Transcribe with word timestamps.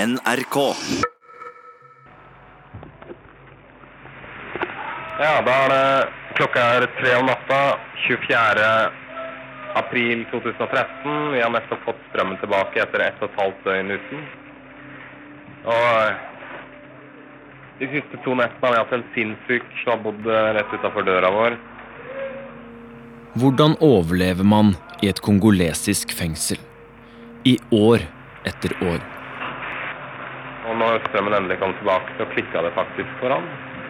NRK. 0.00 0.56
Ja, 5.20 5.34
da 5.44 5.56
er 5.64 5.68
det 5.72 5.84
klokka 6.38 6.62
er 6.76 6.86
tre 7.00 7.12
om 7.18 7.26
natta 7.28 7.58
24. 8.06 8.70
april 9.76 10.24
2013. 10.30 11.34
Vi 11.34 11.42
har 11.42 11.52
nettopp 11.52 11.84
fått 11.84 12.00
strømmen 12.08 12.40
tilbake 12.40 12.80
etter 12.80 13.04
ett 13.10 13.20
og 13.20 13.28
et 13.28 13.38
halvt 13.42 13.60
døgn 13.68 13.92
uten. 13.98 14.24
Og 15.68 15.84
de 17.82 17.92
siste 17.92 18.24
to 18.24 18.40
nettene 18.40 18.64
har 18.64 18.72
vi 18.72 18.80
hatt 18.80 18.96
en 18.96 19.06
sinnssyk 19.18 19.68
som 19.82 19.98
har 19.98 20.02
bodd 20.08 20.32
eh, 20.32 20.50
rett 20.56 20.76
utafor 20.80 21.04
døra 21.04 21.28
vår. 21.36 21.60
Hvordan 23.36 23.76
overlever 23.84 24.48
man 24.48 24.74
i 25.04 25.12
et 25.12 25.20
kongolesisk 25.24 26.16
fengsel? 26.16 26.60
I 27.44 27.58
år 27.72 28.08
etter 28.48 28.72
år. 28.84 29.19
Når 30.80 31.02
strømmen 31.08 31.34
endelig 31.36 31.58
kom 31.60 31.74
tilbake, 31.76 32.14
så 32.16 32.26
klikka 32.32 32.62
det 32.64 32.72
faktisk 32.76 33.16
for 33.20 33.34
han. 33.34 33.48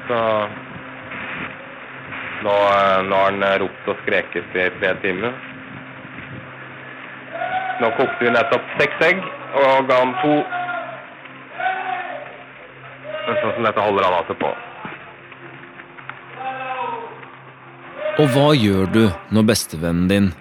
Så 0.08 0.20
nå, 2.42 2.54
eh, 2.54 3.02
nå 3.06 3.18
har 3.18 3.28
han 3.28 3.44
eh, 3.46 3.58
ropt 3.62 3.90
og 3.92 4.00
skreket 4.02 4.56
i 4.58 4.64
tre 4.80 4.94
timer. 5.04 5.36
Nå 7.80 7.90
kokte 7.96 8.26
vi 8.26 8.32
nettopp 8.34 8.72
seks 8.80 9.04
egg 9.06 9.20
og 9.60 9.86
ga 9.88 10.00
han 10.00 10.16
to. 10.22 10.32
Men 13.26 13.38
sånn 13.42 13.54
som 13.56 13.68
dette 13.68 13.84
holder 13.86 14.08
han 14.08 14.16
altså 14.18 14.36
på. 14.40 14.50
Og 18.20 18.32
hva 18.34 18.48
gjør 18.56 18.90
du 18.92 19.04
når 19.32 19.46
bestevennen 19.48 20.08
din, 20.10 20.32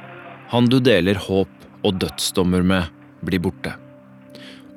han 0.52 0.66
du 0.68 0.80
deler 0.84 1.20
håp 1.30 1.70
og 1.86 2.02
dødsdommer 2.02 2.66
med, 2.66 2.90
blir 3.24 3.40
borte? 3.44 3.76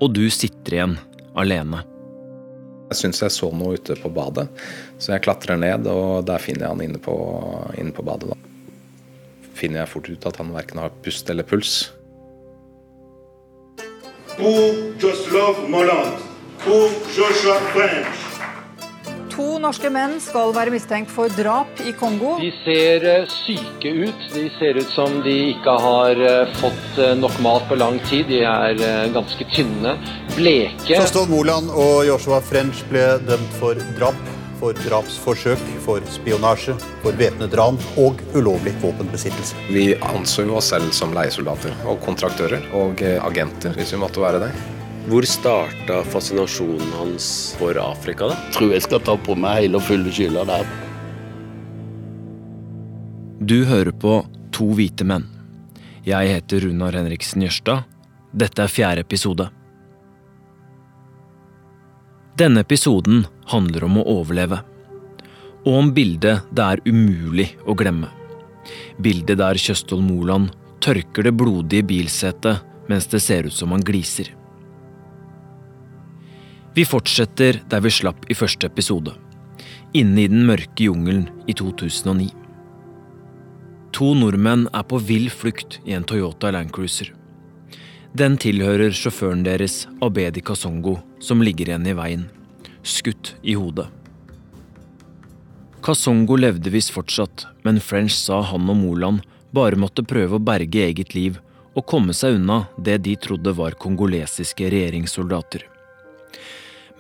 Og 0.02 0.12
du 0.14 0.26
sitter 0.30 0.76
igjen 0.76 0.98
alene. 1.38 1.82
Jeg 2.92 2.98
syns 2.98 3.22
jeg 3.24 3.32
så 3.32 3.48
noe 3.56 3.78
ute 3.80 3.96
på 3.96 4.10
badet, 4.12 4.48
så 5.00 5.14
jeg 5.14 5.24
klatrer 5.24 5.56
ned, 5.60 5.86
og 5.88 6.26
der 6.28 6.42
finner 6.42 6.66
jeg 6.66 6.74
han 6.74 6.84
inne 6.84 7.00
på, 7.00 7.14
inne 7.80 7.94
på 7.96 8.04
badet. 8.04 8.34
Da. 8.34 8.36
Finner 9.56 9.82
jeg 9.82 9.92
fort 9.94 10.10
ut 10.12 10.28
at 10.28 10.40
han 10.42 10.52
verken 10.52 10.82
har 10.82 10.92
pust 11.04 11.30
eller 11.32 11.46
puls. 11.48 11.92
Pour 14.36 14.76
Joslov 15.00 15.64
Moland. 15.72 16.20
Pour 16.64 16.92
Joshua 17.16 17.56
French. 17.72 18.31
To 19.32 19.54
norske 19.62 19.88
menn 19.88 20.18
skal 20.20 20.50
være 20.52 20.74
mistenkt 20.74 21.12
for 21.12 21.32
drap 21.32 21.80
i 21.88 21.94
Kongo. 21.96 22.34
De 22.42 22.50
ser 22.60 23.06
eh, 23.08 23.30
syke 23.32 23.92
ut. 24.04 24.26
De 24.34 24.44
ser 24.58 24.76
ut 24.76 24.90
som 24.92 25.22
de 25.24 25.32
ikke 25.54 25.76
har 25.86 26.20
eh, 26.20 26.52
fått 26.60 27.00
eh, 27.00 27.14
nok 27.16 27.38
mat 27.44 27.64
på 27.70 27.78
lang 27.80 27.96
tid. 28.10 28.28
De 28.28 28.42
er 28.44 28.76
ganske 29.14 29.46
tynne, 29.54 29.94
bleke. 30.34 30.98
Joslov 30.98 31.32
Moland 31.32 31.72
og 31.72 32.02
Joshua 32.10 32.42
French 32.44 32.84
ble 32.90 33.06
dømt 33.24 33.56
for 33.56 33.80
drap, 33.96 34.20
for 34.60 34.76
drapsforsøk, 34.84 35.64
for 35.86 36.04
spionasje, 36.12 36.76
for 37.00 37.16
væpnet 37.16 37.56
ran 37.56 37.80
og 38.04 38.20
ulovlig 38.36 38.76
våpenbesittelse. 38.84 39.64
Vi 39.72 39.88
anså 40.12 40.44
jo 40.44 40.60
oss 40.60 40.68
selv 40.74 40.92
som 40.92 41.16
leiesoldater 41.16 41.72
og 41.88 42.04
kontraktører 42.04 42.68
og 42.76 43.00
agenter, 43.00 43.72
hvis 43.80 43.96
vi 43.96 44.04
måtte 44.04 44.22
være 44.22 44.44
det. 44.44 44.52
Hvor 45.02 45.26
starta 45.26 46.04
fascinasjonen 46.06 46.92
hans 46.94 47.56
for 47.58 47.74
Afrika? 47.74 48.28
da? 48.30 48.36
tror 48.54 48.70
jeg 48.70 48.84
skal 48.84 49.00
ta 49.02 49.16
på 49.18 49.34
meg 49.34 49.64
hele 49.64 49.80
og 49.80 49.82
fulle 49.82 50.12
skylda 50.14 50.44
der. 50.46 50.68
Du 53.42 53.64
hører 53.66 53.90
på 53.90 54.20
To 54.54 54.68
hvite 54.76 55.02
menn. 55.08 55.24
Jeg 56.06 56.28
heter 56.30 56.62
Runar 56.62 56.94
Henriksen 56.94 57.42
Jørstad. 57.42 57.82
Dette 58.30 58.62
er 58.62 58.70
fjerde 58.70 59.02
episode. 59.02 59.48
Denne 62.38 62.62
episoden 62.62 63.24
handler 63.50 63.86
om 63.88 63.98
å 63.98 64.04
overleve. 64.20 64.60
Og 65.64 65.78
om 65.80 65.90
bildet 65.96 66.46
det 66.54 66.68
er 66.68 66.84
umulig 66.86 67.48
å 67.66 67.74
glemme. 67.74 68.12
Bildet 69.02 69.40
der 69.42 69.58
Kjøstholm 69.58 70.12
Moland 70.12 70.54
tørker 70.84 71.26
det 71.26 71.34
blodige 71.34 71.88
bilsetet 71.90 72.62
mens 72.86 73.10
det 73.10 73.22
ser 73.24 73.50
ut 73.50 73.56
som 73.56 73.74
han 73.74 73.82
gliser. 73.82 74.30
Vi 76.72 76.84
fortsetter 76.88 77.58
der 77.68 77.82
vi 77.84 77.90
slapp 77.92 78.22
i 78.32 78.34
første 78.36 78.64
episode. 78.70 79.12
Inne 79.92 80.22
i 80.22 80.28
den 80.32 80.46
mørke 80.48 80.86
jungelen 80.86 81.26
i 81.44 81.52
2009. 81.52 82.30
To 83.92 84.14
nordmenn 84.16 84.70
er 84.72 84.86
på 84.88 84.96
vill 85.04 85.28
flukt 85.28 85.82
i 85.84 85.92
en 85.92 86.06
Toyota 86.08 86.48
Landcruiser. 86.54 87.10
Den 88.16 88.38
tilhører 88.40 88.94
sjåføren 88.96 89.44
deres, 89.44 89.86
Abedi 90.00 90.40
Kasongo, 90.40 90.96
som 91.20 91.44
ligger 91.44 91.68
igjen 91.68 91.90
i 91.92 91.94
veien. 91.96 92.24
Skutt 92.82 93.34
i 93.44 93.52
hodet. 93.56 93.90
Kasongo 95.84 96.38
levde 96.40 96.72
visst 96.72 96.94
fortsatt, 96.94 97.46
men 97.66 97.82
French 97.84 98.16
sa 98.16 98.40
han 98.48 98.72
og 98.72 98.80
Moland 98.80 99.20
bare 99.52 99.76
måtte 99.76 100.06
prøve 100.08 100.38
å 100.38 100.44
berge 100.44 100.86
eget 100.88 101.12
liv 101.12 101.36
og 101.76 101.84
komme 101.88 102.16
seg 102.16 102.38
unna 102.40 102.62
det 102.80 102.98
de 103.04 103.18
trodde 103.20 103.52
var 103.60 103.76
kongolesiske 103.80 104.72
regjeringssoldater. 104.72 105.68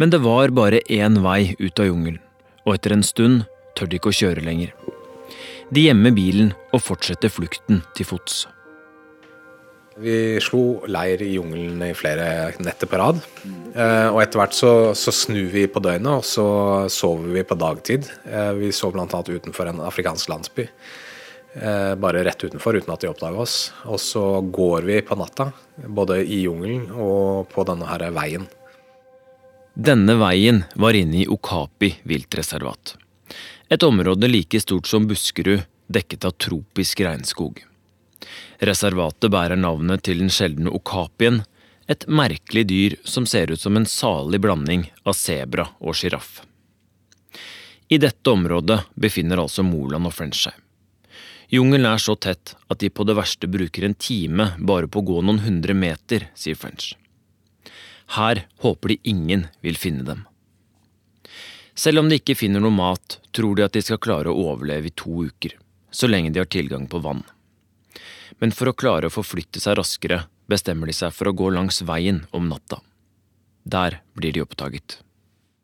Men 0.02 0.10
det 0.10 0.18
var 0.18 0.50
bare 0.50 0.80
én 0.90 1.20
vei 1.22 1.52
ut 1.60 1.78
av 1.78 1.86
jungelen, 1.86 2.18
og 2.66 2.72
etter 2.74 2.90
en 2.90 3.04
stund 3.06 3.44
tør 3.78 3.86
de 3.86 4.00
ikke 4.00 4.10
å 4.10 4.16
kjøre 4.18 4.42
lenger. 4.42 4.72
De 5.70 5.84
gjemmer 5.84 6.10
bilen 6.16 6.48
og 6.74 6.82
fortsetter 6.82 7.30
flukten 7.30 7.84
til 7.94 8.08
fots. 8.08 8.40
Vi 10.02 10.40
slo 10.42 10.80
leir 10.90 11.22
i 11.22 11.28
jungelen 11.36 11.84
i 11.86 11.92
flere 11.94 12.26
netter 12.58 12.90
på 12.90 12.98
rad. 12.98 13.20
Eh, 13.46 14.08
og 14.08 14.18
etter 14.24 14.40
hvert 14.40 14.56
så, 14.58 14.72
så 14.98 15.14
snur 15.14 15.52
vi 15.52 15.68
på 15.70 15.82
døgnet, 15.84 16.10
og 16.18 16.26
så 16.26 16.46
sover 16.90 17.28
vi 17.36 17.44
på 17.46 17.58
dagtid. 17.60 18.08
Eh, 18.26 18.50
vi 18.58 18.72
sov 18.74 18.96
bl.a. 18.96 19.06
utenfor 19.06 19.70
en 19.70 19.84
afrikansk 19.86 20.32
landsby. 20.32 20.64
Eh, 21.52 21.92
bare 21.94 22.24
rett 22.26 22.42
utenfor, 22.42 22.80
uten 22.80 22.90
at 22.96 23.06
de 23.06 23.12
oppdaga 23.12 23.38
oss. 23.46 23.68
Og 23.86 24.02
så 24.02 24.24
går 24.50 24.90
vi 24.90 24.98
på 25.06 25.20
natta, 25.22 25.52
både 25.86 26.24
i 26.24 26.40
jungelen 26.48 26.90
og 26.90 27.52
på 27.54 27.68
denne 27.70 27.86
her 27.86 28.08
veien. 28.18 28.50
Denne 29.74 30.18
veien 30.20 30.64
var 30.74 30.92
inne 30.92 31.22
i 31.22 31.28
Okapi 31.28 31.94
viltreservat. 32.02 32.96
Et 33.68 33.82
område 33.82 34.28
like 34.28 34.60
stort 34.60 34.86
som 34.86 35.06
Buskerud, 35.08 35.62
dekket 35.88 36.24
av 36.28 36.36
tropisk 36.36 37.00
regnskog. 37.00 37.62
Reservatet 38.60 39.32
bærer 39.32 39.56
navnet 39.56 40.04
til 40.04 40.20
den 40.20 40.30
sjeldne 40.30 40.70
okapien, 40.76 41.40
et 41.88 42.04
merkelig 42.06 42.66
dyr 42.68 42.98
som 43.04 43.24
ser 43.26 43.50
ut 43.50 43.60
som 43.60 43.76
en 43.76 43.88
salig 43.88 44.42
blanding 44.44 44.84
av 45.08 45.16
sebra 45.16 45.66
og 45.80 45.96
sjiraff. 45.96 46.42
I 47.88 47.98
dette 48.00 48.30
området 48.30 48.78
befinner 48.94 49.40
altså 49.40 49.64
Moland 49.64 50.08
og 50.08 50.14
French 50.14 50.44
seg. 50.46 50.54
Jungelen 51.52 51.88
er 51.88 52.00
så 52.00 52.14
tett 52.16 52.54
at 52.68 52.80
de 52.80 52.88
på 52.88 53.04
det 53.08 53.16
verste 53.16 53.48
bruker 53.48 53.88
en 53.88 53.96
time 53.96 54.52
bare 54.60 54.88
på 54.88 55.00
å 55.00 55.08
gå 55.10 55.20
noen 55.20 55.42
hundre 55.44 55.76
meter, 55.76 56.28
sier 56.36 56.56
French. 56.56 56.92
Her 58.12 58.44
håper 58.60 58.92
de 58.92 58.98
ingen 59.08 59.46
vil 59.64 59.78
finne 59.80 60.04
dem. 60.04 60.24
Selv 61.74 62.02
om 62.02 62.10
de 62.10 62.18
ikke 62.20 62.36
finner 62.36 62.60
noe 62.60 62.74
mat, 62.74 63.16
tror 63.32 63.56
de 63.56 63.64
at 63.64 63.72
de 63.72 63.80
skal 63.84 64.00
klare 64.02 64.28
å 64.28 64.48
overleve 64.52 64.90
i 64.90 64.96
to 64.96 65.24
uker, 65.30 65.54
så 65.88 66.10
lenge 66.10 66.32
de 66.32 66.42
har 66.42 66.50
tilgang 66.52 66.84
på 66.90 67.00
vann. 67.00 67.22
Men 68.42 68.52
for 68.52 68.68
å 68.68 68.76
klare 68.76 69.08
å 69.08 69.14
forflytte 69.14 69.62
seg 69.62 69.78
raskere, 69.78 70.26
bestemmer 70.50 70.90
de 70.90 70.96
seg 70.96 71.14
for 71.16 71.30
å 71.30 71.36
gå 71.36 71.48
langs 71.54 71.80
veien 71.88 72.24
om 72.36 72.50
natta. 72.50 72.82
Der 73.64 74.02
blir 74.18 74.34
de 74.34 74.44
oppdaget. 74.44 74.98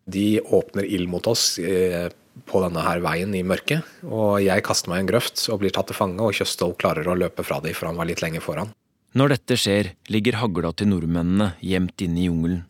De 0.09 0.41
åpner 0.41 0.89
ild 0.89 1.11
mot 1.13 1.27
oss 1.29 1.59
eh, 1.59 2.09
på 2.49 2.63
denne 2.65 2.85
her 2.87 3.03
veien 3.05 3.35
i 3.37 3.45
mørket, 3.45 3.85
og 4.09 4.39
jeg 4.41 4.65
kaster 4.65 4.89
meg 4.89 5.03
i 5.03 5.05
en 5.05 5.11
grøft 5.11 5.43
og 5.53 5.61
blir 5.61 5.75
tatt 5.75 5.91
til 5.91 5.99
fange, 5.99 6.23
og 6.23 6.33
Kjøstholm 6.39 6.79
klarer 6.81 7.11
å 7.11 7.19
løpe 7.19 7.45
fra 7.45 7.61
dem, 7.61 7.77
for 7.77 7.91
han 7.91 7.99
var 7.99 8.09
litt 8.09 8.25
lenger 8.25 8.45
foran. 8.45 8.73
Når 9.19 9.33
dette 9.33 9.57
skjer, 9.59 9.93
ligger 10.13 10.37
hagla 10.39 10.71
til 10.77 10.93
nordmennene 10.93 11.55
gjemt 11.65 12.05
inne 12.05 12.21
i 12.21 12.27
jungelen. 12.29 12.61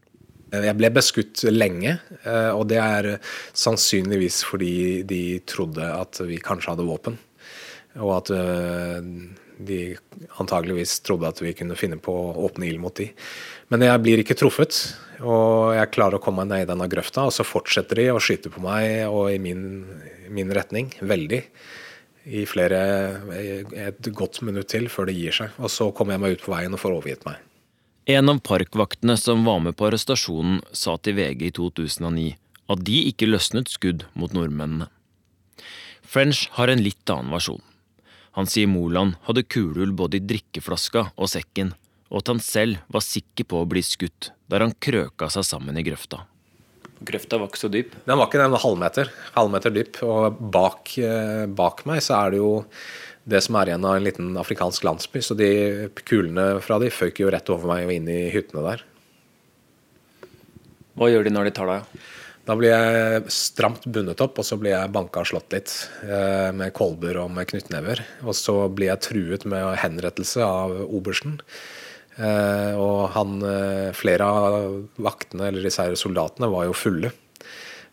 Jeg 0.48 0.76
ble 0.78 0.88
beskutt 0.94 1.42
lenge, 1.50 1.98
eh, 2.22 2.53
og 2.56 2.71
det 2.71 2.78
er 2.80 3.09
sannsynligvis 3.53 4.39
fordi 4.48 5.03
de 5.09 5.22
trodde 5.45 5.84
at 5.84 6.22
vi 6.24 6.39
kanskje 6.41 6.72
hadde 6.72 6.86
våpen. 6.89 7.18
Og 8.00 8.15
at 8.15 8.33
eh, 8.33 9.10
de 9.68 9.80
antageligvis 10.41 11.00
trodde 11.04 11.28
at 11.28 11.42
vi 11.42 11.53
kunne 11.59 11.77
finne 11.77 11.98
på 12.00 12.15
å 12.15 12.47
åpne 12.47 12.71
ild 12.71 12.80
mot 12.80 12.97
de. 12.97 13.10
Men 13.68 13.84
jeg 13.84 14.04
blir 14.06 14.22
ikke 14.22 14.39
truffet, 14.39 14.78
og 15.21 15.74
jeg 15.77 15.92
klarer 15.92 16.16
å 16.16 16.22
komme 16.22 16.47
meg 16.47 16.54
ned 16.54 16.65
i 16.65 16.71
denne 16.71 16.89
grøfta. 16.89 17.27
Og 17.28 17.34
så 17.34 17.45
fortsetter 17.45 18.00
de 18.00 18.09
å 18.15 18.22
skyte 18.22 18.54
på 18.54 18.62
meg 18.65 19.04
og 19.10 19.34
i 19.34 19.42
min, 19.42 19.66
min 20.33 20.54
retning, 20.56 20.95
veldig. 21.03 21.42
I 22.26 22.44
flere, 22.48 22.80
et 23.78 24.09
godt 24.16 24.41
minutt 24.47 24.70
til 24.72 24.88
før 24.92 25.09
det 25.09 25.16
gir 25.18 25.34
seg. 25.34 25.54
Og 25.62 25.70
så 25.72 25.91
kommer 25.94 26.16
jeg 26.16 26.24
meg 26.24 26.36
ut 26.36 26.44
på 26.44 26.53
veien 26.54 26.74
og 26.74 26.82
får 26.82 26.97
overgitt 26.97 27.28
meg. 27.28 27.38
En 28.09 28.32
av 28.32 28.41
parkvaktene 28.41 29.18
som 29.20 29.44
var 29.44 29.60
med 29.60 29.76
på 29.76 29.88
arrestasjonen, 29.88 30.62
sa 30.72 30.97
til 30.97 31.18
VG 31.18 31.50
i 31.50 31.54
2009 31.56 32.28
at 32.68 32.84
de 32.84 33.03
ikke 33.09 33.28
løsnet 33.28 33.70
skudd 33.72 34.06
mot 34.16 34.32
nordmennene. 34.36 34.88
French 36.09 36.47
har 36.56 36.72
en 36.72 36.80
litt 36.80 37.12
annen 37.12 37.32
versjon. 37.34 37.60
Han 38.36 38.48
sier 38.48 38.71
Moland 38.71 39.16
hadde 39.26 39.44
kulehull 39.50 39.92
både 39.97 40.21
i 40.21 40.24
drikkeflaska 40.24 41.10
og 41.16 41.30
sekken, 41.32 41.74
og 42.09 42.22
at 42.22 42.32
han 42.32 42.42
selv 42.44 42.80
var 42.92 43.04
sikker 43.04 43.48
på 43.48 43.60
å 43.60 43.68
bli 43.68 43.82
skutt 43.84 44.30
der 44.48 44.64
han 44.64 44.76
krøka 44.80 45.28
seg 45.32 45.44
sammen 45.44 45.76
i 45.76 45.84
grøfta. 45.84 46.22
Grøfta 47.06 47.39
var 47.39 47.50
ikke 47.50 47.60
så 47.60 47.71
dyp? 47.71 47.92
Den 48.09 48.18
var 48.18 48.27
ikke 48.27 48.41
den, 48.41 48.56
halvmeter. 48.59 49.10
Halvmeter 49.36 49.74
dyp. 49.74 50.00
Og 50.06 50.41
bak, 50.54 50.95
eh, 50.98 51.47
bak 51.47 51.84
meg 51.86 52.03
så 52.04 52.18
er 52.18 52.34
det 52.34 52.41
jo 52.42 52.53
det 53.28 53.42
som 53.45 53.59
er 53.60 53.71
igjen 53.71 53.84
av 53.86 53.98
en 53.98 54.06
liten 54.06 54.30
afrikansk 54.41 54.86
landsby. 54.89 55.22
Så 55.22 55.36
de 55.39 55.50
kulene 56.09 56.60
fra 56.65 56.80
de 56.83 56.91
føyk 56.91 57.22
jo 57.22 57.30
rett 57.30 57.50
over 57.54 57.71
meg 57.71 57.86
og 57.86 57.95
inn 57.95 58.09
i 58.10 58.21
hyttene 58.34 58.65
der. 58.66 58.84
Hva 60.98 61.10
gjør 61.12 61.28
de 61.28 61.34
når 61.34 61.48
de 61.48 61.54
tar 61.54 61.71
deg? 61.71 61.98
Da 62.48 62.54
blir 62.56 62.72
jeg 62.72 63.28
stramt 63.30 63.84
bundet 63.84 64.22
opp, 64.24 64.39
og 64.41 64.47
så 64.48 64.56
blir 64.56 64.72
jeg 64.72 64.92
banka 64.95 65.21
og 65.21 65.28
slått 65.28 65.53
litt 65.53 65.72
eh, 66.03 66.48
med 66.56 66.72
kolber 66.72 67.21
og 67.21 67.28
med 67.36 67.50
knyttnever. 67.50 68.00
Og 68.24 68.33
så 68.34 68.62
blir 68.72 68.89
jeg 68.89 69.04
truet 69.04 69.45
med 69.45 69.77
henrettelse 69.83 70.41
av 70.42 70.72
obersten. 70.86 71.36
Eh, 72.18 72.74
og 72.74 73.09
han, 73.15 73.38
eh, 73.47 73.88
flere 73.94 74.26
av 74.26 74.59
vaktene, 74.98 75.48
eller 75.48 75.66
disse 75.66 75.84
her 75.84 75.97
soldatene, 75.98 76.50
var 76.53 76.68
jo 76.68 76.76
fulle. 76.76 77.15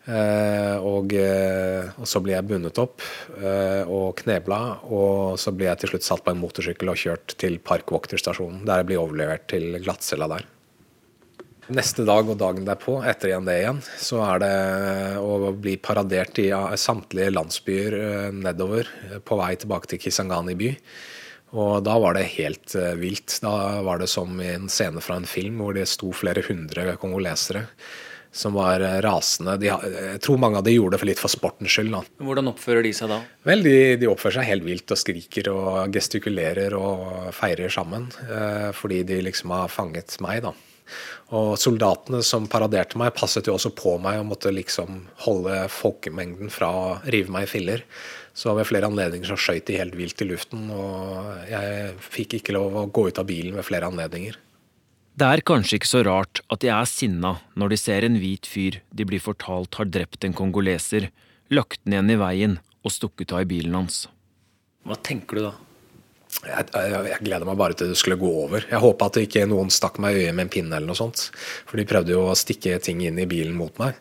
Og, 0.06 1.16
og, 1.18 2.04
så 2.06 2.20
ble 2.22 2.36
jeg 2.36 2.46
bundet 2.46 2.78
opp 2.78 3.02
og 3.90 4.12
knebla, 4.20 4.60
og 4.86 5.40
så 5.42 5.50
ble 5.50 5.66
jeg 5.66 5.82
til 5.82 5.96
slutt 5.96 6.06
satt 6.06 6.22
på 6.22 6.30
en 6.30 6.44
motorsykkel 6.44 6.94
og 6.94 7.02
kjørt 7.02 7.34
til 7.42 7.58
Parkvokterstasjonen, 7.58 8.68
der 8.70 8.84
jeg 8.84 8.92
ble 8.92 9.02
overlevert 9.02 9.48
til 9.50 9.80
glattcella 9.82 10.30
der. 10.30 10.46
Neste 11.74 12.04
dag 12.06 12.28
og 12.30 12.38
dagen 12.38 12.66
derpå, 12.68 13.00
etter 13.10 13.32
igjen 13.32 13.48
det 13.48 13.56
igjen, 13.58 13.80
så 13.98 14.20
er 14.28 14.42
det 14.44 14.56
å 15.18 15.50
bli 15.58 15.80
paradert 15.82 16.38
i 16.38 16.52
samtlige 16.78 17.32
landsbyer 17.34 17.96
eh, 17.98 18.28
nedover 18.38 18.86
eh, 19.08 19.18
på 19.18 19.38
vei 19.40 19.56
tilbake 19.58 19.90
til 19.90 20.04
Kisangani 20.04 20.54
by. 20.60 20.70
Og 21.56 21.80
da 21.86 21.96
var 22.04 22.18
det 22.18 22.28
helt 22.36 22.76
uh, 22.76 22.94
vilt. 23.00 23.40
Da 23.44 23.82
var 23.86 24.02
det 24.02 24.10
som 24.12 24.36
i 24.44 24.52
en 24.58 24.68
scene 24.72 25.04
fra 25.04 25.20
en 25.20 25.30
film 25.30 25.64
hvor 25.64 25.78
det 25.78 25.88
sto 25.92 26.12
flere 26.16 26.44
hundre 26.46 26.98
kongolesere 27.02 27.66
som 28.36 28.54
var 28.54 28.84
rasende. 29.02 29.56
De, 29.62 29.70
jeg 29.72 30.20
tror 30.24 30.40
mange 30.42 30.60
av 30.60 30.66
de 30.68 30.74
gjorde 30.76 30.98
det 30.98 31.02
for 31.02 31.10
litt 31.10 31.22
for 31.24 31.32
sportens 31.32 31.72
skyld. 31.72 31.94
Da. 31.96 32.02
Hvordan 32.28 32.52
oppfører 32.52 32.84
de 32.84 32.92
seg 32.98 33.12
da? 33.14 33.22
Vel, 33.48 33.64
de, 33.64 33.76
de, 34.02 34.10
oppfører 34.12 34.42
seg 34.42 34.50
helt 34.50 34.66
vilt 34.68 34.92
og 34.92 35.00
skriker 35.00 35.50
og 35.54 35.96
gestikulerer 35.96 36.76
og 36.76 37.30
feirer 37.36 37.72
sammen. 37.72 38.10
Eh, 38.28 38.70
fordi 38.76 39.06
de 39.08 39.22
liksom 39.30 39.56
har 39.56 39.72
fanget 39.72 40.18
meg, 40.26 40.44
da. 40.44 40.52
Og 41.36 41.56
soldatene 41.58 42.20
som 42.28 42.46
paraderte 42.52 43.00
meg, 43.02 43.16
passet 43.18 43.48
jo 43.48 43.56
også 43.56 43.72
på 43.78 43.96
meg 44.04 44.20
og 44.20 44.28
måtte 44.34 44.52
liksom 44.54 45.06
holde 45.24 45.64
folkemengden 45.72 46.52
fra 46.54 46.70
å 46.70 46.86
rive 47.08 47.34
meg 47.34 47.48
i 47.48 47.52
filler. 47.56 47.88
Så 48.36 48.52
ved 48.58 48.68
flere 48.68 48.90
anledninger 48.90 49.30
så 49.30 49.38
skøyt 49.40 49.70
de 49.70 49.78
helt 49.80 49.96
vilt 49.96 50.20
i 50.22 50.28
luften, 50.28 50.68
og 50.76 51.48
jeg 51.48 51.94
fikk 52.04 52.40
ikke 52.40 52.56
lov 52.58 52.76
å 52.76 52.88
gå 52.92 53.08
ut 53.08 53.22
av 53.22 53.30
bilen 53.30 53.56
ved 53.56 53.68
flere 53.68 53.88
anledninger. 53.88 54.36
Det 55.16 55.28
er 55.32 55.44
kanskje 55.48 55.78
ikke 55.80 55.88
så 55.88 56.02
rart 56.04 56.42
at 56.52 56.60
de 56.60 56.68
er 56.76 56.90
sinna 56.92 57.38
når 57.56 57.72
de 57.72 57.78
ser 57.80 58.04
en 58.04 58.18
hvit 58.20 58.50
fyr 58.52 58.82
de 58.92 59.06
blir 59.08 59.24
fortalt 59.24 59.78
har 59.80 59.88
drept 59.88 60.28
en 60.28 60.36
kongoleser, 60.36 61.08
lagt 61.48 61.80
den 61.86 61.96
igjen 61.96 62.12
i 62.12 62.18
veien 62.20 62.58
og 62.84 62.92
stukket 62.92 63.32
av 63.32 63.46
i 63.46 63.48
bilen 63.54 63.78
hans. 63.80 64.02
Hva 64.84 65.00
tenker 65.00 65.40
du 65.40 65.46
da? 65.48 65.54
Jeg, 66.44 66.68
jeg, 66.68 67.06
jeg, 67.08 67.22
gleder 67.24 67.48
meg 67.48 67.58
bare 67.62 67.78
til 67.80 67.94
det 67.94 67.98
skulle 67.98 68.20
gå 68.20 68.28
over. 68.44 68.66
Jeg 68.68 68.84
håpa 68.84 69.08
at 69.08 69.22
ikke 69.22 69.46
noen 69.48 69.72
stakk 69.72 70.02
meg 70.04 70.18
i 70.18 70.26
øyet 70.26 70.36
med 70.36 70.50
en 70.50 70.52
pinne 70.58 70.76
eller 70.76 70.92
noe 70.92 71.00
sånt. 71.00 71.30
For 71.64 71.80
de 71.80 71.88
prøvde 71.88 72.12
jo 72.12 72.26
å 72.28 72.36
stikke 72.36 72.76
ting 72.84 73.00
inn 73.08 73.22
i 73.22 73.30
bilen 73.30 73.56
mot 73.56 73.80
meg. 73.80 73.96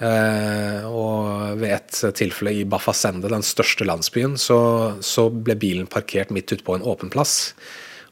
Eh, 0.00 0.88
og 0.88 1.60
ved 1.60 1.76
et 1.76 2.00
tilfelle 2.18 2.54
i 2.62 2.66
Bafasende, 2.68 3.30
den 3.30 3.44
største 3.46 3.86
landsbyen, 3.86 4.38
så, 4.40 4.58
så 5.04 5.28
ble 5.30 5.58
bilen 5.60 5.90
parkert 5.90 6.32
midt 6.34 6.52
ute 6.54 6.64
på 6.66 6.76
en 6.78 6.86
åpen 6.86 7.12
plass. 7.12 7.52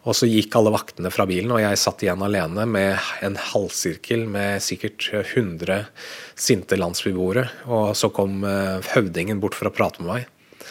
Og 0.09 0.17
så 0.17 0.29
gikk 0.31 0.55
alle 0.57 0.73
vaktene 0.73 1.11
fra 1.13 1.27
bilen, 1.29 1.53
og 1.53 1.61
jeg 1.61 1.81
satt 1.81 2.03
igjen 2.05 2.23
alene 2.25 2.65
med 2.65 3.11
en 3.27 3.37
halvsirkel 3.51 4.25
med 4.33 4.63
sikkert 4.65 5.11
100 5.13 5.83
sinte 6.41 6.79
landsbyboere. 6.81 7.45
Og 7.69 7.93
så 7.99 8.09
kom 8.15 8.45
eh, 8.49 8.93
høvdingen 8.95 9.43
bort 9.43 9.59
for 9.59 9.69
å 9.69 9.75
prate 9.75 10.01
med 10.01 10.15
meg. 10.15 10.63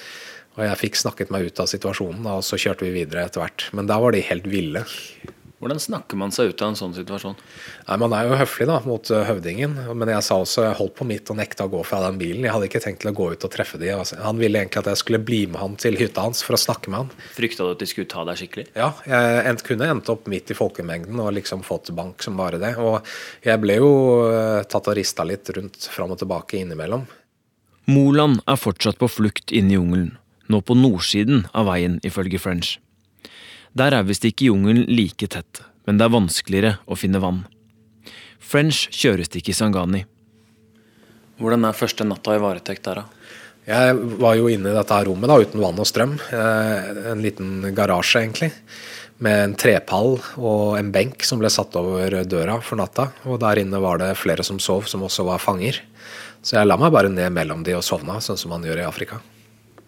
Og 0.57 0.65
jeg 0.65 0.79
fikk 0.81 0.97
snakket 0.99 1.29
meg 1.31 1.45
ut 1.45 1.61
av 1.61 1.69
situasjonen, 1.71 2.25
og 2.27 2.41
så 2.43 2.57
kjørte 2.59 2.87
vi 2.87 2.95
videre 2.97 3.27
etter 3.27 3.43
hvert. 3.43 3.69
Men 3.77 3.87
da 3.87 3.99
var 4.01 4.15
de 4.15 4.25
helt 4.25 4.49
ville. 4.49 4.81
Hvordan 5.59 5.79
snakker 5.83 6.15
man 6.15 6.31
seg 6.31 6.53
ut 6.53 6.61
av 6.63 6.71
en 6.71 6.77
sånn 6.79 6.93
situasjon? 6.95 7.35
Nei, 7.87 7.97
Man 7.99 8.13
er 8.15 8.29
jo 8.29 8.37
høflig 8.39 8.67
da, 8.69 8.77
mot 8.87 9.09
eh, 9.11 9.25
høvdingen, 9.27 9.73
men 9.91 10.11
jeg 10.13 10.23
sa 10.23 10.37
også 10.39 10.63
jeg 10.63 10.77
holdt 10.79 10.95
på 10.95 11.07
mitt 11.09 11.31
og 11.33 11.35
nekta 11.39 11.67
å 11.67 11.71
gå 11.73 11.81
fra 11.87 11.99
den 12.05 12.19
bilen. 12.21 12.45
Jeg 12.47 12.53
hadde 12.55 12.69
ikke 12.69 12.81
tenkt 12.85 13.03
til 13.03 13.11
å 13.11 13.15
gå 13.17 13.27
ut 13.33 13.43
og 13.43 13.51
treffe 13.51 13.79
de. 13.81 13.89
Altså. 13.91 14.21
Han 14.23 14.39
ville 14.39 14.61
egentlig 14.61 14.85
at 14.85 14.91
jeg 14.93 15.01
skulle 15.01 15.19
bli 15.19 15.41
med 15.51 15.59
han 15.59 15.75
til 15.81 15.99
hytta 15.99 16.23
hans 16.29 16.45
for 16.47 16.55
å 16.55 16.61
snakke 16.63 16.93
med 16.93 17.03
han. 17.03 17.11
Frykta 17.35 17.67
du 17.67 17.73
at 17.73 17.83
de 17.83 17.89
skulle 17.91 18.11
ta 18.11 18.23
deg 18.29 18.39
skikkelig? 18.39 18.69
Ja, 18.79 18.93
jeg 19.03 19.59
kunne 19.67 19.91
endt 19.91 20.13
opp 20.13 20.31
midt 20.31 20.53
i 20.53 20.57
folkemengden 20.57 21.19
og 21.19 21.33
liksom 21.35 21.65
fått 21.67 21.91
bank 21.97 22.23
som 22.23 22.39
bare 22.39 22.61
det. 22.61 22.77
Og 22.79 23.03
jeg 23.43 23.59
ble 23.59 23.81
jo 23.81 23.91
eh, 24.31 24.63
tatt 24.63 24.87
og 24.87 24.95
rista 24.99 25.27
litt 25.27 25.51
rundt 25.59 25.91
fram 25.91 26.15
og 26.15 26.23
tilbake 26.23 26.61
innimellom. 26.63 27.03
Moland 27.89 28.39
er 28.47 28.59
fortsatt 28.61 28.99
på 29.01 29.11
flukt 29.11 29.51
inne 29.51 29.75
i 29.75 29.79
jungelen 29.79 30.15
nå 30.49 30.61
på 30.65 30.75
nordsiden 30.77 31.45
av 31.53 31.69
veien, 31.69 31.99
ifølge 32.05 32.41
French. 32.41 32.77
Der 33.77 33.93
er 33.93 34.07
visst 34.07 34.25
ikke 34.25 34.49
jungelen 34.49 34.87
like 34.89 35.27
tett, 35.29 35.61
men 35.85 35.99
det 35.99 36.07
er 36.07 36.15
vanskeligere 36.15 36.77
å 36.89 36.97
finne 36.97 37.21
vann. 37.21 37.43
French 38.39 38.87
kjøres 38.89 39.29
i 39.37 39.53
Sangani. 39.53 40.05
Hvordan 41.39 41.67
er 41.67 41.77
første 41.77 42.03
natta 42.03 42.35
i 42.35 42.41
varetekt 42.41 42.87
der, 42.87 43.03
da? 43.03 43.19
Jeg 43.69 43.97
var 44.17 44.33
jo 44.39 44.47
inne 44.49 44.71
i 44.71 44.75
dette 44.75 44.97
rommet 45.05 45.29
da, 45.29 45.37
uten 45.37 45.61
vann 45.61 45.77
og 45.77 45.85
strøm. 45.85 46.15
Eh, 46.33 47.11
en 47.11 47.21
liten 47.21 47.67
garasje, 47.77 48.23
egentlig. 48.23 48.49
Med 49.21 49.43
en 49.43 49.55
trepall 49.59 50.15
og 50.39 50.79
en 50.79 50.89
benk 50.95 51.23
som 51.27 51.41
ble 51.41 51.51
satt 51.53 51.75
over 51.77 52.23
døra 52.25 52.57
for 52.65 52.79
natta. 52.79 53.11
Og 53.29 53.37
der 53.43 53.61
inne 53.61 53.81
var 53.83 54.01
det 54.01 54.15
flere 54.17 54.45
som 54.47 54.57
sov, 54.63 54.87
som 54.89 55.05
også 55.05 55.27
var 55.27 55.43
fanger. 55.43 55.83
Så 56.41 56.57
jeg 56.57 56.65
la 56.65 56.79
meg 56.79 56.95
bare 56.95 57.11
ned 57.13 57.29
mellom 57.35 57.61
de 57.67 57.75
og 57.77 57.85
sovna, 57.85 58.17
sånn 58.23 58.39
som 58.39 58.55
man 58.55 58.65
gjør 58.65 58.81
i 58.81 58.87
Afrika. 58.87 59.19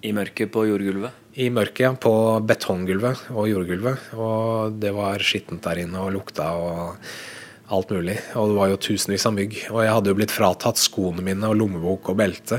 I 0.01 0.11
mørket 0.17 0.49
på 0.49 0.63
jordgulvet? 0.65 1.17
I 1.37 1.51
mørket, 1.53 1.83
ja. 1.85 1.91
På 1.93 2.13
betonggulvet 2.41 3.27
og 3.35 3.45
jordgulvet. 3.51 4.09
Og 4.17 4.79
det 4.81 4.93
var 4.95 5.21
skittent 5.21 5.61
der 5.67 5.83
inne 5.83 6.01
og 6.01 6.15
lukta 6.15 6.47
og 6.57 7.03
alt 7.71 7.91
mulig. 7.93 8.17
Og 8.33 8.49
det 8.49 8.57
var 8.57 8.71
jo 8.71 8.79
tusenvis 8.81 9.27
av 9.29 9.35
mygg. 9.37 9.57
Og 9.69 9.83
jeg 9.85 9.93
hadde 9.93 10.09
jo 10.11 10.17
blitt 10.17 10.33
fratatt 10.33 10.81
skoene 10.81 11.21
mine 11.25 11.45
og 11.47 11.59
lommebok 11.59 12.09
og 12.09 12.17
belte. 12.17 12.57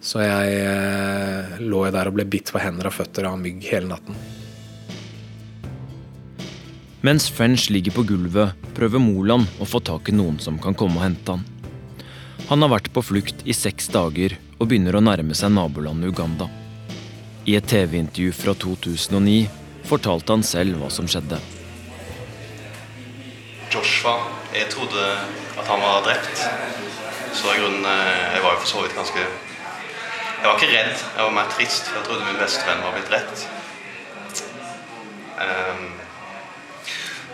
Så 0.00 0.22
jeg 0.22 1.58
lå 1.60 1.82
jo 1.88 1.92
der 1.92 2.08
og 2.08 2.16
ble 2.16 2.24
bitt 2.30 2.52
på 2.54 2.62
hender 2.62 2.88
og 2.88 2.94
føtter 2.96 3.26
av 3.28 3.40
mygg 3.40 3.66
hele 3.66 3.90
natten. 3.90 4.20
Mens 7.04 7.26
French 7.32 7.66
ligger 7.72 7.96
på 7.96 8.04
gulvet, 8.12 8.54
prøver 8.76 9.02
Moland 9.02 9.48
å 9.58 9.66
få 9.68 9.80
tak 9.82 10.12
i 10.12 10.14
noen 10.14 10.38
som 10.40 10.60
kan 10.60 10.76
komme 10.76 11.00
og 11.00 11.04
hente 11.06 11.34
han. 11.34 11.44
Han 12.50 12.62
har 12.62 12.72
vært 12.76 12.92
på 12.94 13.02
flukt 13.04 13.42
i 13.48 13.56
seks 13.56 13.88
dager 13.92 14.36
og 14.60 14.68
begynner 14.68 14.98
å 14.98 15.00
nærme 15.02 15.34
seg 15.36 15.54
nabolandet 15.56 16.12
Uganda. 16.12 16.46
I 17.48 17.56
et 17.56 17.66
TV-intervju 17.70 18.34
fra 18.36 18.52
2009 18.52 19.48
fortalte 19.88 20.36
han 20.36 20.44
selv 20.44 20.76
hva 20.82 20.90
som 20.92 21.08
skjedde. 21.08 21.38
Joshua, 23.72 24.18
jeg 24.52 24.68
trodde 24.74 25.04
at 25.56 25.66
han 25.70 25.80
var 25.80 26.04
drept. 26.04 26.44
Så 27.32 27.54
i 27.54 27.60
grunnen, 27.60 27.86
eh, 27.86 28.34
Jeg 28.34 28.42
var 28.42 28.52
jo 28.52 28.60
for 28.60 28.66
så 28.66 28.82
vidt 28.82 28.96
ganske 28.96 29.18
Jeg 29.18 30.48
var 30.48 30.56
ikke 30.58 30.72
redd, 30.72 30.96
jeg 31.16 31.24
var 31.24 31.30
mer 31.30 31.48
trist. 31.56 31.90
Jeg 31.94 32.04
trodde 32.04 32.24
min 32.24 32.40
beste 32.40 32.66
venn 32.66 32.82
var 32.82 32.92
blitt 32.92 33.08
drept. 33.08 33.48
Um, 35.40 35.92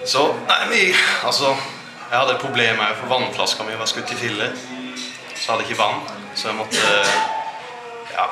så 0.04 0.34
Nei, 0.48 0.68
vi 0.70 0.94
Altså, 1.24 1.56
jeg 2.10 2.18
hadde 2.18 2.34
et 2.34 2.40
problem 2.40 2.76
med 2.76 2.96
for 3.00 3.06
vannflaska 3.06 3.64
mi 3.64 3.78
var 3.78 3.86
skutt 3.86 4.12
i 4.12 4.14
filler. 4.14 4.52
Så 5.34 5.52
hadde 5.52 5.64
jeg 5.64 5.70
ikke 5.70 5.82
vann, 5.82 6.02
så 6.36 6.50
jeg 6.50 6.56
måtte 6.58 6.84
ja, 8.12 8.26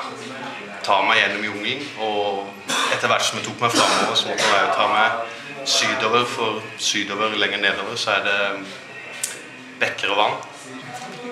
ta 0.85 1.01
meg 1.07 1.21
gjennom 1.23 1.47
jungelen. 1.49 1.85
Og 2.05 2.73
etter 2.93 3.09
hvert 3.09 3.25
som 3.25 3.41
jeg 3.41 3.47
tok 3.49 3.63
meg 3.65 3.73
framover, 3.75 4.17
så 4.21 4.31
måtte 4.31 4.51
jeg 4.53 4.73
ta 4.77 4.89
meg 4.93 5.69
sydover. 5.75 6.27
For 6.29 6.61
sydover, 6.79 7.37
lenger 7.41 7.63
nedover, 7.65 7.97
så 8.01 8.19
er 8.19 8.27
det 8.29 8.41
bekker 9.81 10.13
og 10.13 10.21
vann. 10.21 10.37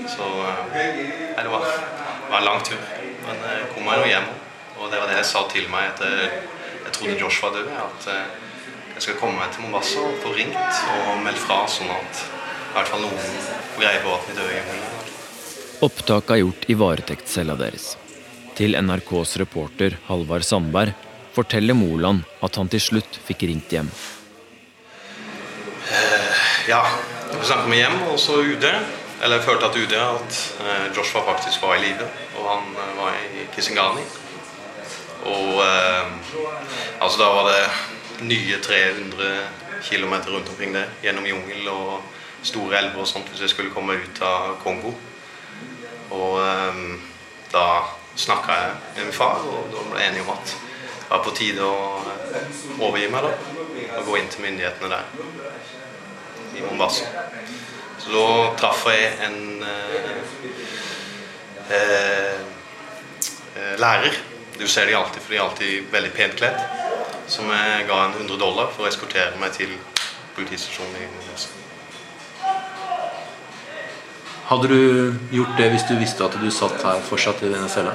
Så 0.08 0.28
nei, 0.72 0.88
det, 1.36 1.50
var, 1.52 1.68
det 1.68 2.30
var 2.32 2.40
en 2.40 2.48
lang 2.48 2.64
tur. 2.66 2.80
Men 3.26 3.44
jeg 3.50 3.68
kom 3.74 3.86
meg 3.86 4.00
nå 4.00 4.08
hjem. 4.08 4.32
Og 4.80 4.88
det 4.90 4.98
var 4.98 5.12
det 5.12 5.20
jeg 5.20 5.28
sa 5.28 5.44
til 5.52 5.68
meg 5.70 5.92
etter 5.92 6.16
jeg 6.82 6.96
trodde 6.96 7.20
Josh 7.20 7.44
var 7.44 7.54
død. 7.56 7.68
At 7.84 8.08
eh, 8.14 8.24
jeg 8.94 9.02
skal 9.06 9.20
komme 9.20 9.38
meg 9.38 9.52
til 9.52 9.62
Mombasa 9.66 10.00
og 10.00 10.18
få 10.24 10.32
ringt 10.36 10.56
og 10.56 11.22
meldt 11.24 11.44
fra, 11.44 11.62
sånn 11.68 11.92
at 11.94 12.24
i 12.24 12.74
hvert 12.74 12.92
fall 12.92 13.04
noen 13.04 13.38
greier 13.78 14.02
på 14.04 14.16
at 14.16 14.28
vi 14.28 14.36
dør 14.40 14.50
i 14.50 14.58
jungelen. 14.58 14.91
Opptaket 15.82 16.30
er 16.30 16.38
gjort 16.44 16.66
i 16.70 16.74
varetektscella 16.78 17.56
deres. 17.58 17.96
Til 18.54 18.76
NRKs 18.78 19.32
reporter 19.42 19.96
Halvard 20.06 20.44
Sandberg 20.46 20.92
forteller 21.34 21.74
Moland 21.74 22.22
at 22.46 22.58
han 22.60 22.70
til 22.70 22.84
slutt 22.84 23.18
fikk 23.26 23.42
ringt 23.50 23.74
hjem. 23.74 23.90
Uh, 25.90 26.38
ja, 26.70 26.84
vi 27.32 27.42
snakket 27.42 27.72
med 27.74 27.82
hjem, 27.82 27.98
og 28.12 28.20
så 28.22 28.38
UD. 28.46 28.68
Eller 28.68 29.40
jeg 29.40 29.46
følte 29.48 29.72
at 29.72 29.82
UD 29.82 29.98
at 29.98 30.40
uh, 30.62 30.86
Joshua 30.94 31.26
faktisk 31.32 31.66
var 31.66 31.74
i 31.74 31.82
live, 31.88 32.06
og 32.38 32.50
han 32.52 32.72
uh, 32.78 32.88
var 33.02 33.18
i 33.18 33.50
Kisingani. 33.56 34.06
Og 35.22 35.62
altså 36.98 37.18
da 37.20 37.28
var 37.30 37.44
det 37.46 38.26
nye 38.26 38.56
300 38.58 39.28
kilometer 39.86 40.30
rundt 40.34 40.48
omkring 40.50 40.74
det. 40.74 40.82
Gjennom 41.02 41.26
jungel 41.26 41.68
og 41.70 42.00
store 42.42 42.80
elver 42.80 43.04
og 43.04 43.06
sånt 43.06 43.30
hvis 43.30 43.44
jeg 43.44 43.54
skulle 43.54 43.74
komme 43.74 43.98
ut 44.02 44.22
av 44.26 44.56
Kongo. 44.64 44.94
Og 46.12 46.38
um, 46.40 47.00
da 47.52 47.66
snakka 48.16 48.52
jeg 48.52 48.74
med 48.96 49.04
min 49.04 49.16
far, 49.16 49.40
og 49.48 49.70
da 49.72 49.84
ble 49.88 50.00
jeg 50.00 50.12
enig 50.12 50.24
om 50.26 50.34
at 50.34 50.52
det 50.52 51.10
var 51.10 51.22
på 51.24 51.34
tide 51.36 51.64
å 51.64 52.00
overgi 52.78 53.08
meg 53.12 53.26
da, 53.26 53.32
og 53.98 54.06
gå 54.06 54.16
inn 54.20 54.30
til 54.32 54.44
myndighetene 54.46 54.88
der 54.92 55.04
i 56.56 56.64
Mombasa. 56.64 57.08
Så 58.00 58.12
da 58.12 58.26
traff 58.60 58.86
jeg 58.90 59.12
en 59.26 59.64
eh, 59.68 60.10
eh, 61.78 63.74
lærer. 63.78 64.20
Du 64.58 64.66
ser 64.68 64.86
de 64.86 64.96
alltid, 64.96 65.22
for 65.22 65.32
de 65.32 65.40
er 65.40 65.46
alltid 65.46 65.90
veldig 65.92 66.12
pent 66.16 66.38
kledd. 66.40 66.60
Som 67.30 67.50
jeg 67.52 67.88
ga 67.88 68.04
en 68.06 68.16
100 68.18 68.40
dollar 68.40 68.72
for 68.74 68.84
å 68.84 68.90
eskortere 68.90 69.38
meg 69.40 69.54
til 69.56 69.76
politistasjonen 70.36 71.04
i 71.04 71.10
Mombasa. 71.12 71.61
Hadde 74.46 74.68
du 74.68 75.14
gjort 75.30 75.54
det 75.58 75.70
hvis 75.70 75.84
du 75.88 75.94
visste 75.98 76.24
at 76.24 76.36
du 76.40 76.50
satt 76.50 76.82
her 76.82 77.00
fortsatt 77.06 77.42
i 77.42 77.52
denne 77.52 77.68
cella? 77.70 77.94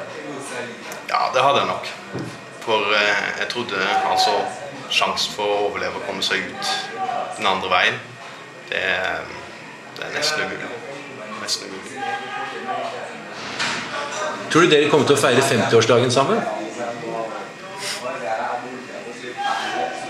Ja, 1.09 1.27
det 1.33 1.43
hadde 1.43 1.59
jeg 1.59 1.67
nok. 1.67 1.91
For 2.63 2.93
eh, 2.95 3.25
jeg 3.39 3.47
trodde 3.51 3.81
altså 4.11 4.33
sjansen 4.91 5.35
for 5.35 5.47
å 5.47 5.59
overleve 5.67 5.99
og 5.99 6.07
komme 6.07 6.23
seg 6.23 6.43
ut 6.47 6.71
den 7.37 7.47
andre 7.47 7.69
veien, 7.71 7.99
det, 8.69 8.83
det 9.97 10.07
er 10.07 10.15
nesten 10.15 10.43
umulig. 10.43 10.71
Nesten 11.41 11.71
umulig. 11.71 12.01
Tror 14.51 14.61
du 14.61 14.71
dere 14.71 14.89
kommer 14.91 15.07
til 15.07 15.17
å 15.17 15.21
feire 15.21 15.43
50-årsdagen 15.43 16.11
sammen? 16.11 16.39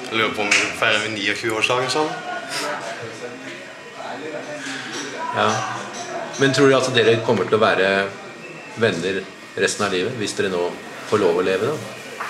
Jeg 0.07 0.21
lurer 0.21 0.33
på 0.37 0.45
om 0.45 0.53
vi 0.53 0.69
feirer 0.79 1.09
29-årsdagen 1.17 1.89
sammen. 1.89 2.13
Ja. 5.37 5.49
Men 6.39 6.53
tror 6.53 6.69
du 6.69 6.77
at 6.77 6.89
dere 6.93 7.17
kommer 7.25 7.47
til 7.49 7.57
å 7.57 7.63
være 7.63 7.91
venner 8.77 9.23
resten 9.57 9.87
av 9.87 9.93
livet 9.93 10.17
hvis 10.21 10.37
dere 10.37 10.53
nå 10.53 10.67
får 11.09 11.23
lov 11.23 11.41
å 11.41 11.45
leve? 11.45 11.71
da? 11.73 12.25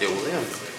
Jo, 0.00 0.12
det 0.24 0.32
gjør 0.32 0.46
vi. 0.46 0.71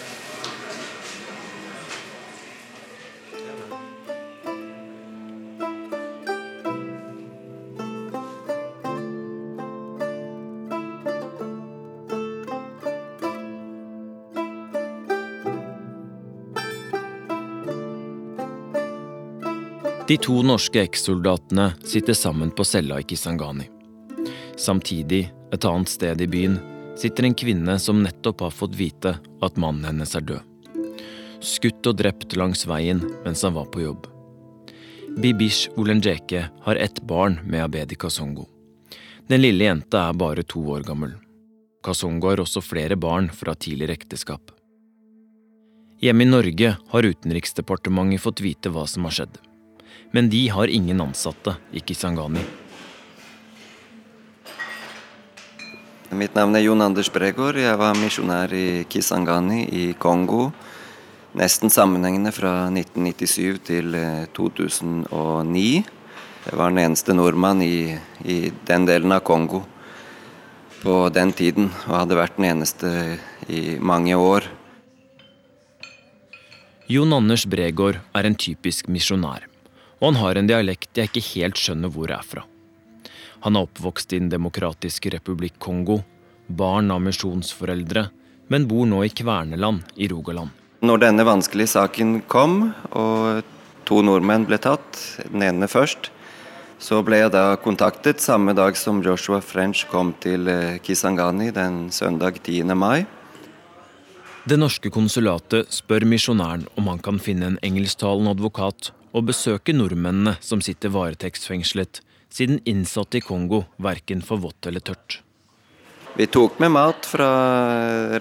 De 20.14 20.18
to 20.22 20.44
norske 20.46 20.78
ekssoldatene 20.78 21.72
sitter 21.90 22.14
sammen 22.14 22.52
på 22.54 22.62
cella 22.64 23.00
i 23.02 23.04
Kisangani. 23.04 23.64
Samtidig, 24.62 25.24
et 25.50 25.66
annet 25.66 25.90
sted 25.90 26.20
i 26.22 26.28
byen, 26.30 26.60
sitter 27.02 27.26
en 27.26 27.34
kvinne 27.34 27.80
som 27.82 28.04
nettopp 28.04 28.44
har 28.46 28.52
fått 28.54 28.76
vite 28.78 29.16
at 29.18 29.56
mannen 29.58 29.88
hennes 29.90 30.12
er 30.14 30.22
død. 30.22 30.76
Skutt 31.42 31.90
og 31.90 31.98
drept 31.98 32.36
langs 32.38 32.62
veien 32.70 33.02
mens 33.24 33.42
han 33.42 33.56
var 33.56 33.72
på 33.74 33.82
jobb. 33.82 34.06
Bibish 35.18 35.72
Olenjeke 35.82 36.44
har 36.68 36.82
ett 36.84 37.02
barn 37.10 37.40
med 37.48 37.64
Abedi 37.64 37.98
Kasongo. 37.98 38.46
Den 39.26 39.42
lille 39.42 39.66
jenta 39.66 40.04
er 40.12 40.20
bare 40.26 40.44
to 40.46 40.62
år 40.76 40.86
gammel. 40.86 41.16
Kasongo 41.82 42.30
har 42.30 42.44
også 42.44 42.62
flere 42.62 43.00
barn 43.08 43.32
fra 43.34 43.56
tidligere 43.58 43.98
ekteskap. 43.98 44.54
Hjemme 46.06 46.28
i 46.28 46.30
Norge 46.30 46.76
har 46.94 47.10
Utenriksdepartementet 47.10 48.22
fått 48.22 48.46
vite 48.46 48.70
hva 48.70 48.86
som 48.86 49.10
har 49.10 49.18
skjedd. 49.18 49.42
Men 50.12 50.30
de 50.30 50.48
har 50.54 50.68
ingen 50.68 51.02
ansatte 51.02 51.56
i 51.72 51.82
Kisangani. 51.82 52.44
Mitt 56.14 56.36
navn 56.38 56.54
er 56.54 56.62
Jon 56.62 56.84
Anders 56.86 57.10
Bregård. 57.10 57.58
Jeg 57.58 57.78
var 57.82 57.98
misjonær 57.98 58.52
i 58.54 58.86
Kisangani 58.86 59.64
i 59.66 59.86
Kongo. 59.98 60.52
Nesten 61.34 61.74
sammenhengende 61.74 62.30
fra 62.36 62.68
1997 62.70 63.62
til 63.66 63.96
2009. 64.38 65.70
Jeg 66.44 66.60
var 66.60 66.70
den 66.70 66.84
eneste 66.84 67.16
nordmann 67.18 67.64
i, 67.66 67.96
i 68.22 68.52
den 68.68 68.86
delen 68.86 69.16
av 69.16 69.24
Kongo 69.26 69.64
på 70.84 71.08
den 71.16 71.32
tiden, 71.32 71.70
og 71.88 71.96
hadde 72.02 72.20
vært 72.20 72.36
den 72.38 72.50
eneste 72.50 72.90
i 73.48 73.80
mange 73.80 74.18
år. 74.20 74.46
Jon 76.92 77.16
Anders 77.16 77.48
Bregård 77.48 78.02
er 78.14 78.28
en 78.28 78.36
typisk 78.36 78.90
misjonær, 78.92 79.48
og 80.04 80.10
han 80.12 80.20
har 80.20 80.36
en 80.36 80.50
dialekt 80.50 81.00
jeg 81.00 81.08
ikke 81.08 81.24
helt 81.30 81.60
skjønner 81.60 81.92
hvor 81.94 82.12
er 82.12 82.26
fra. 82.28 82.44
Han 83.46 83.56
er 83.56 83.64
oppvokst 83.64 84.12
i 84.12 84.20
Den 84.20 84.32
demokratiske 84.32 85.14
republikk 85.14 85.56
Kongo, 85.64 86.02
barn 86.48 86.92
av 86.92 87.00
misjonsforeldre, 87.06 88.10
men 88.52 88.68
bor 88.68 88.84
nå 88.88 89.00
i 89.08 89.14
Kverneland 89.16 89.96
i 89.96 90.10
Rogaland. 90.12 90.52
Når 90.84 91.00
denne 91.06 91.24
vanskelige 91.24 91.72
saken 91.78 92.18
kom, 92.28 92.74
og 92.92 93.48
to 93.88 94.02
nordmenn 94.04 94.44
ble 94.48 94.60
tatt, 94.60 95.00
den 95.32 95.46
ene 95.48 95.70
først, 95.72 96.10
så 96.84 97.00
ble 97.08 97.22
jeg 97.22 97.32
da 97.32 97.54
kontaktet 97.64 98.20
samme 98.20 98.52
dag 98.58 98.76
som 98.76 99.00
Joshua 99.06 99.40
French 99.40 99.86
kom 99.88 100.12
til 100.20 100.52
Kisangani 100.84 101.48
den 101.56 101.86
søndag 101.96 102.42
10. 102.44 102.76
mai. 102.76 103.06
Det 104.44 104.60
norske 104.60 104.92
konsulatet 104.92 105.72
spør 105.72 106.04
misjonæren 106.04 106.68
om 106.76 106.92
han 106.92 107.00
kan 107.00 107.24
finne 107.24 107.54
en 107.54 107.62
engelsktalende 107.64 108.36
advokat 108.36 108.92
og 109.14 109.28
besøke 109.30 109.76
nordmennene 109.76 110.36
som 110.42 110.62
sitter 110.66 110.94
varetektsfengslet, 110.94 112.02
siden 112.34 112.60
innsatte 112.66 113.20
i 113.20 113.24
Kongo 113.24 113.64
verken 113.78 114.24
får 114.26 114.42
vått 114.42 114.70
eller 114.70 114.82
tørt. 114.82 115.22
Vi 116.14 116.28
tok 116.30 116.60
med 116.62 116.74
mat 116.76 117.08
fra 117.10 117.28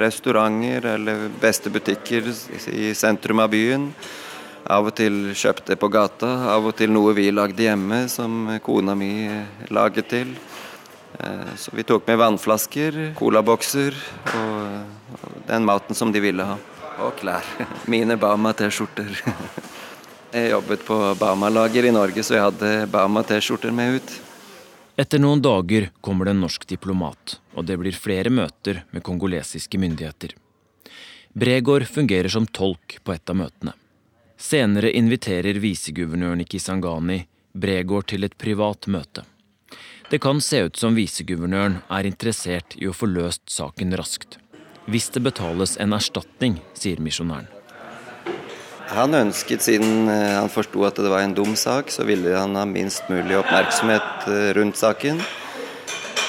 restauranter 0.01 0.87
eller 0.95 1.27
beste 1.41 1.73
butikker 1.73 2.29
i 2.73 2.93
sentrum 2.97 3.43
av 3.45 3.51
byen. 3.53 3.91
Av 4.73 4.87
og 4.89 4.95
til 4.97 5.35
kjøpte 5.37 5.77
på 5.77 5.91
gata, 5.93 6.31
av 6.55 6.71
og 6.71 6.77
til 6.79 6.93
noe 6.95 7.13
vi 7.17 7.27
lagde 7.35 7.67
hjemme 7.67 8.07
som 8.09 8.47
kona 8.65 8.95
mi 8.97 9.13
laget 9.75 10.09
til. 10.13 10.33
Så 11.59 11.75
vi 11.77 11.85
tok 11.85 12.07
med 12.09 12.21
vannflasker, 12.23 13.01
colabokser 13.19 13.97
og 14.39 15.45
den 15.51 15.69
maten 15.69 15.99
som 15.99 16.15
de 16.15 16.23
ville 16.25 16.47
ha. 16.47 16.57
Og 17.03 17.13
klær. 17.21 17.45
Mine 17.93 18.17
Bama-T-skjorter. 18.17 19.21
Jeg 20.33 20.49
jobbet 20.49 20.85
på 20.89 20.97
Bama-lager 21.21 21.85
i 21.85 21.93
Norge, 21.93 22.23
så 22.25 22.39
jeg 22.39 22.47
hadde 22.47 22.69
Bama-T-skjorter 22.89 23.73
med 23.77 23.99
ut. 23.99 24.15
Etter 24.97 25.21
noen 25.21 25.43
dager 25.45 25.91
kommer 26.01 26.25
det 26.25 26.33
en 26.33 26.41
norsk 26.47 26.65
diplomat, 26.71 27.37
og 27.53 27.67
det 27.69 27.77
blir 27.81 27.97
flere 27.97 28.33
møter 28.33 28.81
med 28.97 29.05
kongolesiske 29.05 29.81
myndigheter. 29.81 30.33
Bregård 31.37 31.85
fungerer 31.85 32.33
som 32.33 32.49
tolk 32.49 32.97
på 33.05 33.13
et 33.13 33.29
av 33.29 33.37
møtene. 33.43 33.77
Senere 34.41 34.95
inviterer 34.97 35.61
viseguvernøren 35.61 36.49
Kisangani 36.49 37.23
Bregård 37.53 38.09
til 38.09 38.25
et 38.25 38.37
privat 38.41 38.89
møte. 38.89 39.27
Det 40.09 40.21
kan 40.21 40.41
se 40.41 40.65
ut 40.65 40.81
som 40.81 40.97
viseguvernøren 40.97 41.83
er 41.93 42.09
interessert 42.09 42.77
i 42.81 42.89
å 42.89 42.97
få 42.97 43.09
løst 43.13 43.45
saken 43.53 43.93
raskt. 44.01 44.39
Hvis 44.89 45.13
det 45.13 45.29
betales 45.29 45.77
en 45.77 45.93
erstatning, 45.93 46.63
sier 46.73 47.01
misjonæren. 47.01 47.62
Han 48.93 49.15
ønsket, 49.17 49.63
siden 49.65 50.05
han 50.11 50.51
forsto 50.53 50.83
at 50.85 50.99
det 51.01 51.09
var 51.09 51.25
en 51.25 51.33
dum 51.33 51.55
sak, 51.57 51.89
så 51.89 52.05
ville 52.05 52.35
han 52.37 52.59
ha 52.59 52.67
minst 52.69 53.09
mulig 53.09 53.39
oppmerksomhet 53.39 54.27
rundt 54.59 54.77
saken. 54.77 55.23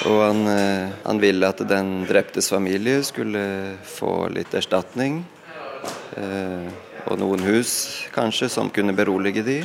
Og 0.08 0.20
han, 0.22 0.48
han 1.04 1.20
ville 1.20 1.48
at 1.48 1.60
den 1.68 2.06
dreptes 2.08 2.48
familie 2.54 3.04
skulle 3.04 3.44
få 3.84 4.30
litt 4.32 4.56
erstatning. 4.56 5.22
Og 7.04 7.20
noen 7.20 7.44
hus, 7.44 7.74
kanskje, 8.16 8.48
som 8.52 8.72
kunne 8.72 8.96
berolige 8.96 9.44
de. 9.44 9.60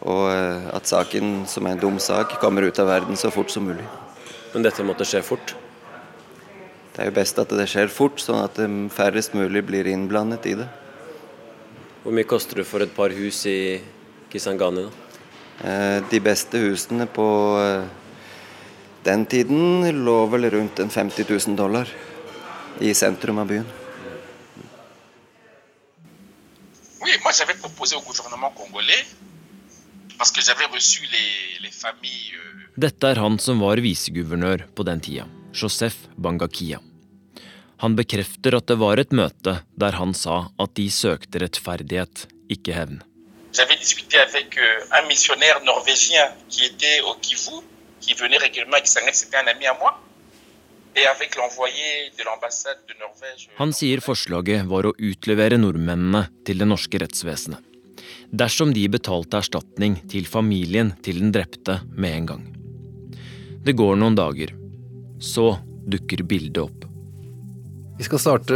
Og 0.00 0.24
at 0.72 0.88
saken, 0.88 1.44
som 1.44 1.68
er 1.68 1.76
en 1.76 1.84
dum 1.84 2.00
sak, 2.00 2.38
kommer 2.40 2.64
ut 2.64 2.80
av 2.80 2.88
verden 2.94 3.20
så 3.20 3.28
fort 3.32 3.52
som 3.52 3.68
mulig. 3.68 3.84
Men 4.54 4.64
dette 4.64 4.84
måtte 4.88 5.04
skje 5.04 5.20
fort? 5.20 5.52
Det 6.96 7.04
er 7.04 7.12
jo 7.12 7.18
best 7.20 7.44
at 7.44 7.52
det 7.52 7.68
skjer 7.68 7.92
fort, 7.92 8.24
sånn 8.24 8.40
at 8.40 8.56
færrest 8.96 9.36
mulig 9.36 9.68
blir 9.68 9.88
innblandet 9.92 10.48
i 10.48 10.56
det. 10.64 10.72
Hvor 12.02 12.14
mye 12.16 12.24
koster 12.24 12.62
det 12.62 12.66
for 12.68 12.80
et 12.80 12.92
par 12.96 13.12
hus 13.12 13.42
i 13.46 13.80
Kisangani? 14.32 14.86
da? 14.86 16.00
De 16.10 16.20
beste 16.24 16.56
husene 16.62 17.04
på 17.06 17.26
den 19.04 19.26
tiden 19.26 19.84
lå 20.04 20.16
vel 20.32 20.48
rundt 20.54 20.80
en 20.80 20.88
50 20.90 21.28
000 21.28 21.56
dollar 21.56 21.88
i 22.80 22.94
sentrum 22.94 23.38
av 23.38 23.48
byen. 23.52 23.66
Oui, 27.02 27.12
moi 27.22 27.32
j'avais 27.32 27.58
proposé 27.60 27.96
au 27.96 28.02
gouvernement 28.02 28.50
congolais, 28.56 29.04
parce 30.18 30.30
que 30.30 30.40
j'avais 30.40 30.66
reçu 30.66 31.02
les, 31.12 31.60
les 31.64 31.70
familles 31.70 32.32
euh, 32.36 32.68
Dette 32.76 33.04
er 33.04 33.18
han 33.20 33.38
som 33.38 33.60
var 33.60 33.80
viseguvernør 33.80 34.68
på 34.76 34.84
den 34.88 35.00
tida, 35.00 35.26
Joseph 35.52 36.08
Bangakia. 36.16 36.78
Han 37.80 37.96
bekrefter 37.96 38.58
at 38.58 38.66
det 38.68 38.76
var 38.76 39.00
et 39.00 39.12
møte 39.16 39.54
der 39.80 39.96
han 39.96 40.12
sa 40.16 40.50
at 40.60 40.74
de 40.76 40.84
søkte 40.92 41.40
rettferdighet 41.40 42.26
ikke 42.52 42.74
hevn. 42.76 43.00
J'avais 43.52 43.78
discuté 43.80 44.18
avec 44.18 44.58
euh, 44.58 44.98
un 44.98 45.06
missionnaire 45.08 45.58
norvégien 45.64 46.26
qui 46.48 46.64
était 46.64 47.00
au 47.00 47.14
Kivu, 47.20 47.56
qui 48.00 48.14
venait 48.14 48.36
régulièrement 48.36 48.76
à 48.76 49.12
c'était 49.12 49.38
un 49.38 49.46
ami 49.46 49.66
à 49.66 49.76
moi. 49.80 49.98
Et 50.94 51.06
avec 51.06 51.36
l'envoyé 51.36 52.10
de 52.18 52.22
l'ambassade 52.24 52.78
de 52.88 52.94
Norvège. 53.00 53.48
Han 53.58 53.72
sier 53.72 54.00
forslaget 54.02 54.66
var 54.66 54.86
å 54.86 54.94
utlevere 54.98 55.58
nordmennene 55.58 56.24
til 56.44 56.58
det 56.58 56.66
norske 56.66 56.98
rettsvesenet. 56.98 57.62
Dersom 58.30 58.74
de 58.74 58.88
betalte 58.90 59.38
erstatning 59.38 60.00
til 60.10 60.26
familien 60.26 60.92
til 61.02 61.22
den 61.22 61.32
drepte 61.34 61.80
med 61.94 62.16
en 62.16 62.26
gang. 62.26 62.44
Det 63.64 63.74
går 63.78 63.98
noen 64.02 64.18
dager. 64.18 64.54
Så 65.18 65.52
dukker 65.86 66.26
bildet 66.26 66.62
opp. 66.66 66.89
Vi 68.00 68.04
skal 68.04 68.18
starte 68.18 68.54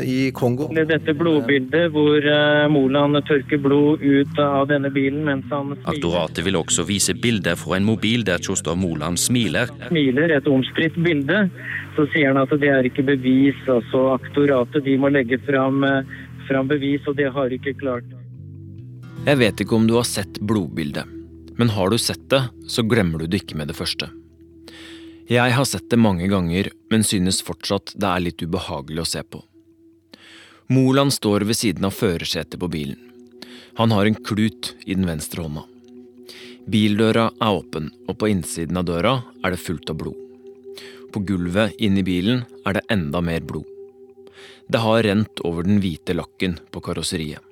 i 0.00 0.30
Kongo. 0.32 0.70
Dette 0.72 1.12
blodbildet 1.12 1.90
hvor 1.92 2.24
uh, 2.24 2.70
Moland 2.72 3.18
tørker 3.28 3.60
blod 3.60 4.00
ut 4.00 4.38
av 4.40 4.70
denne 4.70 4.88
bilen 4.88 5.26
mens 5.26 5.44
han 5.52 5.74
smiler. 5.74 5.90
Aktoratet 5.92 6.40
vil 6.46 6.56
også 6.56 6.86
vise 6.88 7.12
bilder 7.12 7.58
fra 7.60 7.76
en 7.76 7.84
mobil 7.84 8.24
der 8.24 8.40
Tjostov 8.40 8.78
Moland 8.80 9.20
smiler. 9.20 9.68
Smiler, 9.90 10.32
et 10.38 10.48
omstridt 10.48 10.96
bilde. 11.04 11.42
Så 11.98 12.06
sier 12.14 12.32
han 12.32 12.40
at 12.40 12.56
det 12.64 12.72
er 12.72 12.88
ikke 12.88 13.04
bevis. 13.10 13.60
altså 13.68 14.06
Aktoratet 14.14 14.88
de 14.88 14.96
må 14.96 15.12
legge 15.12 15.36
fram, 15.44 15.84
fram 16.48 16.72
bevis, 16.72 17.04
og 17.04 17.20
det 17.20 17.28
har 17.36 17.52
ikke 17.52 17.76
klart. 17.76 18.08
Jeg 19.28 19.42
vet 19.44 19.60
ikke 19.66 19.76
om 19.76 19.84
du 19.84 19.98
har 20.00 20.08
sett 20.08 20.40
blodbildet, 20.40 21.04
men 21.60 21.76
har 21.76 21.92
du 21.92 22.00
sett 22.00 22.24
det, 22.32 22.40
så 22.64 22.88
glemmer 22.88 23.20
du 23.20 23.28
det 23.28 23.44
ikke 23.44 23.60
med 23.60 23.68
det 23.68 23.76
første. 23.76 24.08
Jeg 25.30 25.54
har 25.54 25.66
sett 25.68 25.86
det 25.90 26.00
mange 26.02 26.26
ganger, 26.26 26.70
men 26.90 27.04
synes 27.06 27.42
fortsatt 27.46 27.94
det 27.94 28.08
er 28.08 28.22
litt 28.24 28.42
ubehagelig 28.42 29.04
å 29.04 29.08
se 29.08 29.22
på. 29.22 29.42
Moland 30.72 31.12
står 31.14 31.44
ved 31.46 31.58
siden 31.58 31.86
av 31.86 31.94
førersetet 31.94 32.58
på 32.58 32.68
bilen. 32.72 32.98
Han 33.78 33.92
har 33.94 34.06
en 34.06 34.18
klut 34.18 34.72
i 34.84 34.96
den 34.96 35.06
venstre 35.06 35.44
hånda. 35.44 35.62
Bildøra 36.66 37.28
er 37.42 37.58
åpen, 37.58 37.90
og 38.08 38.18
på 38.18 38.30
innsiden 38.32 38.78
av 38.80 38.86
døra 38.88 39.12
er 39.44 39.54
det 39.54 39.62
fullt 39.62 39.90
av 39.90 39.98
blod. 40.02 40.18
På 41.12 41.22
gulvet 41.28 41.76
inni 41.82 42.02
bilen 42.06 42.42
er 42.66 42.78
det 42.78 42.86
enda 42.90 43.20
mer 43.20 43.44
blod. 43.46 43.68
Det 44.66 44.80
har 44.80 45.02
rent 45.04 45.42
over 45.46 45.66
den 45.66 45.82
hvite 45.82 46.16
lakken 46.16 46.56
på 46.72 46.82
karosseriet. 46.82 47.42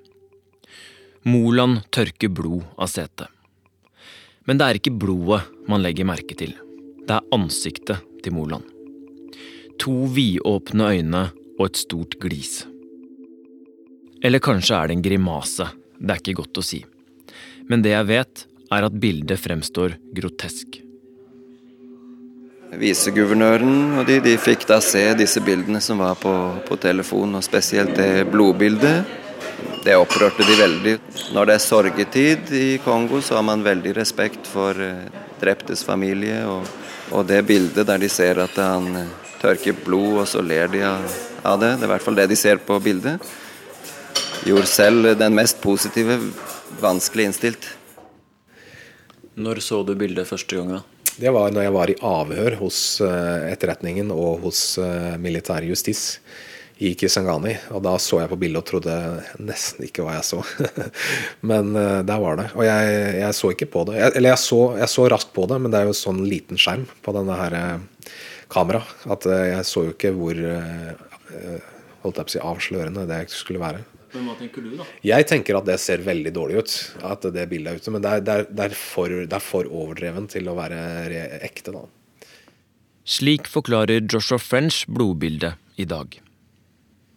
Moland 1.28 1.84
tørker 1.92 2.32
blod 2.32 2.64
av 2.80 2.88
setet. 2.88 3.28
Men 4.48 4.58
det 4.58 4.66
er 4.66 4.80
ikke 4.80 4.96
blodet 4.96 5.42
man 5.68 5.84
legger 5.84 6.08
merke 6.08 6.38
til. 6.38 6.54
Det 7.06 7.16
er 7.16 7.32
ansiktet 7.34 8.04
til 8.24 8.36
Moland. 8.36 8.66
To 9.80 10.04
vidåpne 10.12 10.90
øyne 10.96 11.24
og 11.58 11.64
et 11.66 11.80
stort 11.80 12.18
glis. 12.20 12.64
Eller 14.22 14.42
kanskje 14.44 14.76
er 14.76 14.90
det 14.90 14.98
en 14.98 15.04
grimase, 15.04 15.70
det 15.96 16.12
er 16.12 16.20
ikke 16.20 16.40
godt 16.42 16.60
å 16.60 16.64
si. 16.64 16.82
Men 17.70 17.84
det 17.84 17.94
jeg 17.94 18.08
vet, 18.10 18.44
er 18.70 18.86
at 18.86 19.00
bildet 19.02 19.40
fremstår 19.40 19.96
grotesk. 20.14 20.80
Viseguvernøren 22.80 23.96
og 23.98 24.04
de, 24.06 24.20
de 24.22 24.36
fikk 24.38 24.68
da 24.68 24.78
se 24.84 25.02
disse 25.18 25.40
bildene 25.42 25.80
som 25.82 25.98
var 25.98 26.20
på, 26.20 26.34
på 26.68 26.78
telefonen, 26.78 27.40
og 27.40 27.46
spesielt 27.46 27.96
det 27.98 28.28
blodbildet. 28.30 29.16
Det 29.84 29.96
opprørte 29.96 30.44
de 30.44 30.58
veldig. 30.60 30.94
Når 31.34 31.48
det 31.48 31.56
er 31.56 31.64
sorgetid 31.64 32.52
i 32.54 32.68
Kongo, 32.84 33.22
så 33.24 33.38
har 33.38 33.46
man 33.48 33.64
veldig 33.64 33.94
respekt 33.96 34.46
for 34.48 34.76
eh, 34.76 35.08
dreptes 35.40 35.82
familie. 35.88 36.44
og 36.44 36.68
og 37.10 37.26
det 37.26 37.40
bildet 37.48 37.86
der 37.86 37.98
de 38.00 38.08
ser 38.12 38.38
at 38.42 38.56
han 38.60 39.08
tørker 39.40 39.76
blod, 39.84 40.22
og 40.22 40.28
så 40.28 40.42
ler 40.44 40.70
de 40.70 40.84
av, 40.84 41.58
det, 41.60 41.74
det 41.76 41.84
er 41.84 41.88
i 41.88 41.92
hvert 41.94 42.04
fall 42.04 42.18
det 42.18 42.28
de 42.30 42.38
ser 42.38 42.60
på 42.62 42.78
bildet, 42.82 43.22
gjorde 44.46 44.68
selv 44.68 45.12
den 45.18 45.36
mest 45.36 45.60
positive 45.62 46.18
vanskelig 46.80 47.30
innstilt. 47.30 47.68
Når 49.40 49.62
så 49.64 49.82
du 49.86 49.94
bildet 49.98 50.28
første 50.28 50.56
gang, 50.56 50.78
da? 50.78 50.82
Det 51.20 51.32
var 51.34 51.52
når 51.52 51.66
jeg 51.66 51.74
var 51.74 51.90
i 51.90 51.98
avhør 52.06 52.56
hos 52.62 52.78
eh, 53.04 53.50
etterretningen 53.50 54.12
og 54.14 54.46
hos 54.46 54.62
eh, 54.80 55.16
militær 55.20 55.64
justis 55.66 56.20
i 56.80 56.94
Kisangani. 56.96 57.52
Og 57.76 57.82
da 57.84 57.92
så 58.00 58.22
jeg 58.22 58.30
på 58.30 58.38
bildet 58.40 58.62
og 58.62 58.68
trodde 58.70 58.94
nesten 59.42 59.84
ikke 59.84 60.04
hva 60.06 60.16
jeg 60.16 60.26
så. 60.30 60.40
men 61.50 61.74
uh, 61.76 62.00
der 62.06 62.22
var 62.22 62.40
det. 62.40 62.48
Og 62.56 62.64
jeg, 62.64 62.96
jeg 63.20 63.36
så 63.36 63.52
ikke 63.52 63.68
på 63.74 63.84
det. 63.90 63.98
Jeg, 64.00 64.16
eller 64.16 64.32
jeg 64.32 64.42
så, 64.46 64.60
jeg 64.80 64.92
så, 64.94 65.06
raskt 65.12 65.34
på 65.36 65.44
det, 65.50 65.60
men 65.60 65.72
det 65.72 65.82
er 65.82 65.90
jo 65.90 65.96
sånn 65.96 66.24
liten 66.24 66.60
skjerm 66.60 66.86
på 67.04 67.14
denne 67.16 67.36
her 67.36 67.56
uh, 67.60 68.10
kamera 68.50 68.80
at 69.12 69.28
uh, 69.28 69.38
jeg 69.52 69.66
så 69.68 69.86
jo 69.86 69.94
ikke 69.94 70.14
hvor 70.16 70.40
holdt 72.00 72.16
jeg 72.16 72.24
på 72.24 72.30
å 72.30 72.32
si 72.32 72.40
avslørende 72.50 73.04
det 73.08 73.18
skulle 73.34 73.60
være. 73.60 73.84
Men 74.14 74.24
hva 74.26 74.34
tenker 74.40 74.64
du, 74.64 74.72
da? 74.80 74.86
Jeg 75.06 75.26
tenker 75.30 75.58
at 75.60 75.68
det 75.68 75.76
ser 75.78 76.00
veldig 76.02 76.32
dårlig 76.34 76.64
ut. 76.64 76.72
At 77.06 77.28
det 77.30 77.44
bildet 77.52 77.70
er 77.76 77.78
ute. 77.78 77.92
Men 77.94 78.02
det 78.02 78.14
er, 78.16 78.24
det 78.26 78.34
er, 78.40 78.48
det 78.48 78.64
er, 78.70 78.74
for, 78.74 79.12
det 79.20 79.36
er 79.36 79.44
for, 79.44 79.68
overdreven 79.68 80.26
til 80.32 80.50
å 80.50 80.56
være 80.58 80.80
ekte, 81.46 81.76
da. 81.76 81.84
Slik 83.10 83.46
forklarer 83.50 84.02
Joshua 84.10 84.40
French 84.42 84.82
blodbildet 84.90 85.60
i 85.78 85.86
dag. 85.88 86.18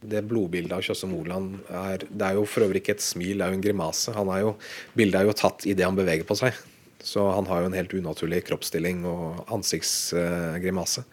Det 0.10 0.24
blodbildet 0.28 0.76
av 0.76 0.84
Kjøsse 0.86 1.08
Moland 1.08 1.62
er, 1.70 2.04
det 2.10 2.28
er 2.28 2.38
jo 2.38 2.44
for 2.50 2.66
øvrig 2.66 2.84
ikke 2.84 2.98
et 2.98 3.06
smil, 3.06 3.38
det 3.40 3.46
er 3.46 3.54
jo 3.54 3.60
en 3.60 3.66
grimase. 3.66 4.14
Er 4.14 4.44
jo, 4.44 4.54
bildet 4.98 5.22
er 5.22 5.30
jo 5.30 5.36
tatt 5.38 5.66
idet 5.70 5.88
han 5.88 5.98
beveger 5.98 6.28
på 6.28 6.38
seg. 6.40 6.58
Så 7.04 7.24
han 7.36 7.48
har 7.50 7.64
jo 7.64 7.72
en 7.72 7.76
helt 7.76 7.96
unaturlig 7.96 8.44
kroppsstilling 8.48 9.04
og 9.08 9.42
ansiktsgrimase. 9.52 11.04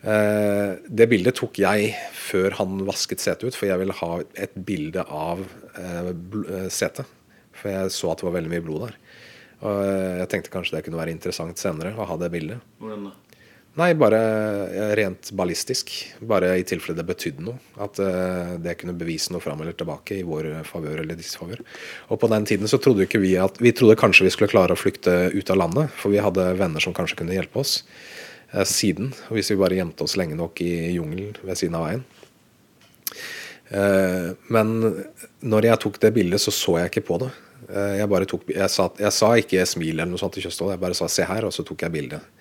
Eh, 0.00 0.74
det 0.88 1.08
bildet 1.12 1.36
tok 1.36 1.60
jeg 1.60 1.94
før 2.16 2.56
han 2.60 2.84
vasket 2.88 3.20
setet 3.20 3.48
ut, 3.48 3.56
for 3.56 3.68
jeg 3.68 3.80
ville 3.80 3.96
ha 4.00 4.10
et 4.44 4.56
bilde 4.56 5.04
av 5.04 5.42
eh, 5.76 6.12
setet. 6.72 7.08
For 7.56 7.72
jeg 7.72 7.92
så 7.96 8.12
at 8.12 8.20
det 8.20 8.28
var 8.28 8.36
veldig 8.38 8.52
mye 8.52 8.64
blod 8.64 8.86
der. 8.88 9.00
Og 9.60 9.80
jeg 10.22 10.28
tenkte 10.32 10.52
kanskje 10.52 10.78
det 10.78 10.86
kunne 10.86 11.00
være 11.00 11.12
interessant 11.12 11.60
senere 11.60 11.92
å 11.96 12.06
ha 12.08 12.16
det 12.20 12.30
bildet. 12.32 12.64
Hvordan 12.80 13.10
da? 13.10 13.16
Nei, 13.78 13.92
bare 13.94 14.94
rent 14.98 15.30
ballistisk. 15.38 15.92
Bare 16.26 16.56
i 16.58 16.64
tilfelle 16.66 16.98
det 16.98 17.06
betydde 17.06 17.44
noe. 17.46 17.60
At 17.78 18.00
uh, 18.02 18.56
det 18.58 18.74
kunne 18.80 18.96
bevise 18.98 19.30
noe 19.30 19.42
fram 19.42 19.60
eller 19.62 19.76
tilbake 19.78 20.18
i 20.18 20.24
vår 20.26 20.48
favør 20.66 21.04
eller 21.04 21.18
disfavør. 21.18 21.62
Og 22.10 22.18
på 22.18 22.30
den 22.32 22.48
tiden 22.50 22.70
så 22.70 22.80
trodde 22.82 23.06
ikke 23.06 23.22
vi 23.22 23.36
at 23.38 23.60
Vi 23.62 23.70
trodde 23.76 23.98
kanskje 24.00 24.26
vi 24.26 24.32
skulle 24.34 24.50
klare 24.50 24.74
å 24.74 24.80
flykte 24.80 25.30
ut 25.30 25.52
av 25.54 25.60
landet, 25.62 25.92
for 25.94 26.10
vi 26.10 26.22
hadde 26.22 26.48
venner 26.58 26.82
som 26.82 26.96
kanskje 26.96 27.20
kunne 27.20 27.36
hjelpe 27.36 27.62
oss 27.62 27.84
uh, 28.56 28.66
siden. 28.66 29.12
Hvis 29.30 29.52
vi 29.54 29.60
bare 29.62 29.78
gjemte 29.78 30.02
oss 30.02 30.18
lenge 30.18 30.38
nok 30.40 30.64
i 30.66 30.72
jungelen 30.96 31.38
ved 31.38 31.62
siden 31.62 31.78
av 31.78 31.86
veien. 31.90 32.08
Men 34.50 34.70
når 35.46 35.68
jeg 35.68 35.78
tok 35.84 36.00
det 36.02 36.08
bildet, 36.16 36.42
så 36.42 36.50
så 36.50 36.72
jeg 36.80 36.90
ikke 36.90 37.04
på 37.06 37.18
det. 37.22 37.28
Jeg, 37.70 38.26
tok, 38.26 38.48
jeg, 38.50 38.66
sa, 38.74 38.88
jeg 38.98 39.14
sa 39.14 39.28
ikke 39.38 39.62
smil 39.62 39.92
eller 39.92 40.10
noe 40.10 40.18
sånt 40.18 40.34
til 40.34 40.42
Kjøstvold, 40.42 40.72
jeg 40.74 40.82
bare 40.82 40.96
sa 40.98 41.06
se 41.06 41.22
her, 41.28 41.46
og 41.46 41.54
så 41.54 41.62
tok 41.62 41.84
jeg 41.86 41.94
bildet. 41.94 42.39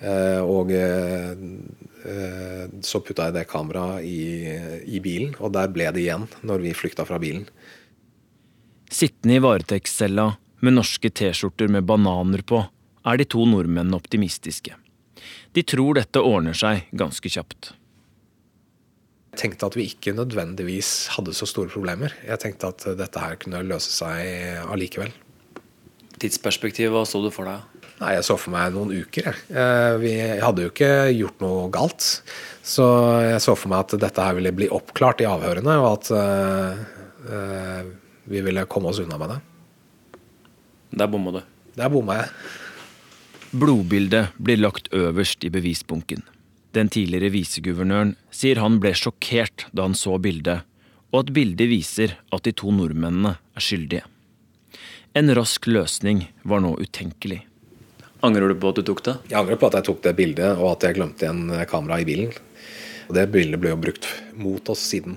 Eh, 0.00 0.40
og 0.40 0.70
eh, 0.72 1.36
så 2.80 3.00
putta 3.04 3.28
jeg 3.28 3.36
det 3.36 3.48
kameraet 3.50 4.06
i, 4.08 4.20
i, 4.88 5.00
bilen, 5.04 5.34
og 5.38 5.52
der 5.52 5.68
ble 5.72 5.90
det 5.92 6.06
igjen 6.06 6.24
når 6.46 6.64
vi 6.64 6.76
flykta 6.76 7.04
fra 7.08 7.20
bilen. 7.20 7.44
Sittende 8.90 9.36
i 9.36 9.42
varetektscella 9.44 10.30
med 10.64 10.76
norske 10.76 11.12
T-skjorter 11.12 11.68
med 11.72 11.84
bananer 11.88 12.42
på, 12.44 12.62
er 13.04 13.20
de 13.20 13.26
to 13.28 13.44
nordmennene 13.48 13.96
optimistiske. 13.96 14.74
De 15.56 15.62
tror 15.66 16.00
dette 16.00 16.20
ordner 16.24 16.56
seg 16.56 16.88
ganske 16.96 17.32
kjapt. 17.32 17.74
Jeg 19.30 19.44
tenkte 19.44 19.68
at 19.68 19.76
vi 19.78 19.86
ikke 19.86 20.16
nødvendigvis 20.16 21.12
hadde 21.14 21.36
så 21.36 21.46
store 21.46 21.70
problemer. 21.70 22.16
Jeg 22.26 22.40
tenkte 22.42 22.72
at 22.72 22.88
dette 22.98 23.22
her 23.22 23.36
kunne 23.40 23.62
løse 23.68 23.92
seg 23.94 24.64
allikevel. 24.64 25.12
Tidsperspektivet, 26.20 26.92
hva 26.92 27.04
så 27.08 27.22
du 27.22 27.30
for 27.32 27.48
deg? 27.48 27.79
Nei, 28.00 28.14
Jeg 28.16 28.24
så 28.24 28.36
for 28.40 28.54
meg 28.54 28.72
noen 28.72 28.94
uker. 28.96 29.28
Jeg. 29.28 29.40
Eh, 29.52 29.94
vi 30.00 30.14
hadde 30.40 30.64
jo 30.64 30.70
ikke 30.72 30.92
gjort 31.12 31.42
noe 31.44 31.66
galt. 31.72 32.06
Så 32.64 32.86
jeg 33.26 33.42
så 33.44 33.56
for 33.58 33.72
meg 33.72 33.84
at 33.84 34.00
dette 34.06 34.24
her 34.24 34.38
ville 34.38 34.54
bli 34.56 34.70
oppklart 34.72 35.20
i 35.20 35.28
avhørene, 35.28 35.76
og 35.80 35.88
at 35.98 36.10
uh, 36.14 37.80
vi 38.30 38.42
ville 38.44 38.64
komme 38.70 38.92
oss 38.92 39.00
unna 39.02 39.18
med 39.20 39.34
det. 39.34 39.38
Der 41.00 41.10
bomma 41.10 41.34
du. 41.34 41.40
Der 41.76 41.92
bomma 41.92 42.20
jeg. 42.22 42.32
Blodbildet 43.50 44.36
blir 44.38 44.60
lagt 44.60 44.88
øverst 44.94 45.44
i 45.44 45.50
bevisbunken. 45.52 46.22
Den 46.76 46.88
tidligere 46.92 47.32
viseguvernøren 47.34 48.14
sier 48.30 48.60
han 48.62 48.78
ble 48.82 48.94
sjokkert 48.94 49.66
da 49.74 49.88
han 49.88 49.98
så 49.98 50.16
bildet, 50.22 50.62
og 51.10 51.24
at 51.24 51.34
bildet 51.34 51.68
viser 51.72 52.14
at 52.30 52.46
de 52.46 52.54
to 52.54 52.70
nordmennene 52.70 53.34
er 53.34 53.64
skyldige. 53.64 54.06
En 55.18 55.32
rask 55.34 55.66
løsning 55.66 56.28
var 56.46 56.62
nå 56.62 56.76
utenkelig. 56.78 57.42
Angrer 58.20 58.52
du 58.52 58.54
på 58.60 58.68
at 58.68 58.76
du 58.76 58.84
tok 58.84 59.00
det? 59.06 59.16
Jeg 59.30 59.38
angrer 59.40 59.56
på 59.56 59.70
at 59.70 59.78
jeg 59.78 59.86
tok 59.88 60.02
det 60.04 60.12
bildet, 60.18 60.58
og 60.60 60.74
at 60.74 60.84
jeg 60.84 60.98
glemte 60.98 61.24
igjen 61.24 61.48
kamera 61.70 62.02
i 62.02 62.08
bilen. 62.08 62.34
Og 63.08 63.16
Det 63.16 63.26
bildet 63.32 63.60
ble 63.62 63.72
jo 63.72 63.80
brukt 63.80 64.06
mot 64.36 64.68
oss 64.68 64.82
siden. 64.92 65.16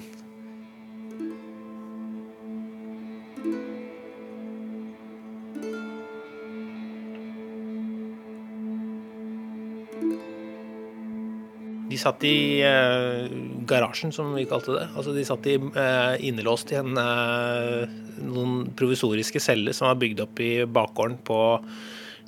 De 11.94 12.00
satt 12.02 12.24
i 12.26 12.64
eh, 12.66 13.28
garasjen, 13.70 14.14
som 14.16 14.32
vi 14.34 14.48
kalte 14.50 14.74
det. 14.74 14.88
Altså 14.96 15.12
De 15.14 15.26
satt 15.28 15.46
i, 15.52 15.60
eh, 15.60 16.16
innelåst 16.26 16.72
i 16.74 16.80
en, 16.80 16.96
eh, 16.98 17.84
noen 18.24 18.72
provisoriske 18.80 19.44
celler 19.44 19.76
som 19.78 19.92
var 19.92 20.00
bygd 20.02 20.24
opp 20.24 20.42
i 20.42 20.54
bakgården 20.66 21.20
på 21.28 21.38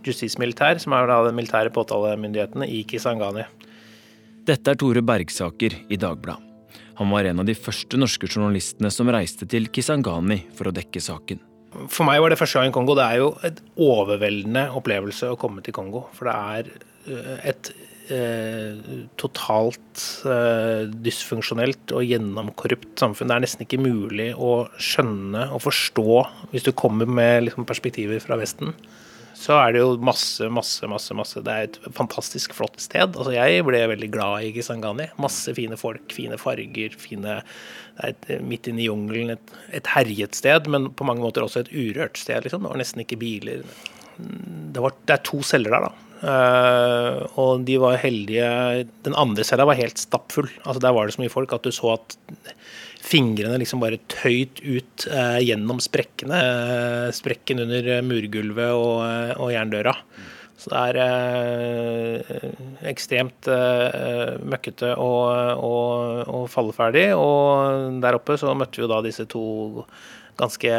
justismilitær, 0.10 0.80
som 0.82 0.96
er 0.98 1.10
da 1.10 1.22
den 1.28 1.38
militære 1.38 1.74
påtalemyndighetene 1.76 2.68
i 2.72 2.84
Kisangani. 2.89 3.46
Dette 4.46 4.74
er 4.74 4.78
Tore 4.78 5.02
Bergsaker 5.06 5.74
i 5.89 5.98
Dagbladet. 5.98 6.41
Han 6.96 7.12
var 7.12 7.28
en 7.28 7.41
av 7.44 7.48
de 7.48 7.56
første 7.58 7.98
norske 8.00 8.28
journalistene 8.30 8.88
som 8.94 9.10
reiste 9.12 9.48
til 9.52 9.68
Kisangani 9.74 10.38
for 10.56 10.70
å 10.70 10.76
dekke 10.76 11.02
saken. 11.04 11.41
For 11.91 12.08
meg 12.08 12.22
var 12.24 12.32
det 12.32 12.39
første 12.39 12.62
gang 12.62 12.72
i 12.72 12.76
Kongo. 12.76 12.96
Det 12.96 13.04
er 13.04 13.20
jo 13.20 13.32
et 13.44 13.60
overveldende 13.84 14.70
opplevelse 14.80 15.34
å 15.34 15.39
komme 15.39 15.63
til 15.65 15.76
Kongo. 15.76 16.06
For 16.15 16.30
det 16.30 16.36
er 16.56 16.70
eh, 17.12 17.50
et 17.52 17.72
eh, 18.15 18.94
totalt 19.20 20.06
eh, 20.30 20.86
dysfunksjonelt 20.88 21.91
og 21.98 22.06
gjennomkorrupt 22.08 22.94
samfunn. 23.02 23.32
Det 23.32 23.38
er 23.38 23.46
nesten 23.48 23.65
ikke 23.68 23.82
mulig 23.84 24.30
å 24.38 24.54
skjønne 24.80 25.50
og 25.50 25.65
forstå 25.65 26.22
hvis 26.54 26.68
du 26.68 26.72
kommer 26.78 27.10
med 27.10 27.50
liksom, 27.50 27.68
perspektiver 27.68 28.24
fra 28.24 28.39
Vesten 28.39 28.72
så 29.36 29.58
er 29.60 29.74
det 29.76 29.82
jo 29.82 29.95
masse, 30.00 30.48
masse, 30.54 30.88
masse. 30.88 31.15
masse. 31.17 31.41
Det 31.43 31.54
er 31.54 31.67
et 31.67 31.80
fantastisk 31.95 32.56
flott 32.56 32.80
sted. 32.82 33.17
Altså, 33.17 33.34
jeg 33.36 33.65
ble 33.67 33.82
veldig 33.91 34.10
glad 34.13 34.48
i 34.48 34.54
Kisangani. 34.56 35.10
Masse 35.21 35.52
fine 35.58 35.78
folk, 35.80 36.08
fine 36.15 36.39
farger, 36.39 36.95
fine 37.00 37.41
Det 37.95 38.08
er 38.08 38.13
et, 38.13 38.30
midt 38.43 38.69
inne 38.71 38.84
i 38.84 38.88
jungelen 38.88 39.36
et, 39.36 39.54
et, 39.76 39.91
herjet 39.95 40.36
sted, 40.36 40.67
men 40.71 40.89
på 40.95 41.08
mange 41.08 41.24
måter 41.24 41.43
også 41.43 41.65
et 41.65 41.74
urørt 41.76 42.19
sted. 42.19 42.43
Liksom. 42.43 42.63
Det 42.63 42.71
var 42.71 42.82
nesten 42.82 43.04
ikke 43.04 43.19
biler. 43.19 43.62
Det, 44.17 44.82
var, 44.84 44.95
det 45.04 45.17
er 45.17 45.28
to 45.28 45.41
celler 45.43 45.76
der, 45.76 45.89
da. 45.89 46.02
Uh, 46.26 47.19
og 47.38 47.65
de 47.67 47.76
var 47.78 48.00
heldige 48.00 48.86
Den 49.04 49.13
andre 49.19 49.43
cella 49.45 49.65
var 49.67 49.78
helt 49.78 50.00
stappfull. 50.00 50.48
Altså 50.63 50.80
Der 50.80 50.95
var 50.95 51.06
det 51.06 51.17
så 51.17 51.21
mye 51.21 51.34
folk 51.34 51.52
at 51.54 51.67
du 51.67 51.76
så 51.76 51.98
at 51.98 52.15
fingrene 53.06 53.60
liksom 53.62 53.82
bare 53.84 54.02
tøyt 54.12 54.62
ut 54.65 55.06
eh, 55.12 55.41
gjennom 55.46 55.82
sprekkene, 55.84 56.39
sprekken 57.15 57.62
under 57.65 57.91
murgulvet 58.06 58.72
og, 58.74 59.04
eh, 59.06 59.36
og 59.38 59.54
jerndøra. 59.54 59.94
Så 60.56 60.72
det 60.72 60.82
er 60.82 61.00
eh, 61.04 62.54
ekstremt 62.89 63.50
eh, 63.52 64.38
møkkete 64.41 64.94
og, 64.98 65.60
og, 65.62 66.22
og, 66.26 66.46
falleferdig. 66.50 67.10
Og 67.20 68.00
der 68.02 68.18
oppe 68.18 68.39
så 68.41 68.56
møtte 68.58 68.80
vi 68.80 68.86
jo 68.86 68.91
da 68.91 69.02
disse 69.06 69.28
to 69.30 69.46
ganske 70.39 70.72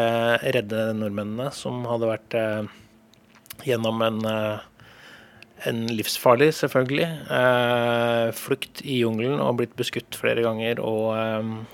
redde 0.57 0.89
nordmennene 0.97 1.53
som 1.55 1.85
hadde 1.89 2.11
vært 2.11 2.39
eh, 2.41 2.73
gjennom 3.69 4.03
en 4.07 4.25
eh, 4.33 4.73
en 5.65 5.87
livsfarlig, 5.89 6.51
selvfølgelig, 6.53 7.07
eh, 7.33 8.27
flukt 8.37 8.83
i 8.85 8.99
jungelen 9.01 9.41
og 9.41 9.57
blitt 9.61 9.73
beskutt 9.79 10.19
flere 10.19 10.45
ganger 10.45 10.83
og, 10.85 11.65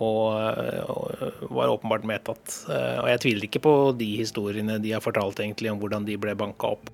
og, 0.00 0.88
og 0.92 1.52
var 1.52 1.72
åpenbart 1.72 2.06
medtatt. 2.08 2.54
Eh, 2.68 2.98
og 3.02 3.08
jeg 3.10 3.22
tviler 3.24 3.48
ikke 3.48 3.64
på 3.64 3.74
de 3.98 4.08
historiene 4.20 4.78
de 4.82 4.94
har 4.94 5.04
fortalt 5.04 5.42
egentlig 5.42 5.72
om 5.72 5.80
hvordan 5.82 6.06
de 6.08 6.18
ble 6.20 6.34
banka 6.38 6.74
opp. 6.76 6.90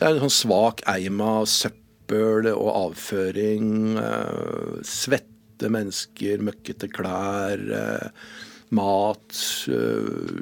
Det 0.00 0.06
er 0.06 0.14
en 0.14 0.22
sånn 0.24 0.38
svak 0.38 0.84
eim 0.88 1.20
av 1.24 1.48
søppel 1.50 2.50
og 2.52 2.70
avføring. 2.70 3.98
Eh, 4.00 4.76
svette 4.86 5.72
mennesker, 5.72 6.44
møkkete 6.44 6.90
klær. 6.92 7.64
Eh, 7.80 8.36
mat. 8.70 9.34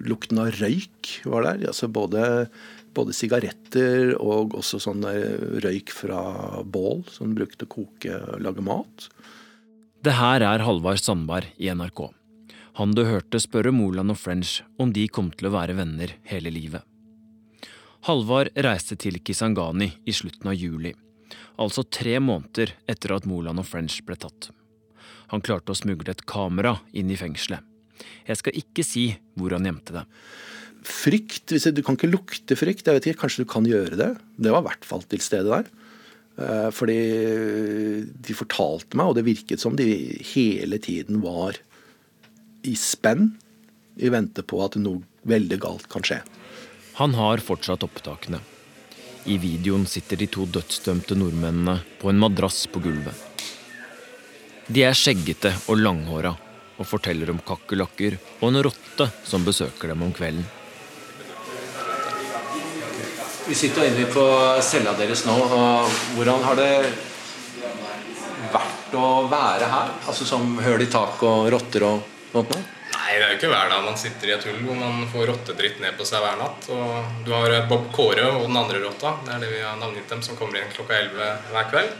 Lukten 0.04 0.42
av 0.42 0.52
røyk 0.58 1.14
var 1.24 1.46
der. 1.46 1.70
Altså 1.70 1.88
både, 1.88 2.22
både 2.92 3.14
sigaretter 3.16 4.12
og 4.20 4.52
også 4.58 4.82
sånn 4.84 5.06
røyk 5.64 5.94
fra 5.96 6.20
bål 6.60 7.06
som 7.08 7.32
brukte 7.38 7.64
å 7.64 7.72
koke 7.72 8.18
og 8.20 8.44
lage 8.44 8.64
mat. 8.66 9.08
Det 10.08 10.14
her 10.16 10.40
er 10.40 10.62
Halvard 10.64 11.02
Sandberg 11.02 11.50
i 11.60 11.66
NRK. 11.68 12.06
Han 12.78 12.94
du 12.96 13.02
hørte 13.04 13.36
spørre 13.44 13.74
Moland 13.76 14.14
og 14.14 14.16
French 14.16 14.62
om 14.80 14.94
de 14.96 15.02
kom 15.12 15.26
til 15.36 15.50
å 15.50 15.52
være 15.52 15.74
venner 15.76 16.14
hele 16.30 16.48
livet. 16.54 16.80
Halvard 18.08 18.48
reiste 18.56 18.96
til 18.96 19.18
Kisangani 19.20 19.90
i 20.08 20.14
slutten 20.16 20.48
av 20.48 20.56
juli, 20.56 20.94
altså 21.60 21.84
tre 21.84 22.14
måneder 22.24 22.72
etter 22.88 23.12
at 23.18 23.28
Moland 23.28 23.60
og 23.60 23.68
French 23.68 23.98
ble 24.06 24.16
tatt. 24.16 24.48
Han 25.34 25.44
klarte 25.44 25.74
å 25.74 25.76
smugle 25.76 26.16
et 26.16 26.24
kamera 26.24 26.78
inn 26.96 27.12
i 27.12 27.20
fengselet. 27.20 27.60
Jeg 28.24 28.40
skal 28.40 28.56
ikke 28.62 28.86
si 28.88 29.10
hvor 29.36 29.52
han 29.58 29.68
gjemte 29.68 29.98
det. 29.98 30.06
Frykt, 30.88 31.52
Du 31.52 31.82
kan 31.82 32.00
ikke 32.00 32.08
lukte 32.08 32.56
frykt. 32.56 32.86
Jeg 32.86 32.96
vet 32.96 33.10
ikke, 33.10 33.26
Kanskje 33.26 33.44
du 33.44 33.52
kan 33.52 33.68
gjøre 33.68 34.00
det. 34.00 34.12
Det 34.40 34.56
var 34.56 34.64
i 34.64 34.70
hvert 34.70 34.88
fall 34.88 35.04
til 35.04 35.20
stede 35.20 35.52
der. 35.52 35.68
Eh, 36.38 36.68
fordi 36.70 36.98
de 38.14 38.36
fortalte 38.36 38.98
meg, 38.98 39.10
og 39.10 39.18
det 39.18 39.26
virket 39.26 39.62
som 39.62 39.74
de 39.78 39.88
hele 40.30 40.78
tiden 40.82 41.18
var 41.24 41.58
i 42.62 42.74
spenn 42.78 43.32
i 43.98 44.10
vente 44.12 44.44
på 44.46 44.60
at 44.62 44.78
noe 44.78 45.02
veldig 45.28 45.58
galt 45.62 45.88
kan 45.90 46.06
skje. 46.06 46.20
Han 46.98 47.16
har 47.18 47.42
fortsatt 47.42 47.82
opptakene. 47.86 48.38
I 49.28 49.36
videoen 49.42 49.84
sitter 49.90 50.18
de 50.18 50.28
to 50.30 50.46
dødsdømte 50.46 51.18
nordmennene 51.18 51.80
på 51.98 52.10
en 52.10 52.22
madrass 52.22 52.64
på 52.70 52.82
gulvet. 52.86 53.26
De 54.68 54.84
er 54.86 54.96
skjeggete 54.96 55.52
og 55.72 55.80
langhåra 55.80 56.32
og 56.78 56.86
forteller 56.86 57.32
om 57.32 57.42
kakerlakker 57.42 58.18
og 58.38 58.46
en 58.50 58.62
rotte 58.68 59.08
som 59.26 59.44
besøker 59.46 59.90
dem 59.90 60.06
om 60.06 60.14
kvelden. 60.14 60.46
Vi 63.48 63.54
sitter 63.54 63.86
inne 63.88 64.04
på 64.12 64.22
cella 64.60 64.92
deres 64.92 65.22
nå. 65.24 65.32
og 65.32 65.92
Hvordan 66.18 66.42
har 66.44 66.58
det 66.58 66.72
vært 68.52 68.96
å 69.00 69.06
være 69.30 69.70
her? 69.72 69.94
Altså 70.04 70.26
Som 70.28 70.58
høl 70.60 70.84
i 70.84 70.88
tak 70.92 71.22
og 71.24 71.48
rotter 71.54 71.86
og 71.88 72.02
sånt 72.34 72.52
noe? 72.52 72.66
Nei, 72.92 73.14
det 73.16 73.24
er 73.24 73.32
jo 73.32 73.38
ikke 73.38 73.50
hver 73.54 73.72
dag 73.72 73.86
man 73.86 73.96
sitter 73.96 74.28
i 74.28 74.34
et 74.36 74.44
hull 74.50 74.60
hvor 74.66 74.76
man 74.76 75.08
får 75.08 75.30
rottedritt 75.30 75.80
ned 75.80 75.96
på 75.96 76.04
seg 76.04 76.20
hver 76.20 76.36
natt. 76.42 76.68
Og 76.76 77.24
du 77.24 77.32
har 77.32 77.56
Bob 77.70 77.88
Kåre 77.96 78.26
og 78.34 78.44
den 78.50 78.60
andre 78.60 78.82
rotta, 78.84 79.14
det 79.24 79.32
er 79.32 79.44
det 79.46 79.52
vi 79.54 79.64
har 79.64 79.80
navngitt 79.80 80.12
dem, 80.12 80.20
som 80.26 80.36
kommer 80.36 80.60
inn 80.60 80.74
klokka 80.74 81.00
11 81.00 81.52
hver 81.54 81.70
kveld. 81.72 81.94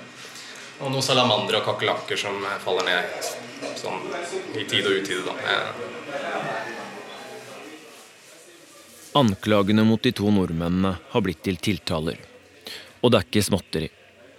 Og 0.83 0.93
noen 0.93 1.07
salamandere 1.07 1.63
og 1.63 1.71
kakerlakker 1.71 2.21
som 2.21 2.45
faller 2.61 2.91
ned 2.93 3.33
sånn 3.81 4.05
i 4.53 4.69
tide 4.69 4.93
og 4.93 5.01
utide. 5.01 5.25
da. 5.33 6.77
Anklagene 9.17 9.85
mot 9.89 10.03
de 10.03 10.13
to 10.13 10.31
nordmennene 10.31 10.97
har 11.11 11.23
blitt 11.25 11.41
til 11.47 11.57
tiltaler. 11.57 12.19
Og 13.01 13.13
det 13.13 13.21
er 13.21 13.29
ikke 13.29 13.47
småtteri. 13.47 13.89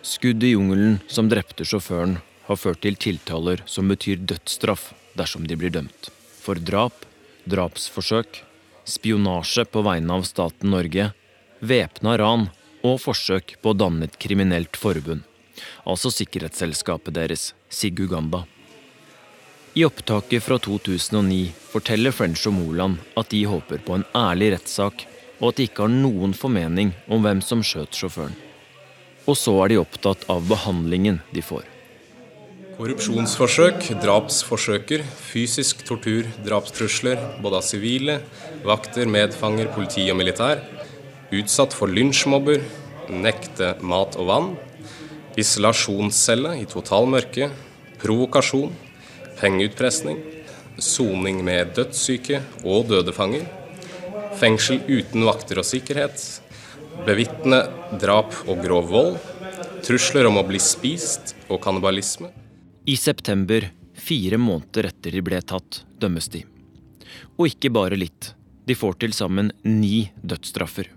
Skudd 0.06 0.44
i 0.46 0.54
jungelen 0.54 1.00
som 1.08 1.30
drepte 1.32 1.66
sjåføren, 1.66 2.20
har 2.50 2.58
ført 2.58 2.82
til 2.82 2.96
tiltaler 2.98 3.62
som 3.70 3.90
betyr 3.90 4.22
dødsstraff 4.26 4.92
dersom 5.18 5.46
de 5.48 5.58
blir 5.60 5.74
dømt. 5.74 6.10
For 6.42 6.58
drap, 6.58 7.06
drapsforsøk, 7.50 8.44
spionasje 8.90 9.66
på 9.70 9.84
vegne 9.86 10.18
av 10.18 10.26
staten 10.26 10.74
Norge, 10.74 11.12
væpna 11.62 12.16
ran 12.18 12.48
og 12.86 13.02
forsøk 13.04 13.58
på 13.62 13.74
å 13.74 13.78
danne 13.78 14.08
et 14.08 14.18
kriminelt 14.22 14.80
forbund. 14.80 15.26
Altså 15.86 16.10
sikkerhetsselskapet 16.14 17.18
deres, 17.18 17.54
Siguganda. 17.70 18.46
I 19.74 19.86
opptaket 19.86 20.44
fra 20.44 20.58
2009 20.58 21.52
forteller 21.70 22.14
French 22.16 22.48
og 22.50 22.56
Moland 22.58 22.98
at 23.20 23.30
de 23.30 23.44
håper 23.46 23.84
på 23.86 24.00
en 24.00 24.06
ærlig 24.18 24.56
rettssak, 24.56 25.04
og 25.38 25.52
at 25.52 25.60
de 25.60 25.68
ikke 25.70 25.86
har 25.86 25.94
noen 25.94 26.34
formening 26.34 26.96
om 27.08 27.22
hvem 27.22 27.44
som 27.46 27.62
skjøt 27.62 27.94
sjåføren. 27.94 28.34
Og 29.30 29.38
så 29.38 29.54
er 29.62 29.70
de 29.70 29.78
opptatt 29.78 30.26
av 30.34 30.42
behandlingen 30.50 31.22
de 31.36 31.46
får. 31.46 31.68
Korrupsjonsforsøk, 32.80 33.92
drapsforsøker, 34.02 35.06
fysisk 35.30 35.86
tortur, 35.86 36.26
drapstrusler, 36.48 37.22
både 37.44 37.62
av 37.62 37.66
sivile, 37.68 38.20
vakter, 38.66 39.06
medfanger, 39.06 39.70
politi 39.76 40.08
og 40.10 40.18
militær. 40.18 40.64
Utsatt 41.30 41.78
for 41.78 41.92
lynsjmobber, 41.94 42.64
nekte 43.12 43.76
mat 43.86 44.18
og 44.18 44.32
vann. 44.34 44.54
Isolasjonscelle 45.38 46.58
i 46.64 46.66
totalmørke. 46.72 47.52
Provokasjon, 48.00 48.72
pengeutpressing, 49.40 50.20
soning 50.80 51.42
med 51.46 51.74
dødssyke 51.78 52.42
og 52.64 52.90
døde 52.92 53.14
fanger, 53.16 53.48
fengsel 54.40 54.82
uten 54.88 55.26
vakter 55.28 55.62
og 55.62 55.68
sikkerhet, 55.68 56.24
bevitne 57.08 57.64
drap 58.02 58.36
og 58.48 58.62
grov 58.64 58.90
vold, 58.92 59.18
trusler 59.86 60.28
om 60.30 60.40
å 60.40 60.46
bli 60.48 60.60
spist 60.62 61.36
og 61.48 61.62
kannibalisme. 61.64 62.32
I 62.90 62.96
september, 63.00 63.70
fire 63.94 64.40
måneder 64.42 64.90
etter 64.92 65.16
de 65.16 65.24
ble 65.24 65.42
tatt, 65.44 65.84
dømmes 66.00 66.30
de. 66.34 66.44
Og 67.40 67.50
ikke 67.52 67.72
bare 67.74 68.00
litt. 68.00 68.34
De 68.68 68.76
får 68.78 69.00
til 69.02 69.16
sammen 69.16 69.52
ni 69.66 70.10
dødsstraffer. 70.22 70.92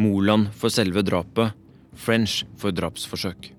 Moland 0.00 0.50
for 0.56 0.72
selve 0.72 1.04
drapet, 1.06 1.52
French 1.94 2.42
for 2.58 2.74
drapsforsøk. 2.74 3.52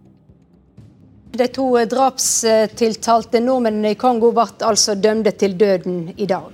De 1.36 1.48
to 1.52 1.66
drapstiltalte 1.92 3.42
nordmennene 3.44 3.92
i 3.92 3.98
Kongo 4.00 4.30
ble 4.36 4.46
altså 4.64 4.94
dømte 4.96 5.34
til 5.36 5.58
døden 5.60 6.14
i 6.16 6.28
dag. 6.30 6.48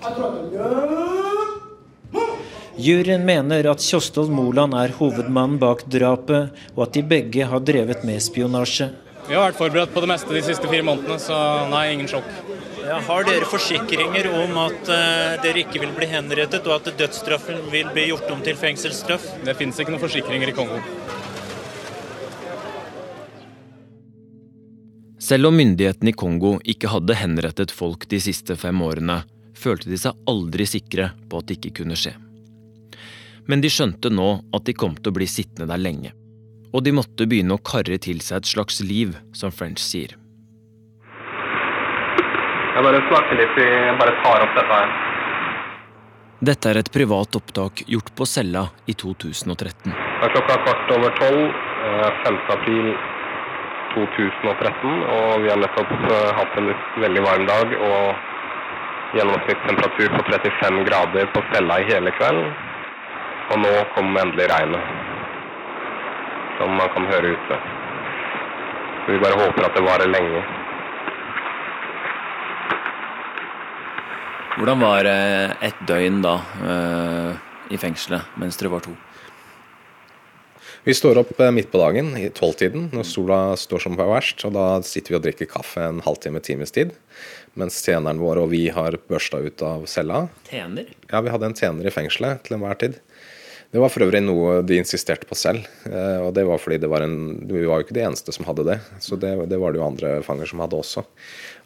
Juryen 2.81 3.21
mener 3.27 3.67
at 3.69 3.83
Kjostolv 3.85 4.31
Moland 4.33 4.73
er 4.73 4.95
hovedmannen 4.97 5.59
bak 5.61 5.83
drapet, 5.85 6.49
og 6.73 6.87
at 6.87 6.97
de 6.97 7.03
begge 7.05 7.45
har 7.45 7.61
drevet 7.61 8.01
med 8.07 8.23
spionasje. 8.25 8.89
Vi 9.27 9.37
har 9.37 9.51
vært 9.51 9.59
forberedt 9.59 9.93
på 9.93 10.01
det 10.01 10.09
meste 10.09 10.33
de 10.33 10.41
siste 10.49 10.65
fire 10.71 10.87
månedene, 10.87 11.19
så 11.21 11.37
nei, 11.69 11.91
ingen 11.93 12.09
sjokk. 12.09 12.33
Ja, 12.81 12.97
har 13.05 13.27
dere 13.27 13.45
forsikringer 13.45 14.31
om 14.33 14.57
at 14.63 14.89
uh, 14.89 15.37
dere 15.45 15.61
ikke 15.61 15.83
vil 15.83 15.93
bli 15.93 16.09
henrettet, 16.09 16.65
og 16.65 16.79
at 16.79 16.89
dødsstraffen 16.97 17.61
vil 17.69 17.93
bli 17.93 18.09
gjort 18.09 18.33
om 18.33 18.41
til 18.41 18.57
fengselsstraff? 18.57 19.29
Det 19.45 19.59
finnes 19.61 19.77
ikke 19.77 19.93
noen 19.93 20.01
forsikringer 20.01 20.49
i 20.49 20.57
Kongo. 20.57 20.81
Selv 25.31 25.47
om 25.47 25.55
myndighetene 25.55 26.11
i 26.11 26.17
Kongo 26.17 26.57
ikke 26.67 26.91
hadde 26.91 27.15
henrettet 27.15 27.71
folk 27.71 28.03
de 28.11 28.19
siste 28.19 28.57
fem 28.59 28.83
årene, 28.83 29.21
følte 29.55 29.87
de 29.87 29.99
seg 30.01 30.17
aldri 30.27 30.67
sikre 30.67 31.13
på 31.31 31.39
at 31.39 31.47
det 31.47 31.61
ikke 31.61 31.77
kunne 31.81 31.95
skje. 31.95 32.17
Men 33.47 33.63
de 33.63 33.71
skjønte 33.71 34.11
nå 34.11 34.33
at 34.51 34.67
de 34.67 34.75
kom 34.75 34.97
til 34.99 35.13
å 35.13 35.15
bli 35.15 35.29
sittende 35.31 35.71
der 35.71 35.79
lenge 35.79 36.11
og 36.71 36.83
de 36.85 36.93
måtte 36.95 37.27
begynne 37.27 37.55
å 37.55 37.63
karre 37.63 37.99
til 38.01 38.21
seg 38.23 38.41
et 38.41 38.51
slags 38.53 38.81
liv, 38.83 39.15
som 39.35 39.51
French 39.51 39.83
sier. 39.83 40.15
Jeg 42.71 42.83
bare 42.85 43.01
snakker 43.09 43.39
litt, 43.39 43.57
jeg 43.59 43.95
bare 43.99 44.13
tar 44.23 44.45
opp 44.45 44.53
dette 44.57 44.77
her. 44.79 44.93
Dette 46.41 46.71
er 46.71 46.79
et 46.79 46.89
privat 46.89 47.35
opptak 47.37 47.83
gjort 47.91 48.13
på 48.17 48.25
cella 48.25 48.63
i 48.89 48.95
2013. 48.97 49.91
Det 49.91 50.25
er 50.25 50.33
klokka 50.33 50.55
kvart 50.63 50.93
over 50.95 51.13
tolv 51.19 51.43
5. 52.23 52.39
Eh, 52.39 52.53
april 52.55 52.87
2013, 53.93 55.03
og 55.15 55.43
vi 55.43 55.49
har 55.51 55.59
nettopp 55.59 55.91
eh, 55.97 56.29
hatt 56.37 56.57
en 56.59 56.71
veldig 57.03 57.23
varm 57.25 57.47
dag 57.49 57.75
og 57.77 58.29
gjennomsnittstemperatur 59.17 60.13
på 60.15 60.23
35 60.29 60.85
grader 60.87 61.31
på 61.35 61.43
cella 61.51 61.79
i 61.81 61.87
hele 61.89 62.13
kveld. 62.15 62.41
Og 63.51 63.59
nå 63.59 63.73
kom 63.95 64.15
endelig 64.15 64.47
regnet 64.51 64.97
som 66.57 66.73
man 66.77 66.91
kan 66.95 67.07
høre 67.09 67.35
ute. 67.35 67.59
Så 69.03 69.13
vi 69.15 69.21
bare 69.23 69.39
håper 69.41 69.67
at 69.67 69.77
det 69.77 69.85
varer 69.85 70.11
lenge. 70.11 70.41
Hvordan 74.57 74.83
var 74.83 75.07
eh, 75.09 75.53
et 75.67 75.85
døgn 75.89 76.19
da 76.23 76.35
eh, 76.71 77.31
i 77.73 77.79
fengselet 77.81 78.35
mens 78.39 78.59
dere 78.59 78.71
var 78.75 78.83
to? 78.85 78.93
Vi 80.83 80.93
står 80.97 81.19
opp 81.21 81.39
eh, 81.39 81.51
midt 81.53 81.69
på 81.71 81.77
dagen 81.77 82.15
i 82.17 82.25
tolvtiden 82.33 82.87
når 82.95 83.05
sola 83.05 83.39
står 83.59 83.83
som 83.83 83.97
verst. 83.99 84.41
og 84.47 84.55
Da 84.55 84.65
sitter 84.81 85.13
vi 85.13 85.19
og 85.19 85.25
drikker 85.27 85.49
kaffe 85.51 85.83
en 85.85 86.01
halvtime, 86.01 86.41
times 86.41 86.73
tid. 86.73 86.95
Mens 87.53 87.77
tjeneren 87.85 88.21
vår 88.21 88.41
og 88.41 88.49
vi 88.55 88.63
har 88.73 88.97
børsta 89.11 89.43
ut 89.45 89.61
av 89.61 89.85
cella. 89.91 90.23
Tjener? 90.49 90.89
Ja, 91.11 91.21
vi 91.21 91.29
hadde 91.29 91.51
en 91.51 91.57
tjener 91.57 91.85
i 91.85 91.93
fengselet 91.93 92.41
til 92.47 92.57
enhver 92.57 92.79
tid. 92.81 92.97
Det 93.71 93.79
var 93.79 93.91
for 93.93 94.03
øvrig 94.03 94.19
noe 94.25 94.57
de 94.67 94.79
insisterte 94.81 95.29
på 95.29 95.37
selv. 95.37 95.69
Eh, 95.85 96.17
og 96.25 96.33
det 96.33 96.47
var 96.49 96.57
fordi 96.59 96.81
det 96.81 96.89
var 96.91 97.05
en, 97.05 97.45
Vi 97.45 97.61
var 97.61 97.79
jo 97.79 97.85
ikke 97.85 97.99
de 97.99 98.07
eneste 98.07 98.33
som 98.33 98.49
hadde 98.49 98.65
det. 98.67 98.79
Så 99.05 99.21
det, 99.21 99.35
det, 99.53 99.61
var 99.61 99.71
det 99.71 99.83
jo 99.83 99.85
andre 99.85 100.17
fanger 100.25 100.49
som 100.49 100.65
hadde 100.65 100.81
også. 100.81 101.05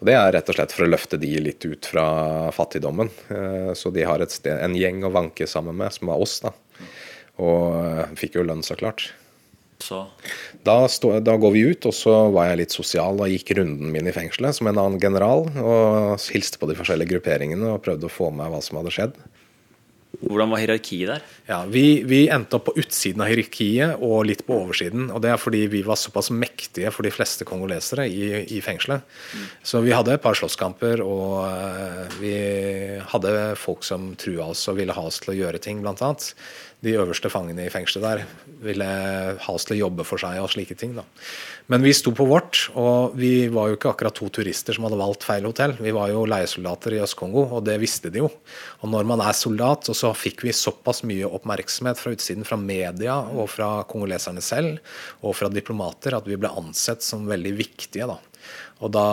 Og 0.02 0.12
Det 0.12 0.20
er 0.20 0.36
rett 0.36 0.52
og 0.52 0.60
slett 0.60 0.76
for 0.76 0.84
å 0.84 0.92
løfte 0.92 1.22
de 1.24 1.32
litt 1.40 1.64
ut 1.64 1.88
fra 1.88 2.52
fattigdommen. 2.52 3.16
Eh, 3.32 3.72
så 3.80 3.96
de 3.96 4.04
har 4.04 4.28
sted, 4.28 4.60
en 4.60 4.76
gjeng 4.76 5.08
å 5.08 5.16
vanke 5.16 5.48
sammen 5.48 5.80
med, 5.80 5.96
som 5.96 6.12
var 6.12 6.20
oss. 6.20 6.42
da. 6.44 6.52
Og 7.42 7.78
eh, 7.82 8.18
fikk 8.20 8.40
jo 8.40 8.48
lønn, 8.48 8.64
så 8.66 8.78
klart. 8.80 9.10
Så. 9.84 10.06
Da, 10.64 10.88
stå, 10.90 11.18
da, 11.20 11.36
går 11.38 11.52
vi 11.54 11.66
ut, 11.70 11.86
og 11.86 11.94
så 11.94 12.14
var 12.34 12.50
jeg 12.50 12.62
litt 12.64 12.76
sosial 12.76 13.20
og 13.20 13.30
gikk 13.30 13.52
runden 13.60 13.92
min 13.94 14.08
i 14.08 14.14
fengselet 14.16 14.58
som 14.58 14.70
en 14.72 14.80
annen 14.80 15.02
general. 15.02 15.50
Og 15.62 16.16
hilste 16.32 16.62
på 16.62 16.70
de 16.72 16.78
forskjellige 16.80 17.12
grupperingene 17.16 17.76
og 17.76 17.84
prøvde 17.86 18.08
å 18.10 18.14
få 18.14 18.32
med 18.34 18.54
hva 18.54 18.64
som 18.66 18.80
hadde 18.80 18.94
skjedd. 18.96 19.20
Hvordan 20.22 20.52
var 20.52 20.62
hierarkiet 20.62 21.10
der? 21.10 21.24
Ja, 21.50 21.58
vi, 21.70 22.04
vi, 22.08 22.26
endte 22.32 22.58
opp 22.58 22.70
på 22.70 22.76
utsiden 22.80 23.24
av 23.24 23.30
hierarkiet 23.30 24.04
og 24.06 24.26
litt 24.30 24.46
på 24.48 24.56
oversiden. 24.58 25.10
og 25.12 25.22
Det 25.24 25.32
er 25.34 25.42
fordi 25.42 25.66
vi 25.72 25.82
var 25.86 26.00
såpass 26.00 26.32
mektige 26.34 26.92
for 26.94 27.06
de 27.06 27.12
fleste 27.14 27.48
kongolesere 27.48 28.08
i, 28.08 28.30
i 28.56 28.62
fengselet. 28.64 29.04
Mm. 29.36 29.46
Så 29.72 29.82
vi 29.86 29.94
hadde 29.96 30.16
et 30.16 30.24
par 30.24 30.38
slåsskamper, 30.38 31.04
og 31.04 31.44
uh, 31.44 32.16
vi 32.22 32.36
hadde 33.12 33.36
folk 33.60 33.86
som 33.88 34.14
trua 34.20 34.52
oss 34.54 34.66
og 34.72 34.80
ville 34.80 34.96
ha 34.96 35.06
oss 35.10 35.22
til 35.24 35.36
å 35.36 35.40
gjøre 35.44 35.62
ting, 35.64 35.84
blant 35.84 36.04
annet. 36.06 36.32
De 36.84 36.94
øverste 37.00 37.32
fangene 37.32 37.66
i 37.66 37.72
fengselet 37.74 38.04
der 38.06 38.52
ville 38.66 38.86
ha 39.42 39.54
oss 39.54 39.66
til 39.66 39.78
å 39.78 39.86
jobbe 39.86 40.06
for 40.08 40.22
seg 40.22 40.42
og 40.42 40.52
slike 40.52 40.76
ting. 40.78 40.96
da. 40.98 41.06
Men 41.72 41.82
vi 41.82 41.94
sto 41.98 42.12
på 42.14 42.28
vårt, 42.30 42.68
og 42.78 43.16
vi 43.18 43.48
var 43.50 43.72
jo 43.72 43.78
ikke 43.78 43.94
akkurat 43.94 44.16
to 44.18 44.28
turister 44.30 44.76
som 44.76 44.86
hadde 44.86 45.00
valgt 45.00 45.26
feil 45.26 45.48
hotell. 45.48 45.74
Vi 45.82 45.94
var 45.96 46.12
jo 46.12 46.26
leiesoldater 46.30 46.94
i 46.94 47.02
Øst-Kongo, 47.02 47.48
og 47.58 47.66
det 47.66 47.80
visste 47.82 48.12
de 48.14 48.22
jo. 48.22 48.30
Og 48.84 48.92
når 48.92 49.08
man 49.10 49.24
er 49.26 49.34
soldat, 49.38 49.90
og 49.90 49.98
så 49.98 50.12
fikk 50.14 50.46
vi 50.46 50.54
såpass 50.54 51.02
mye 51.10 51.26
oppmerksomhet 51.26 52.02
fra 52.02 52.14
utsiden, 52.14 52.46
fra 52.46 52.60
media 52.62 53.18
og 53.34 53.50
fra 53.56 53.72
kongoleserne 53.90 54.44
selv, 54.46 54.78
og 55.26 55.38
fra 55.40 55.50
diplomater, 55.50 56.18
at 56.20 56.30
vi 56.30 56.38
ble 56.38 56.54
ansett 56.54 57.06
som 57.06 57.26
veldig 57.30 57.56
viktige. 57.58 58.12
da. 58.14 58.20
Og 58.84 58.92
da 58.92 59.08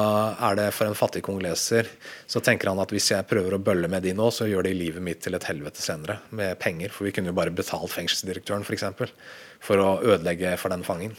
er 0.48 0.57
det 0.59 0.66
for 0.75 0.90
en 0.90 0.96
fattig 0.98 1.22
kongoleser 1.22 1.87
så 2.27 2.42
tenker 2.42 2.72
han 2.72 2.81
at 2.83 2.90
hvis 2.90 3.12
jeg 3.12 3.29
prøver 3.31 3.55
å 3.55 3.62
bølle 3.62 3.90
med 3.90 4.03
de 4.03 4.14
nå, 4.18 4.27
så 4.35 4.48
gjør 4.51 4.66
de 4.66 4.75
livet 4.75 5.05
mitt 5.05 5.22
til 5.22 5.38
et 5.38 5.46
helvete 5.46 5.83
senere 5.83 6.18
med 6.35 6.59
penger. 6.62 6.90
For 6.90 7.07
vi 7.07 7.14
kunne 7.14 7.31
jo 7.31 7.37
bare 7.38 7.55
betalt 7.55 7.94
fengselsdirektøren 7.94 8.66
f.eks. 8.66 8.88
For, 8.98 9.14
for 9.62 9.83
å 9.83 9.90
ødelegge 10.03 10.57
for 10.59 10.75
den 10.75 10.83
fangen. 10.87 11.14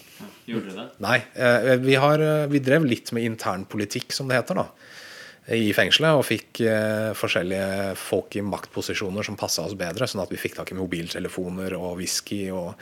Gjorde 0.49 0.73
dere 0.73 0.81
det? 0.81 1.03
Nei. 1.05 1.21
Eh, 1.39 1.77
vi, 1.85 1.95
har, 2.03 2.19
eh, 2.19 2.49
vi 2.51 2.63
drev 2.63 2.89
litt 2.89 3.13
med 3.15 3.29
intern 3.29 3.63
politikk, 3.69 4.11
som 4.11 4.27
det 4.27 4.41
heter. 4.41 4.59
da 4.65 4.67
i 5.51 5.73
fengselet 5.75 6.15
og 6.15 6.23
fikk 6.23 6.61
eh, 6.63 7.09
forskjellige 7.19 7.97
folk 7.99 8.37
i 8.39 8.43
maktposisjoner 8.47 9.25
som 9.27 9.35
passa 9.35 9.65
oss 9.65 9.75
bedre, 9.75 10.07
sånn 10.07 10.21
at 10.23 10.31
vi 10.31 10.39
fikk 10.39 10.55
tak 10.55 10.71
i 10.71 10.77
mobiltelefoner 10.79 11.75
og 11.75 11.97
whisky 11.99 12.45
og 12.55 12.77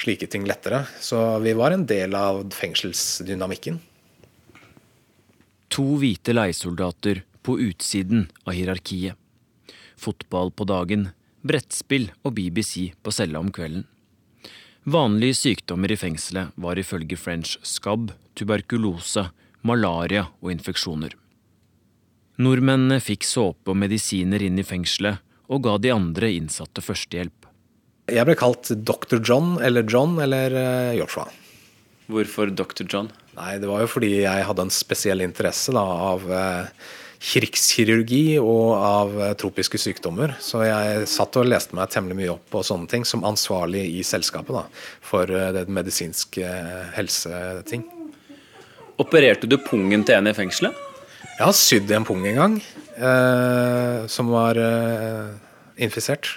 slike 0.00 0.26
ting 0.32 0.42
lettere. 0.48 0.82
Så 0.98 1.20
vi 1.44 1.54
var 1.54 1.76
en 1.76 1.86
del 1.86 2.16
av 2.18 2.42
fengselsdynamikken. 2.56 3.78
To 5.70 5.84
hvite 6.00 6.34
leiesoldater 6.34 7.22
på 7.46 7.54
utsiden 7.62 8.26
av 8.44 8.56
hierarkiet. 8.58 9.14
Fotball 10.00 10.50
på 10.50 10.66
dagen, 10.66 11.10
brettspill 11.46 12.08
og 12.24 12.34
BBC 12.34 12.90
på 13.02 13.12
cella 13.14 13.38
om 13.38 13.52
kvelden. 13.54 13.84
Vanlige 14.90 15.36
sykdommer 15.36 15.92
i 15.92 15.98
fengselet 16.00 16.56
var 16.56 16.78
ifølge 16.80 17.18
French 17.20 17.58
skabb, 17.62 18.10
tuberkulose, 18.34 19.28
malaria 19.62 20.26
og 20.40 20.54
infeksjoner. 20.54 21.14
Nordmennene 22.40 22.96
fikk 23.04 23.26
såpe 23.28 23.70
og 23.70 23.78
medisiner 23.78 24.42
inn 24.42 24.58
i 24.58 24.64
fengselet 24.64 25.20
og 25.52 25.66
ga 25.66 25.76
de 25.78 25.92
andre 25.92 26.32
innsatte 26.32 26.82
førstehjelp. 26.82 27.46
Jeg 28.10 28.26
ble 28.26 28.34
kalt 28.38 28.72
Dr. 28.88 29.20
John 29.20 29.58
eller 29.62 29.84
John 29.86 30.16
eller 30.18 30.56
eh, 30.56 30.96
Joshua. 30.98 31.28
Hvorfor 32.10 32.50
Dr. 32.50 32.88
John? 32.88 33.10
Nei, 33.38 33.58
Det 33.58 33.68
var 33.70 33.84
jo 33.84 33.90
fordi 33.90 34.10
jeg 34.24 34.48
hadde 34.48 34.66
en 34.66 34.74
spesiell 34.74 35.22
interesse 35.24 35.74
da, 35.74 35.84
av 35.84 36.26
eh, 36.34 36.88
krigskirurgi 37.20 38.40
og 38.40 38.66
av 38.74 39.14
eh, 39.20 39.32
tropiske 39.38 39.78
sykdommer. 39.80 40.34
Så 40.42 40.64
jeg 40.66 41.06
satt 41.10 41.38
og 41.38 41.48
leste 41.48 41.76
meg 41.78 41.92
temmelig 41.92 42.18
mye 42.18 42.34
opp 42.34 42.46
på 42.52 42.64
sånne 42.66 42.90
ting 42.90 43.06
som 43.08 43.26
ansvarlig 43.28 43.84
i 44.00 44.04
selskapet 44.06 44.56
da, 44.56 44.64
for 45.04 45.30
eh, 45.30 45.52
det 45.56 45.66
medisinske 45.70 46.52
helseting. 46.96 47.86
Opererte 49.00 49.48
du 49.48 49.56
pungen 49.62 50.04
til 50.04 50.18
en 50.18 50.28
i 50.28 50.36
fengselet? 50.36 50.76
Jeg 51.40 51.46
har 51.46 51.56
sydd 51.56 51.92
en 51.96 52.04
pung 52.04 52.24
en 52.28 52.36
gang, 52.36 52.56
eh, 53.00 54.06
som 54.12 54.28
var 54.28 54.58
eh, 54.60 55.30
infisert. 55.80 56.34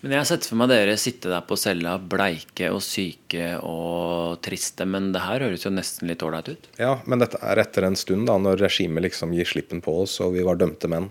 Men 0.00 0.14
jeg 0.14 0.22
har 0.22 0.28
sett 0.30 0.46
for 0.48 0.56
meg 0.56 0.70
dere 0.72 0.96
sitte 0.96 1.28
der 1.28 1.42
på 1.44 1.58
cella, 1.60 1.98
bleike 2.00 2.70
og 2.72 2.80
syke 2.84 3.52
og 3.60 4.38
triste. 4.44 4.86
Men 4.88 5.10
det 5.12 5.20
her 5.26 5.44
høres 5.44 5.66
jo 5.66 5.72
nesten 5.74 6.08
litt 6.08 6.24
ålreit 6.24 6.48
ut? 6.54 6.70
Ja, 6.80 6.94
men 7.04 7.20
dette 7.20 7.40
er 7.44 7.60
etter 7.60 7.84
en 7.84 7.98
stund, 8.00 8.24
da, 8.30 8.38
når 8.40 8.62
regimet 8.64 9.04
liksom 9.04 9.34
gir 9.36 9.48
slippen 9.48 9.84
på 9.84 9.98
oss 10.06 10.16
og 10.24 10.32
vi 10.38 10.46
var 10.46 10.60
dømte 10.60 10.88
menn. 10.88 11.10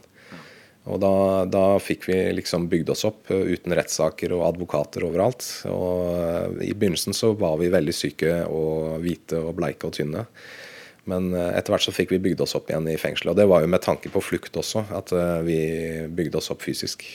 Og 0.89 0.97
da, 1.03 1.13
da 1.45 1.63
fikk 1.83 2.07
vi 2.09 2.17
liksom 2.33 2.65
bygd 2.71 2.89
oss 2.95 3.05
opp 3.05 3.29
eh, 3.33 3.53
uten 3.53 3.75
rettssaker 3.77 4.33
og 4.33 4.47
advokater 4.47 5.05
overalt. 5.05 5.45
Og 5.69 6.07
eh, 6.15 6.69
i 6.69 6.73
begynnelsen 6.73 7.13
så 7.13 7.33
var 7.37 7.59
vi 7.61 7.69
veldig 7.73 7.95
syke 7.95 8.39
og 8.47 8.97
hvite 9.03 9.41
og 9.43 9.53
bleike 9.59 9.89
og 9.89 9.97
tynne. 9.99 10.25
Men 11.09 11.29
eh, 11.35 11.51
etter 11.59 11.75
hvert 11.75 11.85
så 11.85 11.93
fikk 11.93 12.15
vi 12.15 12.23
bygd 12.29 12.41
oss 12.45 12.57
opp 12.57 12.71
igjen 12.71 12.89
i 12.89 12.97
fengselet. 13.01 13.35
Og 13.35 13.37
det 13.37 13.49
var 13.51 13.61
jo 13.61 13.69
med 13.69 13.85
tanke 13.85 14.09
på 14.13 14.23
flukt 14.23 14.57
også, 14.57 14.87
at 14.95 15.13
vi 15.45 15.59
bygde 16.09 16.41
oss 16.41 16.49
opp 16.55 16.65
fysisk. 16.65 17.05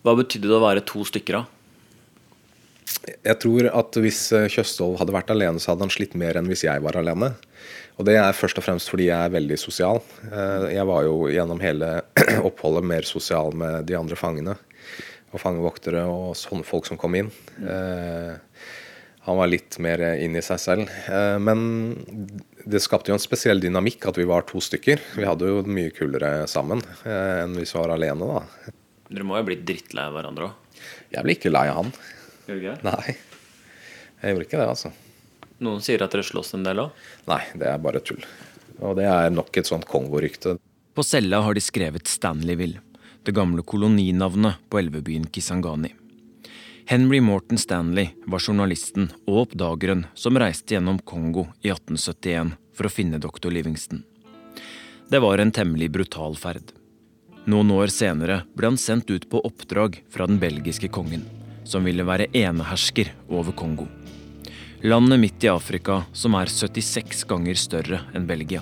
Hva 0.00 0.16
betydde 0.16 0.48
det 0.48 0.56
å 0.56 0.62
være 0.64 0.84
to 0.88 1.04
stykker, 1.04 1.42
av? 1.42 1.56
Jeg 3.10 3.36
tror 3.42 3.68
at 3.68 3.96
hvis 4.02 4.20
eh, 4.36 4.48
Kjøstholm 4.50 4.98
hadde 5.00 5.14
vært 5.14 5.30
alene, 5.32 5.60
så 5.60 5.72
hadde 5.72 5.86
han 5.86 5.92
slitt 5.92 6.16
mer 6.18 6.38
enn 6.40 6.48
hvis 6.50 6.64
jeg 6.66 6.82
var 6.84 6.98
alene. 6.98 7.34
Og 8.00 8.06
det 8.08 8.16
er 8.16 8.36
først 8.36 8.58
og 8.60 8.64
fremst 8.64 8.90
fordi 8.90 9.10
jeg 9.10 9.16
er 9.16 9.34
veldig 9.34 9.58
sosial. 9.60 10.00
Eh, 10.30 10.70
jeg 10.74 10.88
var 10.88 11.04
jo 11.04 11.28
gjennom 11.32 11.60
hele 11.62 11.92
oppholdet 12.48 12.88
mer 12.92 13.08
sosial 13.08 13.52
med 13.56 13.88
de 13.88 13.96
andre 13.98 14.18
fangene. 14.18 14.56
Og 15.30 15.42
fangevoktere 15.42 16.02
og 16.10 16.32
sånne 16.38 16.66
folk 16.66 16.88
som 16.88 16.98
kom 17.00 17.14
inn. 17.20 17.28
Eh, 17.60 18.32
han 19.28 19.36
var 19.36 19.52
litt 19.52 19.76
mer 19.84 20.00
inn 20.16 20.34
i 20.34 20.42
seg 20.42 20.58
selv. 20.58 20.92
Men 21.44 21.60
det 22.64 22.80
skapte 22.80 23.12
jo 23.12 23.18
en 23.18 23.22
spesiell 23.22 23.60
dynamikk 23.60 24.08
at 24.08 24.16
vi 24.16 24.24
var 24.26 24.48
to 24.48 24.62
stykker. 24.64 25.02
Vi 25.20 25.28
hadde 25.28 25.50
jo 25.52 25.60
mye 25.68 25.92
kulere 25.94 26.48
sammen 26.50 26.80
enn 27.04 27.52
hvis 27.60 27.76
vi 27.76 27.82
var 27.82 27.92
alene, 27.94 28.26
da. 28.40 28.72
Dere 29.10 29.26
må 29.26 29.34
jo 29.34 29.42
ha 29.42 29.46
blitt 29.48 29.66
drittlei 29.66 30.06
av 30.06 30.14
hverandre 30.14 30.46
òg? 30.46 30.80
Jeg 31.10 31.26
blir 31.26 31.36
ikke 31.36 31.50
lei 31.50 31.66
av 31.70 31.80
han. 31.80 31.92
Gjør 32.46 32.58
du 32.58 32.62
ikke 32.62 32.76
Nei. 32.86 33.14
Jeg 34.20 34.34
gjorde 34.34 34.46
ikke 34.46 34.60
det, 34.60 34.68
altså. 34.70 34.92
Noen 35.60 35.82
sier 35.84 36.02
at 36.04 36.14
dere 36.14 36.24
slåss 36.24 36.54
en 36.56 36.66
del 36.66 36.84
òg? 36.84 37.00
Nei, 37.28 37.40
det 37.58 37.66
er 37.68 37.80
bare 37.82 38.02
tull. 38.04 38.22
Og 38.80 38.94
det 38.96 39.08
er 39.10 39.32
nok 39.34 39.58
et 39.58 39.68
sånt 39.68 39.88
Kongo-rykte. 39.90 40.54
På 40.94 41.04
cella 41.06 41.42
har 41.44 41.56
de 41.56 41.62
skrevet 41.64 42.08
Stanleyville, 42.08 42.80
det 43.26 43.34
gamle 43.36 43.64
koloninavnet 43.66 44.62
på 44.70 44.80
elvebyen 44.80 45.26
Kisangani. 45.32 45.92
Henry 46.90 47.20
Morton 47.20 47.60
Stanley 47.60 48.14
var 48.30 48.42
journalisten 48.42 49.10
og 49.26 49.44
oppdageren 49.44 50.06
som 50.18 50.38
reiste 50.40 50.74
gjennom 50.74 50.98
Kongo 51.06 51.48
i 51.62 51.70
1871 51.70 52.56
for 52.74 52.88
å 52.88 52.92
finne 52.94 53.20
doktor 53.22 53.54
Livingston. 53.54 54.02
Det 55.10 55.20
var 55.22 55.42
en 55.42 55.52
temmelig 55.54 55.90
brutal 55.94 56.38
ferd. 56.38 56.72
Noen 57.48 57.70
år 57.72 57.88
senere 57.88 58.42
ble 58.52 58.68
han 58.68 58.76
sendt 58.80 59.08
ut 59.10 59.24
på 59.30 59.40
oppdrag 59.46 60.02
fra 60.12 60.26
den 60.28 60.36
belgiske 60.42 60.90
kongen, 60.92 61.22
som 61.64 61.86
ville 61.88 62.04
være 62.04 62.28
enehersker 62.36 63.14
over 63.32 63.56
Kongo. 63.56 63.86
Landet 64.84 65.20
midt 65.20 65.44
i 65.44 65.48
Afrika 65.52 66.02
som 66.12 66.36
er 66.36 66.52
76 66.52 67.24
ganger 67.28 67.56
større 67.56 68.02
enn 68.16 68.28
Belgia. 68.28 68.60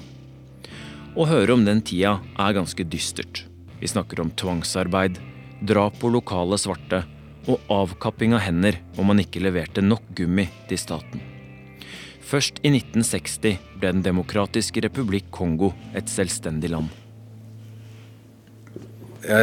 Å 1.18 1.26
høre 1.26 1.56
om 1.56 1.64
den 1.66 1.82
tida 1.82 2.20
er 2.38 2.54
ganske 2.54 2.86
dystert. 2.86 3.44
Vi 3.80 3.90
snakker 3.90 4.22
om 4.22 4.30
tvangsarbeid, 4.30 5.18
drap 5.66 5.98
på 5.98 6.10
lokale 6.14 6.58
svarte 6.58 7.02
og 7.48 7.72
avkapping 7.72 8.36
av 8.36 8.44
hender 8.46 8.78
om 8.98 9.10
man 9.10 9.22
ikke 9.22 9.42
leverte 9.42 9.82
nok 9.82 10.06
gummi 10.14 10.46
til 10.70 10.78
staten. 10.78 11.22
Først 12.28 12.60
i 12.62 12.70
1960 12.76 13.58
ble 13.80 13.92
Den 13.94 14.02
demokratiske 14.04 14.82
republikk 14.84 15.30
Kongo 15.32 15.72
et 15.96 16.10
selvstendig 16.12 16.70
land. 16.74 16.90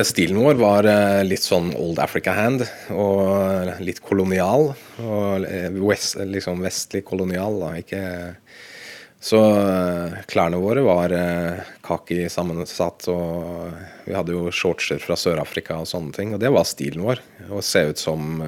Stilen 0.03 0.39
vår 0.39 0.55
var 0.55 0.87
eh, 0.87 1.21
litt 1.27 1.43
sånn 1.43 1.73
old 1.75 1.99
Africa 1.99 2.31
hand 2.35 2.63
og 2.95 3.81
litt 3.83 3.99
kolonial. 4.03 4.69
Og 5.03 5.47
west, 5.83 6.15
liksom 6.21 6.63
vestlig 6.63 7.03
kolonial, 7.07 7.59
da. 7.59 7.73
Ikke 7.81 8.03
Så 9.25 9.41
eh, 9.41 10.15
klærne 10.31 10.61
våre 10.63 10.83
var 10.85 11.11
eh, 11.11 11.65
kaki 11.83 12.29
sammensatt, 12.31 13.07
og 13.11 13.73
vi 14.05 14.15
hadde 14.15 14.35
jo 14.37 14.45
shortser 14.53 15.01
fra 15.03 15.17
Sør-Afrika 15.19 15.81
og 15.81 15.89
sånne 15.91 16.15
ting. 16.15 16.31
Og 16.35 16.39
det 16.39 16.53
var 16.55 16.67
stilen 16.69 17.03
vår. 17.03 17.19
Å 17.51 17.59
se 17.61 17.83
ut 17.89 17.99
som 17.99 18.39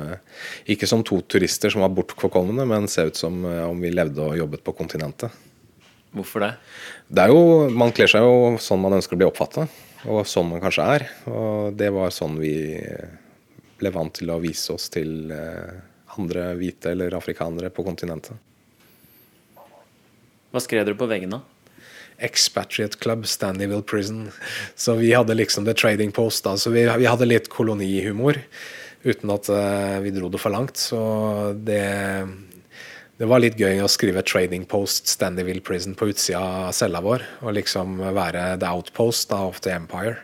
Ikke 0.66 0.88
som 0.88 1.04
to 1.04 1.20
turister 1.28 1.74
som 1.74 1.84
var 1.84 1.92
bortforkomne, 1.98 2.64
men 2.70 2.88
se 2.88 3.04
ut 3.10 3.20
som 3.20 3.44
om 3.44 3.84
vi 3.84 3.92
levde 3.92 4.24
og 4.24 4.40
jobbet 4.40 4.64
på 4.64 4.76
kontinentet. 4.80 5.44
Hvorfor 6.16 6.46
det? 6.46 6.54
Det 7.12 7.26
er 7.26 7.36
jo, 7.36 7.68
Man 7.68 7.92
kler 7.92 8.08
seg 8.08 8.24
jo 8.24 8.56
sånn 8.64 8.80
man 8.80 8.96
ønsker 8.96 9.18
å 9.18 9.22
bli 9.22 9.28
oppfatta 9.28 9.68
og 10.06 10.28
sånn 10.30 10.52
man 10.52 10.62
kanskje 10.62 10.86
er. 10.98 11.06
Og 11.32 11.78
det 11.78 11.90
var 11.96 12.14
sånn 12.14 12.38
vi 12.42 12.56
ble 13.78 13.92
vant 13.94 14.14
til 14.18 14.30
å 14.34 14.40
vise 14.42 14.74
oss 14.74 14.90
til 14.94 15.32
eh, 15.34 15.78
andre 16.18 16.52
hvite 16.58 16.94
eller 16.94 17.18
afrikanere 17.18 17.72
på 17.74 17.86
kontinentet. 17.86 18.38
Hva 20.54 20.64
skrev 20.64 20.88
dere 20.88 20.98
på 20.98 21.10
veggen, 21.10 21.36
da? 21.36 21.44
Expatriate 22.18 22.98
Club, 22.98 23.28
Stanleyville 23.30 23.86
Prison. 23.86 24.28
Så 24.76 24.96
vi 24.98 25.12
hadde 25.14 25.38
liksom 25.38 25.68
The 25.68 25.76
Trading 25.78 26.12
Post. 26.12 26.44
da, 26.48 26.58
Så 26.58 26.74
vi, 26.74 26.88
vi 26.88 27.06
hadde 27.06 27.30
litt 27.30 27.50
kolonihumor 27.54 28.40
uten 29.04 29.32
at 29.32 29.50
uh, 29.54 30.00
vi 30.02 30.12
dro 30.16 30.30
det 30.34 30.42
for 30.42 30.54
langt. 30.54 30.80
Så 30.82 30.98
det 31.54 31.84
det 33.18 33.26
var 33.26 33.42
litt 33.42 33.58
gøy 33.58 33.82
å 33.82 33.90
skrive 33.90 34.22
'Trading 34.22 34.68
Post 34.70 35.08
Standyville 35.10 35.62
Prison' 35.66 35.96
på 35.98 36.12
utsida 36.12 36.42
av 36.68 36.72
cella 36.78 37.02
vår. 37.02 37.24
Og 37.42 37.56
liksom 37.58 37.98
være 38.14 38.60
the 38.60 38.70
outpost 38.70 39.32
of 39.34 39.62
the 39.62 39.74
empire. 39.74 40.20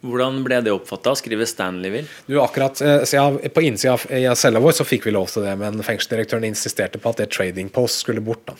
Hvordan 0.00 0.38
ble 0.44 0.62
det 0.64 0.72
oppfatta 0.72 1.12
å 1.12 1.18
skrive 1.18 1.44
Stanleyville? 1.48 2.08
Du, 2.24 2.38
akkurat, 2.40 2.80
eh, 2.80 3.04
ja, 3.12 3.26
På 3.30 3.60
innsida 3.60 3.92
av 3.92 4.36
cella 4.36 4.60
vår 4.60 4.72
så 4.72 4.84
fikk 4.84 5.04
vi 5.04 5.12
lov 5.12 5.28
til 5.28 5.44
det, 5.44 5.58
men 5.58 5.82
fengselsdirektøren 5.84 6.44
insisterte 6.48 6.98
på 6.98 7.10
at 7.10 7.18
det 7.20 7.30
Trading 7.30 7.68
Post 7.68 8.00
skulle 8.00 8.24
bort 8.24 8.46
da, 8.46 8.54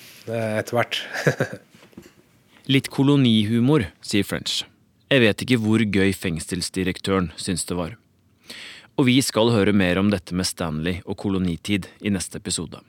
etter 0.60 0.76
hvert. 0.76 1.00
Litt 2.68 2.90
kolonihumor, 2.92 3.88
sier 4.04 4.22
French. 4.22 4.64
Jeg 5.10 5.20
vet 5.24 5.42
ikke 5.42 5.58
hvor 5.58 5.80
gøy 5.80 6.12
fengselsdirektøren 6.12 7.32
syns 7.40 7.64
det 7.64 7.76
var. 7.76 7.96
Og 8.98 9.08
vi 9.08 9.16
skal 9.24 9.50
høre 9.50 9.72
mer 9.72 9.96
om 9.96 10.10
dette 10.12 10.36
med 10.36 10.44
Stanley 10.44 11.00
og 11.06 11.16
kolonitid 11.16 11.88
i 12.04 12.12
neste 12.12 12.36
episode. 12.36 12.84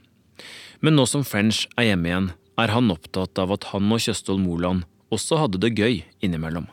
Men 0.82 0.98
nå 0.98 1.06
som 1.06 1.26
French 1.26 1.68
er 1.78 1.92
hjemme 1.92 2.10
igjen, 2.10 2.30
er 2.58 2.74
han 2.74 2.92
opptatt 2.94 3.38
av 3.42 3.54
at 3.54 3.70
han 3.72 3.90
og 3.94 4.02
Kjøstholm 4.02 4.48
Moland 4.50 4.86
også 5.14 5.38
hadde 5.44 5.62
det 5.62 5.76
gøy 5.78 6.02
innimellom. 6.26 6.66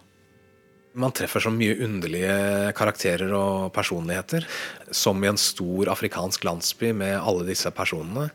Man 0.99 1.13
treffer 1.15 1.45
så 1.45 1.51
mye 1.55 1.77
underlige 1.85 2.73
karakterer 2.75 3.31
og 3.37 3.69
personligheter. 3.75 4.43
Som 4.91 5.23
i 5.23 5.29
en 5.31 5.39
stor 5.39 5.93
afrikansk 5.93 6.43
landsby 6.49 6.91
med 6.97 7.15
alle 7.19 7.47
disse 7.47 7.71
personene. 7.75 8.29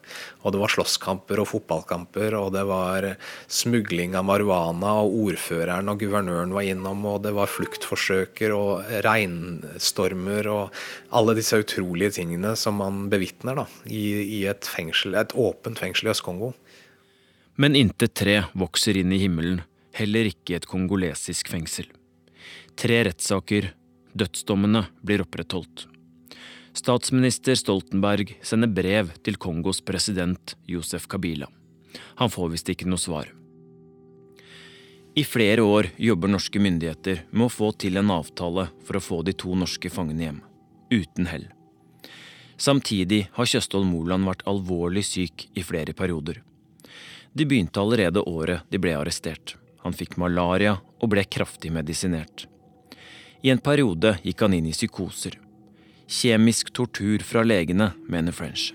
Og 0.43 0.54
det 0.56 0.62
var 0.62 0.71
slåsskamper 0.71 1.41
og 1.43 1.49
fotballkamper, 1.52 2.38
og 2.39 2.54
det 2.56 2.63
var 2.69 3.08
smugling 3.52 4.15
av 4.15 4.28
marihuana, 4.28 4.93
og 5.04 5.17
ordføreren 5.28 5.91
og 5.91 5.99
guvernøren 6.04 6.54
var 6.56 6.67
innom, 6.67 7.04
og 7.10 7.23
det 7.26 7.34
var 7.36 7.52
fluktforsøker 7.52 8.56
og 8.56 8.88
regnstormer 9.06 10.49
og 10.52 10.84
alle 11.15 11.36
disse 11.39 11.60
utrolige 11.60 12.17
tingene 12.19 12.56
som 12.60 12.80
man 12.80 13.08
bevitner 13.12 13.65
i, 13.86 14.06
i 14.39 14.43
et, 14.49 14.67
fengsel, 14.67 15.17
et 15.19 15.36
åpent 15.36 15.80
fengsel 15.80 16.10
i 16.10 16.13
Øst-Kongo. 16.15 16.54
Men 17.60 17.76
intet 17.78 18.15
tre 18.17 18.39
vokser 18.58 18.97
inn 18.97 19.12
i 19.13 19.21
himmelen, 19.21 19.62
heller 19.93 20.32
ikke 20.32 20.58
et 20.58 20.69
kongolesisk 20.69 21.52
fengsel. 21.54 21.91
Tre 22.79 23.03
rettssaker. 23.07 23.71
Dødsdommene 24.13 24.86
blir 25.01 25.23
opprettholdt. 25.23 25.88
Statsminister 26.73 27.57
Stoltenberg 27.57 28.36
sender 28.45 28.69
brev 28.69 29.12
til 29.25 29.38
Kongos 29.41 29.81
president 29.86 30.55
Josef 30.69 31.07
Kabila. 31.09 31.47
Han 32.17 32.29
får 32.33 32.53
visst 32.53 32.69
ikke 32.73 32.89
noe 32.89 33.01
svar. 33.01 33.29
I 35.13 35.23
flere 35.25 35.62
år 35.62 35.91
jobber 36.01 36.31
norske 36.33 36.62
myndigheter 36.62 37.27
med 37.29 37.45
å 37.45 37.53
få 37.53 37.69
til 37.77 37.99
en 38.01 38.09
avtale 38.13 38.71
for 38.86 38.97
å 38.97 39.03
få 39.07 39.19
de 39.25 39.36
to 39.38 39.53
norske 39.53 39.91
fangene 39.93 40.25
hjem, 40.25 40.39
uten 40.89 41.29
hell. 41.29 41.45
Samtidig 42.57 43.27
har 43.36 43.49
Kjøstholm 43.49 43.91
Moland 43.93 44.25
vært 44.25 44.41
alvorlig 44.49 45.03
syk 45.05 45.45
i 45.53 45.65
flere 45.65 45.93
perioder. 45.93 46.41
De 47.33 47.45
begynte 47.45 47.81
allerede 47.81 48.25
året 48.29 48.65
de 48.69 48.81
ble 48.81 48.95
arrestert. 48.97 49.55
Han 49.86 49.93
fikk 49.93 50.17
malaria 50.21 50.79
og 51.01 51.13
ble 51.13 51.25
kraftig 51.29 51.69
medisinert. 51.73 52.47
I 53.43 53.51
en 53.51 53.60
periode 53.60 54.15
gikk 54.23 54.39
han 54.45 54.53
inn 54.56 54.69
i 54.69 54.75
psykoser. 54.75 55.36
Kjemisk 56.08 56.71
tortur 56.75 57.23
fra 57.27 57.43
legene, 57.43 57.91
mener 58.08 58.36
French. 58.36 58.71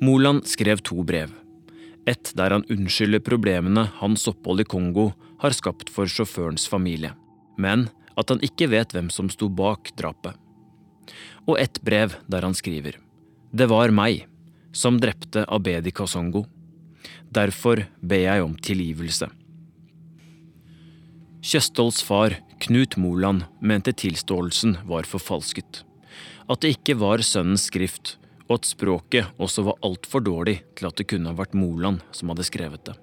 Moland 0.00 0.46
skrev 0.46 0.80
to 0.86 1.02
brev. 1.04 1.32
Et 2.08 2.30
der 2.38 2.54
han 2.54 2.64
unnskylder 2.70 3.22
problemene 3.26 3.88
hans 3.98 4.28
opphold 4.30 4.62
i 4.62 4.68
Kongo 4.70 5.10
har 5.42 5.56
skapt 5.56 5.90
for 5.92 6.08
sjåførens 6.08 6.68
familie, 6.70 7.10
men 7.58 7.88
at 8.16 8.30
han 8.30 8.42
ikke 8.46 8.70
vet 8.72 8.94
hvem 8.94 9.10
som 9.12 9.28
sto 9.32 9.50
bak 9.50 9.90
drapet. 9.98 10.38
Og 11.50 11.58
et 11.58 11.80
brev 11.82 12.14
der 12.30 12.46
han 12.46 12.54
skriver 12.54 13.00
Det 13.50 13.66
var 13.66 13.90
meg 13.90 14.28
som 14.72 15.00
drepte 15.02 15.42
Abedi 15.50 15.90
Kasongo. 15.90 16.44
Derfor 17.34 17.82
ber 18.00 18.22
jeg 18.22 18.44
om 18.44 18.54
tilgivelse. 18.54 19.26
Kjøstholds 21.42 22.02
far 22.06 22.36
Knut 22.60 22.96
Moland 22.96 23.44
mente 23.60 23.92
tilståelsen 23.92 24.78
var 24.84 25.02
forfalsket. 25.08 25.84
At 26.44 26.60
det 26.60 26.74
ikke 26.74 26.98
var 27.00 27.22
sønnens 27.24 27.70
skrift, 27.70 28.18
og 28.50 28.58
at 28.58 28.68
språket 28.68 29.40
også 29.40 29.64
var 29.64 29.78
altfor 29.86 30.20
dårlig 30.20 30.58
til 30.76 30.90
at 30.90 31.00
det 31.00 31.06
kunne 31.08 31.32
ha 31.32 31.38
vært 31.38 31.56
Moland 31.56 32.04
som 32.12 32.28
hadde 32.28 32.44
skrevet 32.44 32.84
det. 32.90 32.98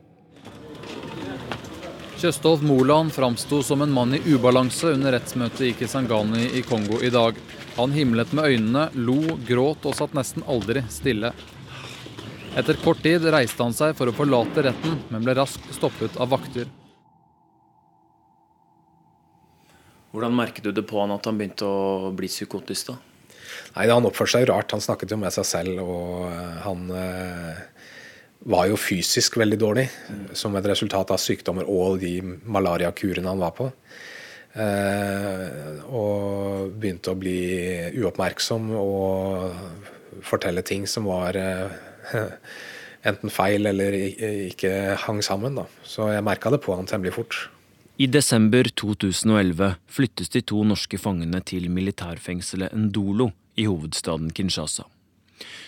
Kjøstolf 2.22 2.62
Moland 2.66 3.14
framsto 3.14 3.64
som 3.66 3.82
en 3.82 3.94
mann 3.94 4.14
i 4.14 4.22
ubalanse 4.30 4.94
under 4.94 5.18
rettsmøtet 5.18 5.66
i 5.68 5.74
Kisangani 5.78 6.48
i 6.58 6.66
Kongo 6.66 7.02
i 7.02 7.14
dag. 7.14 7.38
Han 7.82 7.94
himlet 7.98 8.38
med 8.38 8.54
øynene, 8.54 8.88
lo, 8.94 9.38
gråt 9.48 9.90
og 9.90 9.98
satt 9.98 10.14
nesten 10.18 10.46
aldri 10.46 10.86
stille. 10.94 11.34
Etter 12.58 12.78
kort 12.86 13.02
tid 13.06 13.26
reiste 13.26 13.66
han 13.66 13.74
seg 13.74 13.98
for 13.98 14.10
å 14.10 14.18
forlate 14.18 14.70
retten, 14.70 15.02
men 15.10 15.26
ble 15.26 15.38
raskt 15.38 15.74
stoppet 15.78 16.18
av 16.22 16.30
vakter. 16.38 16.70
Hvordan 20.14 20.36
merket 20.36 20.66
du 20.66 20.72
det 20.72 20.86
på 20.88 21.02
han 21.02 21.14
at 21.14 21.28
han 21.28 21.40
begynte 21.40 21.68
å 21.68 22.12
bli 22.16 22.30
psykotisk? 22.32 22.94
da? 22.94 22.98
Nei, 23.76 23.88
Han 23.90 24.08
oppførte 24.08 24.38
seg 24.38 24.48
rart. 24.50 24.72
Han 24.72 24.84
snakket 24.84 25.12
jo 25.12 25.20
med 25.22 25.34
seg 25.36 25.48
selv. 25.48 25.82
Og 25.84 26.28
eh, 26.32 26.60
han 26.64 26.86
eh, 26.96 27.66
var 28.48 28.70
jo 28.72 28.80
fysisk 28.80 29.38
veldig 29.42 29.60
dårlig 29.60 29.88
mm. 29.90 30.24
som 30.38 30.56
et 30.56 30.70
resultat 30.70 31.12
av 31.14 31.22
sykdommer 31.22 31.68
og 31.68 32.00
de 32.04 32.20
malariakurene 32.46 33.34
han 33.34 33.44
var 33.44 33.54
på. 33.58 33.70
Eh, 34.58 35.84
og 35.94 36.72
begynte 36.80 37.14
å 37.14 37.20
bli 37.20 37.42
uoppmerksom 38.00 38.72
og 38.80 40.24
fortelle 40.26 40.64
ting 40.66 40.88
som 40.90 41.06
var 41.10 41.38
eh, 41.38 42.24
enten 43.10 43.34
feil 43.34 43.70
eller 43.70 43.94
ikke 44.48 44.98
hang 45.04 45.22
sammen. 45.26 45.60
Da. 45.60 45.68
Så 45.86 46.10
jeg 46.14 46.26
merka 46.26 46.54
det 46.54 46.64
på 46.64 46.76
han 46.78 46.90
temmelig 46.90 47.18
fort. 47.20 47.44
I 48.00 48.08
desember 48.08 48.64
2011 48.64 49.76
flyttes 49.88 50.30
de 50.30 50.42
to 50.46 50.60
norske 50.64 51.00
fangene 51.02 51.40
til 51.42 51.64
militærfengselet 51.74 52.76
Ndolo 52.78 53.32
i 53.58 53.64
hovedstaden 53.66 54.28
Kinshasa. 54.38 54.84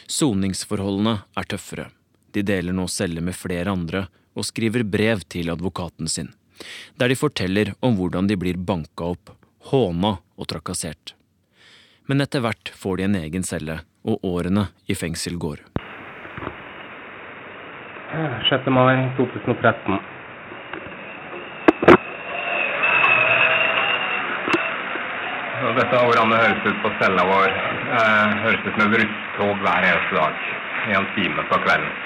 Soningsforholdene 0.06 1.16
er 1.34 1.48
tøffere. 1.50 1.88
De 2.30 2.44
deler 2.46 2.76
nå 2.78 2.86
celle 2.86 3.24
med 3.26 3.34
flere 3.34 3.74
andre 3.74 4.04
og 4.38 4.46
skriver 4.46 4.86
brev 4.86 5.24
til 5.26 5.50
advokaten 5.50 6.06
sin, 6.06 6.30
der 7.02 7.10
de 7.10 7.18
forteller 7.18 7.74
om 7.82 7.98
hvordan 7.98 8.30
de 8.30 8.38
blir 8.38 8.62
banka 8.62 9.10
opp, 9.16 9.34
håna 9.72 10.20
og 10.38 10.52
trakassert. 10.54 11.16
Men 12.06 12.22
etter 12.22 12.46
hvert 12.46 12.70
får 12.78 13.02
de 13.02 13.08
en 13.10 13.18
egen 13.24 13.42
celle, 13.42 13.80
og 14.06 14.22
årene 14.22 14.68
i 14.86 14.94
fengsel 14.94 15.34
går. 15.42 15.66
6. 18.54 18.70
mai 18.70 19.10
2013. 19.18 19.98
Og 25.60 25.76
dette 25.76 25.92
er 25.92 26.06
hvordan 26.08 26.30
det 26.32 26.38
høres 26.40 26.68
ut 26.70 26.78
på 26.84 26.90
cella 27.02 27.24
vår. 27.28 27.56
Eh, 28.00 28.36
høres 28.46 28.62
ut 28.64 28.78
som 28.78 28.84
et 28.86 29.02
rusttog 29.02 29.64
hver 29.66 29.88
eneste 29.90 30.16
dag. 30.16 30.46
I 30.88 30.94
en 30.96 31.08
time 31.18 31.44
på 31.50 31.58
kvelden. 31.66 31.98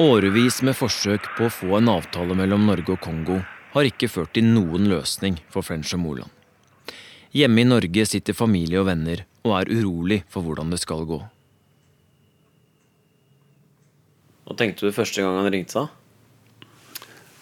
Årevis 0.00 0.60
med 0.64 0.76
forsøk 0.76 1.30
på 1.36 1.48
å 1.48 1.52
få 1.52 1.78
en 1.78 1.88
avtale 1.92 2.36
mellom 2.36 2.66
Norge 2.68 2.94
og 2.94 3.00
Kongo 3.04 3.38
har 3.74 3.88
ikke 3.88 4.08
ført 4.08 4.34
til 4.36 4.46
noen 4.48 4.88
løsning 4.92 5.38
for 5.52 5.64
French 5.64 5.92
og 5.96 6.02
Moland. 6.04 6.30
Hjemme 7.36 7.62
i 7.62 7.68
Norge 7.68 8.06
sitter 8.08 8.36
familie 8.36 8.80
og 8.80 8.88
venner 8.88 9.24
og 9.44 9.54
er 9.60 9.72
urolig 9.72 10.22
for 10.28 10.44
hvordan 10.44 10.72
det 10.72 10.80
skal 10.82 11.06
gå. 11.08 11.20
Hva 14.44 14.56
tenkte 14.58 14.88
du 14.88 14.96
første 14.96 15.22
gang 15.22 15.38
han 15.38 15.52
ringte 15.52 15.78
seg? 15.78 15.99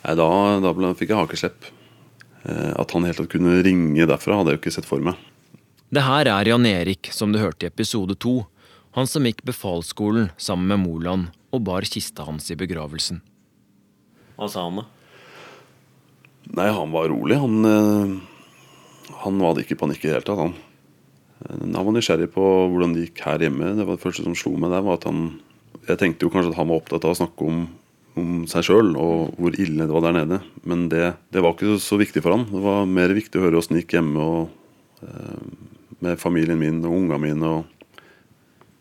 Nei, 0.04 0.14
da, 0.18 0.28
da 0.62 0.72
ble, 0.76 0.92
fikk 0.98 1.12
jeg 1.12 1.20
hakeslepp. 1.20 1.70
Eh, 2.44 2.72
at 2.78 2.94
han 2.94 3.06
helt 3.08 3.18
tatt 3.20 3.32
kunne 3.32 3.58
ringe 3.66 4.06
derfra, 4.08 4.38
hadde 4.38 4.54
jeg 4.54 4.60
jo 4.60 4.62
ikke 4.62 4.76
sett 4.78 4.88
for 4.88 5.02
meg. 5.04 5.18
Det 5.88 6.04
her 6.04 6.28
er 6.28 6.50
Jan 6.50 6.68
Erik, 6.68 7.10
som 7.16 7.32
du 7.32 7.40
hørte 7.40 7.66
i 7.66 7.72
episode 7.72 8.18
to. 8.20 8.42
Han 8.96 9.08
som 9.08 9.26
gikk 9.26 9.42
befalsskolen 9.46 10.30
sammen 10.40 10.68
med 10.70 10.82
Moland 10.84 11.34
og 11.54 11.64
bar 11.64 11.86
kista 11.88 12.26
hans 12.28 12.50
i 12.52 12.56
begravelsen. 12.60 13.22
Hva 14.38 14.48
sa 14.52 14.66
han 14.66 14.82
da? 14.82 14.86
Nei, 16.58 16.68
han 16.72 16.92
var 16.94 17.10
rolig. 17.12 17.36
Han, 17.40 17.58
eh, 17.68 19.12
han 19.24 19.44
hadde 19.44 19.64
ikke 19.64 19.78
panikk 19.80 20.04
i 20.04 20.08
det 20.08 20.16
hele 20.18 20.28
tatt, 20.28 20.40
han. 20.44 20.54
Eh, 21.44 21.64
han 21.64 21.84
var 21.84 21.92
nysgjerrig 21.96 22.30
på 22.34 22.44
hvordan 22.44 22.94
det 22.94 23.08
gikk 23.08 23.24
her 23.26 23.44
hjemme. 23.44 23.74
Det 23.76 23.86
var 23.88 23.98
det 23.98 24.04
første 24.04 24.24
som 24.24 24.36
slo 24.38 24.54
meg 24.56 24.72
der, 24.72 24.84
var 24.86 25.00
at 25.00 25.08
han 25.10 25.40
Jeg 25.88 25.96
tenkte 26.00 26.26
jo 26.26 26.30
kanskje 26.32 26.50
at 26.52 26.58
han 26.58 26.68
var 26.68 26.80
opptatt 26.82 27.04
av 27.06 27.14
å 27.14 27.16
snakke 27.16 27.44
om, 27.48 27.60
om 28.18 28.44
seg 28.50 28.66
sjøl 28.68 28.92
og 28.98 29.38
hvor 29.38 29.56
ille 29.60 29.86
det 29.86 29.94
var 29.94 30.06
der 30.08 30.16
nede. 30.20 30.40
Men 30.68 30.86
det, 30.92 31.12
det, 31.32 31.42
var 31.44 31.54
ikke 31.54 31.78
så 31.82 31.98
viktig 32.00 32.22
for 32.24 32.36
han. 32.36 32.46
Det 32.50 32.62
var 32.64 32.88
mer 32.90 33.14
viktig 33.16 33.40
å 33.40 33.46
høre 33.46 33.60
åssen 33.60 33.78
det 33.78 33.84
gikk 33.84 33.98
hjemme 33.98 34.24
og, 34.24 34.54
eh, 35.06 35.42
med 36.04 36.20
familien 36.20 36.60
min 36.60 36.82
og 36.84 36.94
ungene 36.94 37.20
mine. 37.22 37.52
Og 37.58 38.02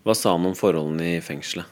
Hva 0.07 0.15
sa 0.17 0.35
han 0.35 0.47
om 0.49 0.57
forholdene 0.57 1.15
i 1.15 1.21
fengselet? 1.23 1.69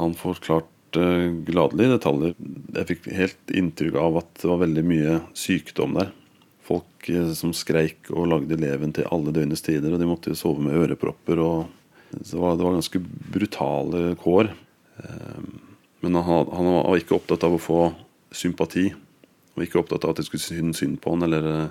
Han 0.00 0.16
forklarte 0.18 1.04
gladelig 1.46 1.90
detaljer. 1.94 2.34
Jeg 2.76 2.88
fikk 2.90 3.12
helt 3.16 3.54
inntrykk 3.54 3.98
av 4.00 4.18
at 4.22 4.32
det 4.40 4.50
var 4.50 4.64
veldig 4.64 4.84
mye 4.88 5.18
sykdom 5.38 5.98
der. 6.00 6.12
Folk 6.66 7.10
eh, 7.12 7.32
som 7.38 7.54
skreik 7.56 8.10
og 8.14 8.30
lagde 8.32 8.60
leven 8.60 8.94
til 8.96 9.08
alle 9.12 9.34
døgnets 9.34 9.64
tider, 9.64 9.92
og 9.92 10.00
de 10.00 10.08
måtte 10.08 10.32
jo 10.32 10.38
sove 10.38 10.64
med 10.64 10.78
ørepropper. 10.84 11.42
og 11.42 11.68
Det 12.12 12.38
var, 12.38 12.56
det 12.56 12.66
var 12.66 12.78
ganske 12.78 13.02
brutale 13.34 14.16
kår. 14.20 14.52
Eh, 15.02 15.70
Men 16.02 16.18
han, 16.18 16.48
var 16.50 16.98
ikke 16.98 17.14
opptatt 17.14 17.44
av 17.46 17.54
å 17.54 17.62
få 17.62 17.78
sympati, 18.34 18.88
og 19.54 19.62
ikke 19.62 19.78
opptatt 19.78 20.02
av 20.02 20.14
at 20.14 20.22
jeg 20.22 20.30
skulle 20.30 20.42
synes 20.42 20.80
synd 20.82 20.98
på 21.02 21.14
han. 21.14 21.22
eller... 21.28 21.46
eh, 21.46 21.68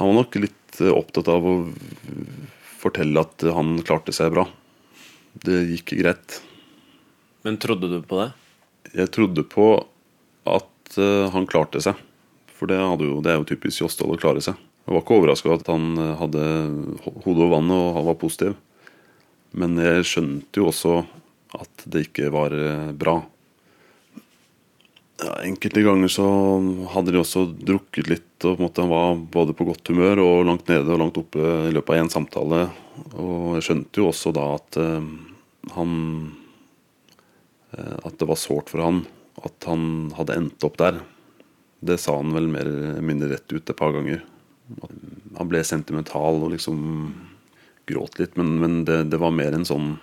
Han 0.00 0.10
var 0.10 0.16
nok 0.18 0.38
litt 0.42 0.80
eh, 0.80 0.90
opptatt 0.90 1.28
av 1.30 1.46
å 1.46 1.52
fortelle 2.80 3.22
at 3.22 3.44
han 3.54 3.76
klarte 3.86 4.14
seg 4.16 4.32
bra. 4.34 4.48
Det 5.46 5.60
gikk 5.70 5.94
greit. 6.00 6.40
Men 7.46 7.60
trodde 7.62 7.92
du 7.92 8.00
på 8.02 8.18
det? 8.18 8.30
Jeg 8.96 9.12
trodde 9.14 9.44
på 9.46 9.68
at 10.48 10.98
eh, 10.98 11.28
han 11.30 11.46
klarte 11.46 11.84
seg. 11.84 12.02
For 12.56 12.66
det, 12.66 12.80
jo, 12.80 13.20
det 13.22 13.30
er 13.30 13.38
jo 13.38 13.46
typisk 13.46 13.84
Jostal 13.84 14.16
å 14.16 14.18
klare 14.18 14.42
seg. 14.42 14.58
Jeg 14.86 14.94
var 14.94 15.04
ikke 15.04 15.20
overraska 15.20 15.54
at 15.54 15.70
han 15.70 15.98
hadde 16.18 16.42
hodet 17.22 17.30
over 17.36 17.54
vannet 17.54 17.78
og 17.78 17.94
han 17.98 18.10
var 18.10 18.18
positiv. 18.18 18.58
Men 19.54 19.78
jeg 19.82 20.06
skjønte 20.08 20.62
jo 20.62 20.68
også 20.72 20.98
at 21.56 21.86
det 21.90 22.06
ikke 22.08 22.30
var 22.34 22.54
bra. 22.96 23.20
Ja, 25.16 25.38
enkelte 25.40 25.80
ganger 25.80 26.10
så 26.12 26.26
hadde 26.92 27.14
de 27.14 27.20
også 27.22 27.46
drukket 27.56 28.10
litt, 28.10 28.32
og 28.44 28.58
på 28.58 28.60
en 28.60 28.66
måte 28.66 28.84
han 28.84 28.92
var 28.92 29.20
både 29.32 29.54
på 29.56 29.64
godt 29.70 29.88
humør 29.88 30.20
og 30.20 30.42
langt 30.48 30.68
nede 30.68 30.92
og 30.92 31.00
langt 31.00 31.20
oppe 31.20 31.40
i 31.40 31.72
løpet 31.72 31.94
av 31.94 32.02
én 32.02 32.12
samtale. 32.12 32.58
Og 33.16 33.56
jeg 33.56 33.64
skjønte 33.68 34.02
jo 34.02 34.10
også 34.10 34.32
da 34.36 34.46
at 34.58 34.78
eh, 34.80 35.08
han 35.76 35.92
eh, 37.72 37.96
At 38.04 38.16
det 38.20 38.28
var 38.28 38.40
sårt 38.40 38.72
for 38.72 38.84
han 38.84 39.04
at 39.44 39.68
han 39.68 40.10
hadde 40.16 40.36
endt 40.36 40.64
opp 40.64 40.78
der. 40.80 41.00
Det 41.84 41.98
sa 42.00 42.16
han 42.16 42.32
vel 42.34 42.48
mer 42.48 42.68
eller 42.68 43.04
mindre 43.04 43.34
rett 43.34 43.52
ut 43.52 43.68
et 43.68 43.76
par 43.76 43.92
ganger. 43.96 44.22
Han 45.36 45.50
ble 45.50 45.62
sentimental 45.64 46.40
og 46.40 46.54
liksom 46.54 46.78
gråt 47.86 48.18
litt, 48.18 48.34
men, 48.40 48.56
men 48.62 48.78
det, 48.88 49.04
det 49.12 49.20
var 49.22 49.34
mer 49.36 49.54
en 49.54 49.68
sånn 49.68 49.96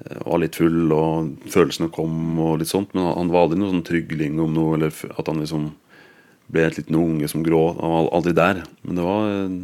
var 0.00 0.40
litt 0.40 0.56
full, 0.56 0.92
og 0.94 1.48
følelsene 1.52 1.90
kom 1.92 2.38
og 2.40 2.58
litt 2.62 2.70
sånt. 2.70 2.94
Men 2.96 3.10
han 3.10 3.32
var 3.32 3.46
aldri 3.46 3.60
noen 3.60 3.76
sånn 3.76 3.86
trygling 3.86 4.40
om 4.40 4.54
noe, 4.56 4.78
eller 4.78 4.94
at 5.12 5.28
han 5.28 5.42
liksom 5.42 5.70
ble 6.52 6.64
et 6.66 6.78
liten 6.80 6.98
unge 6.98 7.28
som 7.28 7.44
gråt. 7.44 7.80
Han 7.80 7.94
var 7.96 8.10
aldri 8.16 8.34
der. 8.36 8.62
Men 8.82 8.98
det 8.98 9.06
var 9.06 9.30
eh, 9.30 9.60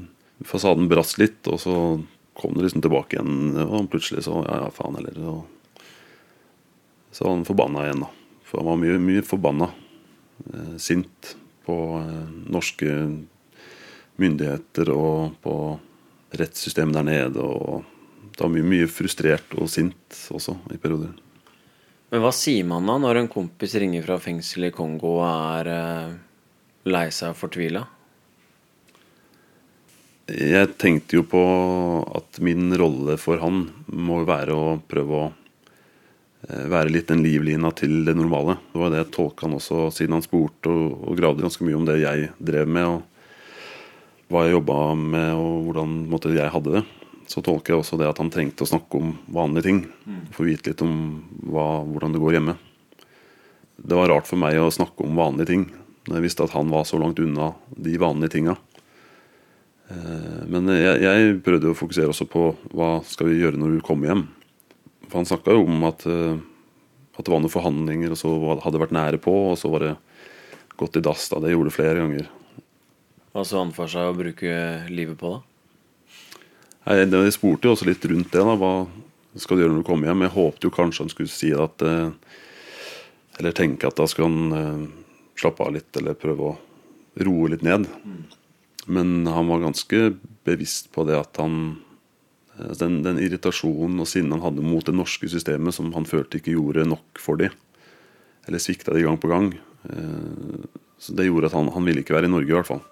Fasaden 0.47 0.87
brast 0.91 1.19
litt, 1.19 1.41
og 1.51 1.59
så 1.59 1.75
kom 2.39 2.55
det 2.55 2.69
liksom 2.69 2.85
tilbake 2.85 3.17
igjen. 3.17 3.57
Og 3.65 3.89
plutselig 3.91 4.27
så 4.29 4.45
Ja, 4.45 4.61
ja, 4.65 4.71
faen 4.75 5.01
heller. 5.01 5.17
Så, 5.19 5.35
så 7.11 7.27
var 7.27 7.37
han 7.37 7.49
forbanna 7.49 7.89
igjen, 7.89 8.05
da. 8.07 8.13
For 8.47 8.63
han 8.63 8.71
var 8.71 8.81
mye, 8.85 9.01
mye 9.03 9.27
forbanna. 9.27 9.73
Eh, 10.53 10.77
sint 10.81 11.35
på 11.67 11.77
eh, 12.05 12.25
norske 12.53 12.95
myndigheter 14.19 14.91
og 14.95 15.37
på 15.43 15.55
rettssystemet 16.39 17.01
der 17.01 17.09
nede. 17.09 17.43
og 17.43 17.98
det 18.39 18.47
var 18.47 18.55
mye, 18.55 18.69
mye 18.71 18.87
frustrert 18.91 19.55
og 19.59 19.67
sint 19.73 20.19
også 20.31 20.55
i 20.71 20.79
perioder. 20.79 21.11
Men 22.09 22.23
hva 22.23 22.31
sier 22.33 22.65
man 22.65 22.87
da 22.89 22.95
når 23.03 23.19
en 23.21 23.31
kompis 23.31 23.75
ringer 23.83 24.05
fra 24.07 24.17
fengselet 24.23 24.71
i 24.71 24.77
Kongo 24.77 25.19
og 25.19 25.25
er 25.27 25.71
eh, 25.73 26.13
lei 26.89 27.09
seg 27.13 27.35
og 27.35 27.41
fortvila? 27.41 27.83
Jeg 30.29 30.71
tenkte 30.81 31.19
jo 31.19 31.25
på 31.29 31.43
at 32.21 32.39
min 32.45 32.71
rolle 32.79 33.17
for 33.21 33.41
han 33.43 33.63
må 33.91 34.23
være 34.29 34.55
å 34.57 34.75
prøve 34.89 35.19
å 35.19 35.29
eh, 36.47 36.65
være 36.71 36.95
litt 36.95 37.11
den 37.11 37.25
livlina 37.27 37.75
til 37.77 38.05
det 38.07 38.15
normale. 38.17 38.59
Det 38.71 38.83
var 38.85 38.95
det 38.95 39.03
jeg 39.03 39.13
tolka 39.19 39.49
han 39.49 39.59
også, 39.59 39.89
siden 39.99 40.17
han 40.17 40.25
spurte 40.25 40.73
og, 40.73 40.95
og 41.11 41.19
gravde 41.19 41.45
ganske 41.45 41.67
mye 41.67 41.81
om 41.81 41.89
det 41.89 41.99
jeg 42.05 42.31
drev 42.39 42.71
med, 42.71 42.89
og 42.95 44.29
hva 44.29 44.45
jeg 44.47 44.57
jobba 44.59 44.79
med, 45.01 45.31
og 45.41 45.69
hvordan 45.69 45.99
måtte, 46.13 46.33
jeg 46.37 46.53
hadde 46.53 46.79
det. 46.79 46.85
Så 47.29 47.43
tolker 47.45 47.75
jeg 47.75 47.83
også 47.83 47.99
det 48.01 48.09
at 48.09 48.19
han 48.23 48.31
trengte 48.33 48.65
å 48.65 48.69
snakke 48.71 48.97
om 48.97 49.11
vanlige 49.37 49.67
ting. 49.69 49.83
Få 50.33 50.47
vite 50.49 50.71
litt 50.73 50.81
om 50.85 50.95
hva, 51.45 51.85
hvordan 51.85 52.15
det 52.15 52.23
går 52.23 52.39
hjemme. 52.39 52.55
Det 53.79 53.95
var 53.99 54.09
rart 54.11 54.27
for 54.27 54.41
meg 54.41 54.57
å 54.59 54.71
snakke 54.75 55.05
om 55.05 55.19
vanlige 55.19 55.53
ting 55.53 55.67
når 56.09 56.17
jeg 56.17 56.25
visste 56.25 56.47
at 56.47 56.55
han 56.57 56.71
var 56.73 56.87
så 56.89 56.97
langt 56.99 57.21
unna 57.21 57.51
de 57.77 57.99
vanlige 58.01 58.33
tinga. 58.39 58.55
Eh, 59.93 60.41
Men 60.49 60.69
jeg, 60.73 61.03
jeg 61.05 61.35
prøvde 61.45 61.73
å 61.73 61.77
fokusere 61.77 62.09
også 62.13 62.25
på 62.33 62.47
hva 62.73 62.99
skal 63.05 63.29
vi 63.29 63.43
gjøre 63.43 63.61
når 63.61 63.77
du 63.77 63.85
kommer 63.85 64.09
hjem. 64.13 64.25
For 65.09 65.21
han 65.21 65.29
snakka 65.29 65.53
jo 65.57 65.67
om 65.69 65.85
at, 65.89 66.07
eh, 66.09 66.41
at 67.19 67.25
det 67.29 67.33
var 67.35 67.45
noen 67.45 67.53
forhandlinger, 67.53 68.13
og 68.17 68.21
så 68.21 68.33
hadde 68.65 68.75
det 68.77 68.83
vært 68.87 68.97
nære 68.97 69.21
på, 69.21 69.35
og 69.53 69.61
så 69.61 69.69
var 69.73 69.85
det 69.85 69.93
gått 70.81 70.97
i 70.97 71.05
dass. 71.05 71.29
da, 71.29 71.41
Det 71.45 71.53
gjorde 71.53 71.69
det 71.69 71.77
flere 71.77 72.01
ganger. 72.01 72.29
Hva 73.35 73.45
så 73.45 73.61
han 73.61 73.73
for 73.77 73.91
seg 73.93 74.09
å 74.09 74.17
bruke 74.17 74.57
livet 74.89 75.21
på, 75.21 75.37
da? 75.37 75.43
Jeg, 76.89 77.11
jeg 77.13 77.35
spurte 77.37 77.69
jo 77.69 77.75
også 77.75 77.89
litt 77.89 78.05
rundt 78.09 78.33
det. 78.33 78.41
da, 78.41 78.55
Hva 78.57 79.43
skal 79.43 79.59
du 79.59 79.65
gjøre 79.65 79.75
når 79.75 79.83
du 79.83 79.89
kommer 79.89 80.09
hjem? 80.09 80.25
Jeg 80.25 80.35
håpte 80.37 80.69
jo 80.69 80.73
kanskje 80.73 81.05
han 81.05 81.13
skulle 81.13 81.33
si 81.33 81.51
at 81.53 81.85
eh, 81.85 82.15
Eller 83.39 83.57
tenke 83.57 83.91
at 83.91 83.99
da 83.99 84.07
skulle 84.09 84.31
han 84.31 84.57
eh, 84.57 84.87
slappe 85.39 85.67
av 85.67 85.75
litt, 85.77 85.91
eller 86.01 86.17
prøve 86.19 86.49
å 86.49 86.57
roe 87.27 87.53
litt 87.53 87.63
ned. 87.67 87.85
Men 88.89 89.29
han 89.29 89.51
var 89.51 89.67
ganske 89.67 90.15
bevisst 90.49 90.89
på 90.95 91.05
det 91.07 91.19
at 91.19 91.39
han 91.43 91.61
eh, 92.57 92.73
den, 92.81 93.03
den 93.05 93.21
irritasjonen 93.21 94.01
og 94.01 94.09
sinnet 94.09 94.39
han 94.39 94.47
hadde 94.49 94.65
mot 94.65 94.87
det 94.87 94.97
norske 94.97 95.29
systemet, 95.31 95.77
som 95.77 95.93
han 95.95 96.09
følte 96.09 96.41
ikke 96.41 96.57
gjorde 96.57 96.89
nok 96.89 97.21
for 97.21 97.39
de, 97.39 97.53
eller 98.49 98.65
svikta 98.65 98.97
de 98.97 99.05
gang 99.05 99.21
på 99.21 99.31
gang. 99.31 99.53
Så 100.99 101.15
det 101.15 101.29
gjorde 101.29 101.53
at 101.53 101.55
han, 101.55 101.69
han 101.71 101.85
ville 101.87 102.03
ikke 102.03 102.17
være 102.17 102.27
i 102.27 102.33
Norge, 102.33 102.51
i 102.51 102.57
hvert 102.57 102.71
fall. 102.71 102.83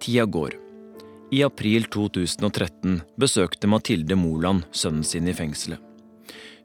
Tida 0.00 0.24
går. 0.24 0.54
I 1.30 1.42
april 1.44 1.84
2013 1.84 3.00
besøkte 3.20 3.68
Mathilde 3.68 4.16
Moland 4.16 4.64
sønnen 4.72 5.04
sin 5.04 5.28
i 5.28 5.34
fengselet. 5.36 5.80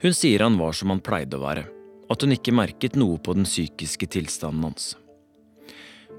Hun 0.02 0.14
sier 0.16 0.44
han 0.46 0.56
var 0.60 0.76
som 0.78 0.94
han 0.94 1.04
pleide 1.04 1.38
å 1.38 1.44
være. 1.44 1.66
at 2.06 2.22
hun 2.22 2.36
ikke 2.36 2.54
merket 2.54 2.94
noe 2.94 3.18
på 3.18 3.34
den 3.34 3.48
psykiske 3.50 4.06
tilstanden 4.14 4.68
hans. 4.68 4.92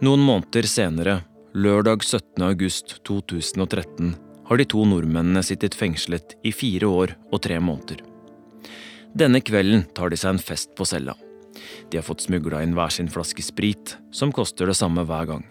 Noen 0.02 0.18
måneder 0.18 0.66
senere, 0.66 1.20
lørdag 1.54 2.02
17. 2.02 2.42
august 2.42 2.96
2013, 3.06 4.16
har 4.48 4.58
de 4.58 4.66
to 4.66 4.82
nordmennene 4.82 5.44
sittet 5.46 5.78
fengslet 5.78 6.34
i 6.42 6.50
fire 6.50 6.90
år 6.90 7.14
og 7.30 7.44
tre 7.46 7.60
måneder. 7.62 8.02
Denne 9.14 9.38
kvelden 9.38 9.86
tar 9.94 10.10
de 10.10 10.18
seg 10.18 10.34
en 10.34 10.42
fest 10.42 10.74
på 10.74 10.84
cella. 10.90 11.14
De 11.86 12.00
har 12.00 12.04
fått 12.04 12.26
smugla 12.26 12.64
inn 12.66 12.74
hver 12.74 12.90
sin 12.90 13.06
flaske 13.06 13.46
sprit, 13.46 13.94
som 14.10 14.34
koster 14.34 14.66
det 14.66 14.74
samme 14.74 15.06
hver 15.06 15.30
gang. 15.30 15.46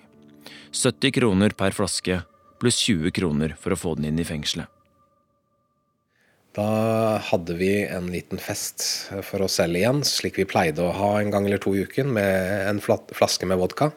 70 0.75 1.15
kroner 1.15 1.55
per 1.55 1.71
flaske, 1.75 2.21
pluss 2.59 2.81
20 2.83 3.13
kroner 3.15 3.55
for 3.59 3.73
å 3.73 3.79
få 3.79 3.95
den 3.99 4.09
inn 4.11 4.19
i 4.19 4.27
fengselet. 4.27 4.67
Da 6.55 7.19
hadde 7.19 7.55
vi 7.59 7.83
en 7.83 8.07
liten 8.11 8.39
fest 8.39 8.83
for 9.27 9.43
oss 9.43 9.57
selv 9.59 9.75
igjen, 9.75 10.03
slik 10.07 10.39
vi 10.39 10.47
pleide 10.47 10.83
å 10.83 10.93
ha 10.95 11.09
en 11.19 11.31
gang 11.33 11.47
eller 11.47 11.59
to 11.63 11.73
i 11.75 11.83
uken, 11.83 12.13
med 12.15 12.69
en 12.69 12.79
flaske 12.83 13.47
med 13.47 13.59
vodka 13.59 13.91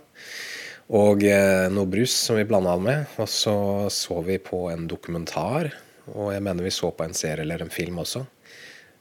og 0.88 1.20
eh, 1.28 1.66
noe 1.68 1.88
brus 1.90 2.14
som 2.16 2.38
vi 2.38 2.46
blanda 2.48 2.74
den 2.76 2.86
med. 2.86 3.14
Og 3.20 3.28
så 3.28 3.56
så 3.92 4.20
vi 4.24 4.38
på 4.40 4.66
en 4.72 4.88
dokumentar, 4.88 5.70
og 6.08 6.32
jeg 6.32 6.44
mener 6.44 6.64
vi 6.64 6.72
så 6.72 6.90
på 6.96 7.04
en 7.04 7.16
serie 7.16 7.44
eller 7.44 7.64
en 7.64 7.72
film 7.72 8.00
også. 8.00 8.24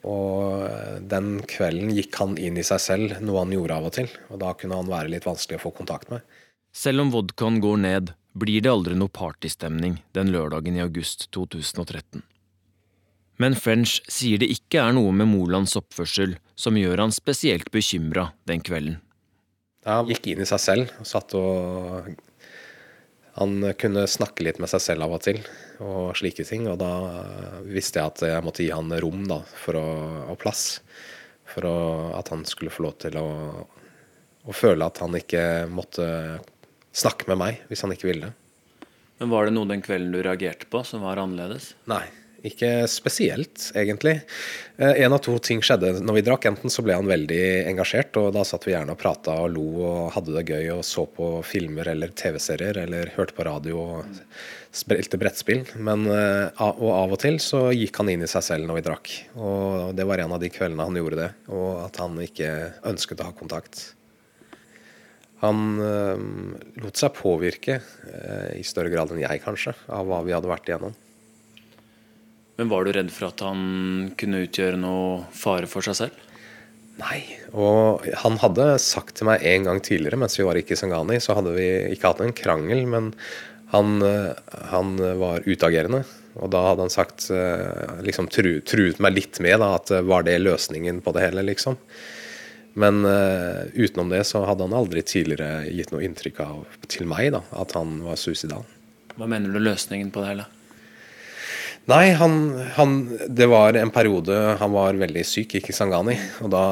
Og 0.08 0.66
eh, 0.68 0.98
den 1.00 1.38
kvelden 1.48 1.94
gikk 1.96 2.20
han 2.20 2.36
inn 2.42 2.60
i 2.60 2.68
seg 2.68 2.84
selv, 2.84 3.16
noe 3.24 3.46
han 3.46 3.56
gjorde 3.56 3.80
av 3.80 3.88
og 3.90 3.96
til. 4.00 4.12
Og 4.32 4.44
da 4.44 4.52
kunne 4.60 4.82
han 4.82 4.92
være 4.92 5.14
litt 5.16 5.28
vanskelig 5.28 5.62
å 5.62 5.66
få 5.70 5.74
kontakt 5.80 6.12
med. 6.12 6.26
Selv 6.78 7.02
om 7.02 7.10
vodkaen 7.10 7.58
går 7.64 7.78
ned, 7.82 8.10
blir 8.38 8.62
det 8.62 8.70
aldri 8.70 8.94
noe 8.94 9.10
partystemning 9.10 9.96
den 10.14 10.30
lørdagen 10.30 10.76
i 10.78 10.84
august 10.84 11.26
2013. 11.34 12.22
Men 13.42 13.56
French 13.58 13.96
sier 14.12 14.38
det 14.42 14.50
ikke 14.54 14.84
er 14.84 14.94
noe 14.94 15.14
med 15.14 15.30
Molands 15.32 15.74
oppførsel 15.80 16.36
som 16.58 16.78
gjør 16.78 17.02
han 17.02 17.14
spesielt 17.16 17.72
bekymra 17.74 18.28
den 18.50 18.62
kvelden. 18.66 19.00
Han 19.90 20.10
gikk 20.12 20.30
inn 20.30 20.44
i 20.44 20.50
seg 20.50 20.62
selv 20.62 20.94
og 21.02 21.10
satt 21.10 21.34
og 21.40 22.14
Han 23.38 23.62
kunne 23.78 24.08
snakke 24.10 24.42
litt 24.46 24.58
med 24.58 24.70
seg 24.72 24.82
selv 24.82 25.06
av 25.06 25.12
og 25.14 25.22
til 25.22 25.38
og 25.86 26.16
slike 26.18 26.42
ting. 26.46 26.66
Og 26.66 26.80
da 26.82 26.90
visste 27.66 28.02
jeg 28.02 28.10
at 28.10 28.24
jeg 28.26 28.46
måtte 28.46 28.66
gi 28.66 28.72
han 28.74 28.90
rom 29.02 29.28
da, 29.30 29.38
å, 29.46 29.84
og 30.34 30.40
plass. 30.42 30.80
For 31.46 31.66
å, 31.70 31.76
at 32.18 32.32
han 32.34 32.42
skulle 32.50 32.74
få 32.74 32.88
lov 32.88 32.98
til 33.06 33.18
å, 33.22 33.28
å 34.42 34.58
føle 34.58 34.90
at 34.90 35.02
han 35.06 35.18
ikke 35.22 35.44
måtte 35.70 36.08
snakke 36.98 37.30
med 37.32 37.42
meg 37.44 37.66
hvis 37.70 37.86
han 37.86 37.94
ikke 37.94 38.10
ville. 38.12 38.34
Men 39.18 39.34
Var 39.34 39.48
det 39.48 39.58
noe 39.58 39.70
den 39.70 39.84
kvelden 39.86 40.14
du 40.14 40.22
reagerte 40.22 40.70
på 40.70 40.84
som 40.86 41.06
var 41.06 41.22
annerledes? 41.22 41.74
Nei. 41.90 42.06
Ikke 42.46 42.86
spesielt, 42.86 43.72
egentlig. 43.76 44.20
Eh, 44.78 45.02
en 45.04 45.16
av 45.16 45.20
to 45.26 45.34
ting 45.42 45.62
skjedde 45.66 45.96
når 46.06 46.20
vi 46.20 46.24
drakk. 46.28 46.46
Enten 46.46 46.72
så 46.72 46.84
ble 46.86 46.96
han 46.96 47.10
veldig 47.10 47.42
engasjert, 47.72 48.14
og 48.22 48.30
da 48.36 48.44
satt 48.46 48.68
vi 48.68 48.76
gjerne 48.76 48.94
og 48.94 49.02
prata 49.02 49.34
og 49.42 49.50
lo 49.56 49.66
og 49.88 50.14
hadde 50.14 50.36
det 50.36 50.46
gøy 50.54 50.70
og 50.76 50.86
så 50.86 51.08
på 51.10 51.32
filmer 51.48 51.90
eller 51.96 52.14
TV-serier 52.14 52.78
eller 52.86 53.12
hørte 53.18 53.36
på 53.36 53.48
radio 53.48 53.82
og 53.82 54.22
spilte 54.78 55.18
brettspill. 55.20 55.66
Men, 55.82 56.06
eh, 56.14 56.64
og 56.78 56.88
av 56.94 57.18
og 57.18 57.22
til 57.26 57.42
så 57.44 57.68
gikk 57.74 58.04
han 58.04 58.14
inn 58.14 58.24
i 58.24 58.32
seg 58.32 58.46
selv 58.46 58.70
når 58.70 58.80
vi 58.80 58.88
drakk. 58.92 59.14
Og 59.42 59.98
det 59.98 60.06
var 60.08 60.22
en 60.22 60.38
av 60.38 60.44
de 60.44 60.54
kveldene 60.54 60.88
han 60.88 61.02
gjorde 61.02 61.24
det, 61.26 61.32
og 61.50 61.88
at 61.88 62.02
han 62.04 62.22
ikke 62.22 62.54
ønsket 62.94 63.26
å 63.26 63.32
ha 63.32 63.36
kontakt. 63.36 63.97
Han 65.44 65.78
øh, 65.84 66.22
lot 66.82 66.98
seg 66.98 67.14
påvirke 67.18 67.78
øh, 67.80 68.54
i 68.58 68.64
større 68.66 68.90
grad 68.94 69.12
enn 69.14 69.22
jeg, 69.22 69.44
kanskje, 69.44 69.76
av 69.94 70.08
hva 70.10 70.24
vi 70.26 70.34
hadde 70.34 70.50
vært 70.50 70.70
igjennom. 70.70 70.96
Men 72.58 72.72
var 72.72 72.88
du 72.88 72.96
redd 72.96 73.12
for 73.14 73.30
at 73.30 73.44
han 73.46 74.16
kunne 74.18 74.42
utgjøre 74.48 74.80
noe 74.82 75.28
fare 75.38 75.70
for 75.70 75.86
seg 75.86 76.00
selv? 76.00 76.24
Nei. 76.98 77.20
Og 77.54 78.02
han 78.24 78.40
hadde 78.42 78.72
sagt 78.82 79.20
til 79.20 79.30
meg 79.30 79.46
en 79.46 79.68
gang 79.68 79.82
tidligere 79.86 80.18
mens 80.18 80.40
vi 80.40 80.48
var 80.48 80.58
i 80.58 80.66
Kisangani, 80.66 81.20
så 81.22 81.38
hadde 81.38 81.54
vi 81.54 81.68
ikke 81.94 82.10
hatt 82.10 82.24
en 82.26 82.34
krangel, 82.34 82.82
men 82.90 83.12
han, 83.70 84.02
han 84.72 84.96
var 85.22 85.46
utagerende. 85.46 86.02
Og 86.42 86.50
da 86.50 86.64
hadde 86.72 86.88
han 86.88 86.94
sagt 86.94 87.28
liksom 88.02 88.32
truet 88.34 89.02
meg 89.04 89.14
litt 89.14 89.38
med 89.44 89.62
da, 89.62 89.76
at 89.78 89.94
var 90.10 90.26
det 90.26 90.40
løsningen 90.42 91.04
på 91.06 91.14
det 91.14 91.28
hele, 91.28 91.46
liksom. 91.46 91.78
Men 92.78 93.02
uh, 93.06 93.66
utenom 93.74 94.12
det 94.14 94.22
så 94.30 94.44
hadde 94.46 94.68
han 94.68 94.76
aldri 94.78 95.02
tidligere 95.02 95.66
gitt 95.74 95.90
noe 95.94 96.04
inntrykk 96.06 96.44
av 96.46 96.78
til 96.86 97.10
meg 97.10 97.32
da, 97.34 97.42
at 97.58 97.74
han 97.78 97.98
var 98.06 98.20
suicidal. 98.22 98.68
Hva 99.18 99.26
mener 99.30 99.50
du 99.54 99.58
løsningen 99.64 100.12
på 100.14 100.22
det 100.22 100.34
hele? 100.36 100.46
Nei, 101.88 102.12
han, 102.20 102.34
han, 102.76 102.96
Det 103.32 103.48
var 103.48 103.78
en 103.80 103.94
periode 103.96 104.36
han 104.60 104.74
var 104.74 104.98
veldig 105.00 105.24
syk 105.26 105.56
i 105.56 105.62
Kisangani. 105.64 106.18
Og 106.44 106.52
da 106.52 106.64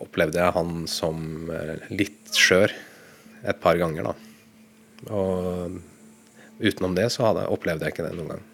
opplevde 0.00 0.40
jeg 0.40 0.56
han 0.56 0.86
som 0.88 1.50
eh, 1.52 1.90
litt 1.92 2.32
skjør 2.32 2.72
et 3.44 3.60
par 3.60 3.76
ganger, 3.76 4.08
da. 4.08 4.14
Og 5.12 5.76
utenom 6.64 6.96
det 6.96 7.10
så 7.12 7.28
hadde, 7.28 7.44
opplevde 7.52 7.84
jeg 7.84 7.94
ikke 7.94 8.06
det 8.06 8.14
noen 8.16 8.32
gang. 8.32 8.44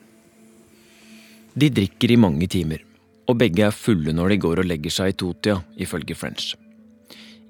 De 1.54 1.70
drikker 1.78 2.16
i 2.16 2.18
mange 2.18 2.50
timer, 2.50 2.82
og 3.30 3.38
begge 3.38 3.68
er 3.68 3.74
fulle 3.74 4.14
når 4.16 4.34
de 4.34 4.40
går 4.42 4.62
og 4.62 4.68
legger 4.68 4.94
seg 4.94 5.12
i 5.12 5.16
totida, 5.22 5.60
ifølge 5.78 6.16
French. 6.18 6.56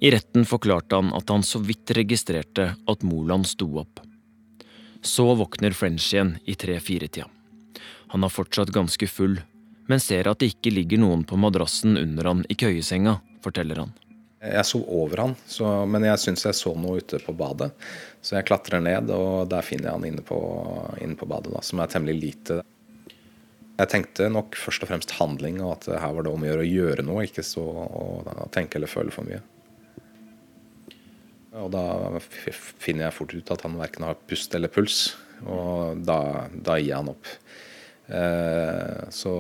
I 0.01 0.13
retten 0.13 0.47
forklarte 0.49 0.97
han 0.97 1.13
at 1.17 1.29
han 1.33 1.45
så 1.45 1.61
vidt 1.61 1.93
registrerte 1.97 2.71
at 2.89 3.05
Moland 3.05 3.49
sto 3.49 3.69
opp. 3.83 4.01
Så 5.05 5.27
våkner 5.37 5.77
French 5.77 6.11
igjen 6.13 6.35
i 6.49 6.57
tre-fire-tida. 6.57 7.29
Han 8.13 8.27
er 8.27 8.33
fortsatt 8.33 8.73
ganske 8.75 9.07
full, 9.09 9.39
men 9.89 10.03
ser 10.03 10.29
at 10.29 10.41
det 10.41 10.53
ikke 10.55 10.73
ligger 10.75 11.01
noen 11.03 11.25
på 11.25 11.39
madrassen 11.41 11.97
under 12.01 12.29
han 12.31 12.45
i 12.49 12.57
køyesenga, 12.59 13.19
forteller 13.45 13.85
han. 13.85 13.93
Jeg 14.41 14.65
sov 14.65 14.87
over 14.89 15.21
han, 15.21 15.35
så, 15.45 15.69
men 15.85 16.07
jeg 16.09 16.21
syns 16.23 16.47
jeg 16.49 16.57
så 16.57 16.73
noe 16.73 17.03
ute 17.03 17.21
på 17.21 17.35
badet. 17.37 17.71
Så 18.25 18.39
jeg 18.39 18.49
klatrer 18.49 18.81
ned, 18.81 19.13
og 19.13 19.51
der 19.53 19.65
finner 19.65 19.91
jeg 19.91 19.99
han 19.99 20.07
inne 20.09 20.25
på, 20.25 20.39
inne 21.01 21.17
på 21.21 21.29
badet, 21.29 21.53
da, 21.53 21.61
som 21.65 21.83
er 21.85 21.93
temmelig 21.93 22.17
lite. 22.23 22.61
Jeg 23.81 23.89
tenkte 23.89 24.29
nok 24.29 24.59
først 24.61 24.85
og 24.85 24.91
fremst 24.91 25.15
handling, 25.17 25.63
og 25.65 25.79
at 25.79 25.89
her 26.03 26.13
var 26.17 26.27
det 26.27 26.33
om 26.35 26.43
å 26.45 26.51
gjøre 26.51 26.67
å 26.67 26.69
gjøre 26.69 27.05
noe, 27.07 27.25
ikke 27.25 27.45
så 27.47 27.65
å 27.65 28.49
tenke 28.53 28.77
eller 28.77 28.91
føle 28.93 29.15
for 29.15 29.25
mye. 29.25 29.41
Og 31.61 31.73
da 31.75 32.21
finner 32.21 33.07
jeg 33.07 33.17
fort 33.17 33.33
ut 33.35 33.53
at 33.55 33.65
han 33.67 33.79
verken 33.81 34.07
har 34.07 34.21
pust 34.29 34.55
eller 34.55 34.71
puls, 34.73 35.15
og 35.49 36.03
da, 36.05 36.21
da 36.53 36.77
gir 36.79 36.99
han 36.99 37.11
opp. 37.15 37.33
Eh, 38.11 39.09
så 39.15 39.33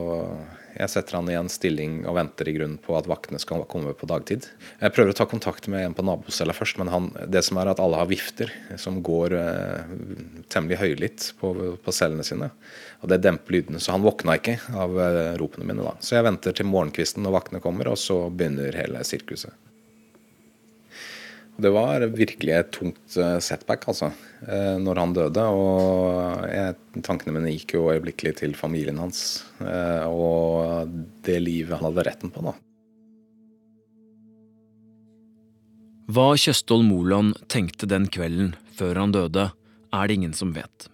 jeg 0.76 0.90
setter 0.92 1.16
han 1.18 1.28
i 1.30 1.36
en 1.38 1.48
stilling 1.50 2.00
og 2.08 2.16
venter 2.16 2.48
i 2.48 2.54
grunnen 2.56 2.78
på 2.82 2.94
at 2.98 3.08
vaktene 3.10 3.40
skal 3.42 3.64
komme 3.70 3.92
på 3.96 4.08
dagtid. 4.10 4.46
Jeg 4.80 4.94
prøver 4.94 5.12
å 5.12 5.16
ta 5.18 5.26
kontakt 5.30 5.68
med 5.72 5.84
en 5.84 5.96
på 5.96 6.04
nabocella 6.06 6.54
først, 6.56 6.78
men 6.80 6.90
han, 6.92 7.08
det 7.30 7.42
som 7.46 7.58
er 7.60 7.72
at 7.72 7.82
alle 7.82 8.00
har 8.00 8.10
vifter 8.10 8.52
som 8.80 9.00
går 9.04 9.36
eh, 9.38 9.94
temmelig 10.52 10.80
høylytt 10.82 11.30
på, 11.40 11.54
på, 11.82 11.94
cellene 11.96 12.26
sine. 12.26 12.50
Og 13.00 13.10
det 13.12 13.22
demper 13.24 13.56
lydene, 13.56 13.82
så 13.82 13.96
han 13.96 14.06
våkna 14.06 14.38
ikke 14.40 14.58
av 14.76 15.00
eh, 15.00 15.34
ropene 15.40 15.66
mine 15.68 15.86
da. 15.86 15.96
Så 16.04 16.18
jeg 16.18 16.28
venter 16.28 16.56
til 16.56 16.70
morgenkvisten 16.70 17.26
når 17.26 17.38
vaktene 17.40 17.64
kommer, 17.64 17.90
og 17.90 18.00
så 18.00 18.22
begynner 18.30 18.78
hele 18.78 19.04
sirkuset. 19.06 19.54
Det 21.60 21.70
var 21.74 22.04
virkelig 22.14 22.54
et 22.56 22.70
tungt 22.72 23.16
eh, 23.20 23.36
setback, 23.44 23.84
altså, 23.90 24.10
eh, 24.46 24.76
når 24.80 25.00
han 25.02 25.14
døde. 25.16 25.44
Og 25.44 26.46
jeg, 26.48 26.76
tankene 27.04 27.34
mine 27.36 27.52
gikk 27.52 27.76
jo 27.76 27.90
øyeblikkelig 27.92 28.38
til 28.40 28.56
familien 28.56 29.00
hans 29.02 29.42
eh, 29.60 30.06
og 30.08 30.90
det 31.26 31.36
livet 31.42 31.76
han 31.76 31.90
hadde 31.90 32.06
retten 32.08 32.32
på, 32.32 32.44
da. 32.48 32.56
Hva 36.10 36.32
Kjøstholm 36.34 36.88
Moland 36.90 37.36
tenkte 37.52 37.86
den 37.86 38.08
kvelden 38.10 38.54
før 38.74 38.98
han 38.98 39.12
døde, 39.14 39.50
er 39.94 40.08
det 40.08 40.16
ingen 40.16 40.34
som 40.34 40.56
vet. 40.56 40.88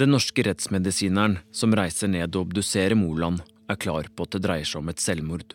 Den 0.00 0.14
norske 0.14 0.42
rettsmedisineren 0.46 1.38
som 1.54 1.74
reiser 1.76 2.10
ned 2.10 2.32
og 2.32 2.48
obduserer 2.48 2.96
Moland, 2.98 3.44
er 3.70 3.78
klar 3.78 4.08
på 4.10 4.26
at 4.26 4.34
det 4.34 4.42
dreier 4.48 4.66
seg 4.66 4.80
om 4.80 4.90
et 4.90 5.02
selvmord. 5.02 5.54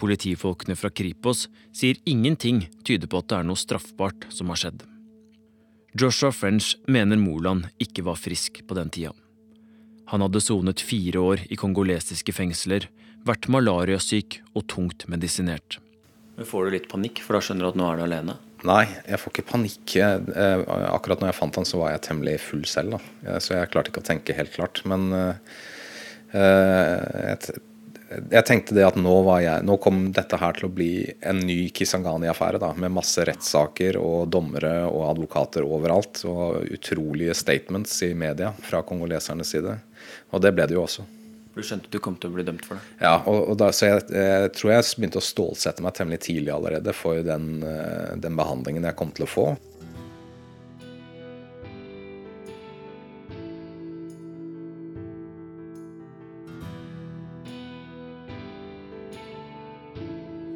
Politifolkene 0.00 0.76
fra 0.78 0.90
Kripos 0.90 1.46
sier 1.74 2.00
ingenting 2.08 2.64
tyder 2.86 3.10
på 3.10 3.22
at 3.22 3.30
det 3.30 3.38
er 3.38 3.48
noe 3.48 3.60
straffbart 3.60 4.28
som 4.34 4.52
har 4.52 4.60
skjedd. 4.60 4.84
Joshua 5.94 6.32
French 6.34 6.74
mener 6.90 7.20
Moland 7.20 7.68
ikke 7.82 8.02
var 8.06 8.18
frisk 8.18 8.64
på 8.66 8.74
den 8.74 8.90
tida. 8.90 9.12
Han 10.10 10.24
hadde 10.24 10.42
sonet 10.42 10.82
fire 10.84 11.22
år 11.22 11.44
i 11.48 11.58
kongolesiske 11.58 12.34
fengsler, 12.34 12.88
vært 13.24 13.48
malariasyk 13.48 14.40
og 14.52 14.66
tungt 14.68 15.06
medisinert. 15.08 15.78
Men 16.34 16.48
Får 16.48 16.66
du 16.66 16.74
litt 16.74 16.90
panikk, 16.90 17.22
for 17.22 17.38
da 17.38 17.44
skjønner 17.46 17.64
du 17.64 17.70
at 17.70 17.78
nå 17.78 17.86
er 17.88 18.00
du 18.00 18.04
alene? 18.08 18.34
Nei, 18.64 18.84
jeg 19.04 19.20
får 19.20 19.32
ikke 19.32 19.46
panikk. 19.52 19.94
Eh, 20.00 20.64
akkurat 20.88 21.20
når 21.20 21.30
jeg 21.30 21.38
fant 21.38 21.60
han, 21.60 21.68
så 21.68 21.80
var 21.80 21.92
jeg 21.92 22.04
temmelig 22.08 22.38
full 22.42 22.64
selv. 22.68 22.96
Da. 22.96 23.38
Så 23.44 23.54
jeg 23.54 23.70
klarte 23.72 23.92
ikke 23.92 24.02
å 24.02 24.08
tenke 24.08 24.36
helt 24.36 24.54
klart. 24.54 24.80
Men 24.88 25.06
uh, 25.12 25.58
jeg 26.32 27.60
jeg 28.30 28.46
tenkte 28.46 28.76
det 28.76 28.84
at 28.86 28.98
nå, 29.00 29.14
jeg, 29.42 29.64
nå, 29.66 29.76
kom 29.82 30.06
dette 30.14 30.38
her 30.40 30.56
til 30.58 30.68
å 30.68 30.74
bli 30.74 30.92
en 31.26 31.42
ny 31.44 31.68
Kisangani-affære. 31.74 32.60
da, 32.62 32.72
Med 32.78 32.94
masse 32.94 33.24
rettssaker 33.26 33.98
og 34.00 34.28
dommere 34.32 34.84
og 34.88 35.08
advokater 35.10 35.66
overalt. 35.66 36.22
Og 36.28 36.70
utrolige 36.74 37.34
statements 37.38 37.96
i 38.06 38.14
media 38.14 38.52
fra 38.64 38.84
kongolesernes 38.86 39.54
side. 39.56 39.76
Og 40.32 40.42
det 40.42 40.54
ble 40.54 40.68
det 40.68 40.78
jo 40.78 40.84
også. 40.84 41.06
Du 41.54 41.62
skjønte 41.62 41.90
du 41.90 42.00
kom 42.02 42.16
til 42.18 42.32
å 42.32 42.34
bli 42.34 42.42
dømt 42.46 42.64
for 42.66 42.80
det? 42.80 42.96
Ja, 42.98 43.20
og, 43.30 43.52
og 43.52 43.58
da, 43.60 43.68
så 43.70 43.92
jeg, 43.92 44.06
jeg, 44.10 44.50
tror 44.56 44.72
jeg 44.72 44.86
begynte 44.98 45.20
å 45.20 45.24
stålsette 45.24 45.84
meg 45.86 45.94
temmelig 45.94 46.24
tidlig 46.26 46.50
allerede 46.50 46.94
for 46.96 47.20
den, 47.22 47.60
eh, 47.62 48.16
den 48.18 48.34
behandlingen 48.38 48.88
jeg 48.88 48.98
kom 48.98 49.12
til 49.14 49.28
å 49.28 49.30
få. 49.30 49.46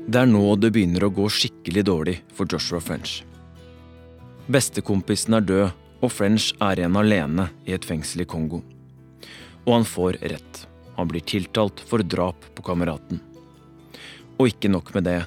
Det 0.09 0.16
er 0.16 0.28
nå 0.30 0.40
det 0.56 0.70
begynner 0.72 1.04
å 1.04 1.11
gå 1.12 1.26
skikkelig 1.28 1.82
dårlig 1.84 2.14
for 2.32 2.48
Joshua 2.48 2.78
French. 2.80 3.18
Bestekompisen 4.48 5.36
er 5.36 5.44
død, 5.44 5.74
og 6.00 6.12
French 6.14 6.46
er 6.64 6.80
igjen 6.80 6.96
alene 6.96 7.50
i 7.68 7.74
et 7.76 7.84
fengsel 7.84 8.22
i 8.24 8.26
Kongo. 8.30 8.62
Og 9.66 9.68
han 9.74 9.84
får 9.84 10.16
rett. 10.32 10.62
Han 10.96 11.11
blir 11.11 11.26
tiltalt 11.28 11.82
for 11.84 12.00
drap 12.00 12.46
på 12.56 12.64
kameraten. 12.64 13.20
Og 14.38 14.48
ikke 14.48 14.70
nok 14.72 14.94
med 14.96 15.04
det, 15.11 15.18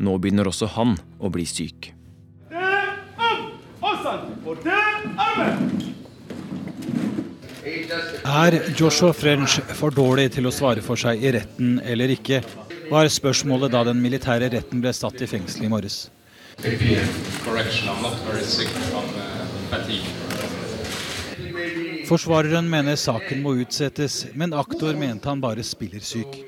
nå 0.00 0.16
begynner 0.16 0.48
også 0.48 0.70
han 0.72 0.96
å 1.20 1.28
bli 1.28 1.44
syk. 1.44 1.90
Er 8.24 8.58
Joshua 8.72 9.12
French 9.12 9.60
for 9.76 9.92
dårlig 9.92 10.30
til 10.38 10.48
å 10.48 10.54
svare 10.54 10.80
for 10.80 10.96
seg 10.96 11.20
i 11.20 11.36
retten 11.36 11.76
eller 11.84 12.16
ikke, 12.16 12.40
var 12.90 13.08
spørsmålet 13.08 13.70
da 13.72 13.84
den 13.86 14.00
militære 14.02 14.50
retten 14.50 14.82
ble 14.82 14.92
satt 14.94 15.20
i 15.22 15.28
fengsel 15.30 15.66
i 15.66 15.70
morges. 15.70 16.08
Forsvareren 22.10 22.66
mener 22.68 22.98
saken 22.98 23.44
må 23.44 23.54
utsettes, 23.62 24.24
men 24.34 24.56
aktor 24.58 24.98
mente 24.98 25.30
han 25.30 25.42
bare 25.42 25.62
spiller 25.64 26.02
syk. 26.02 26.40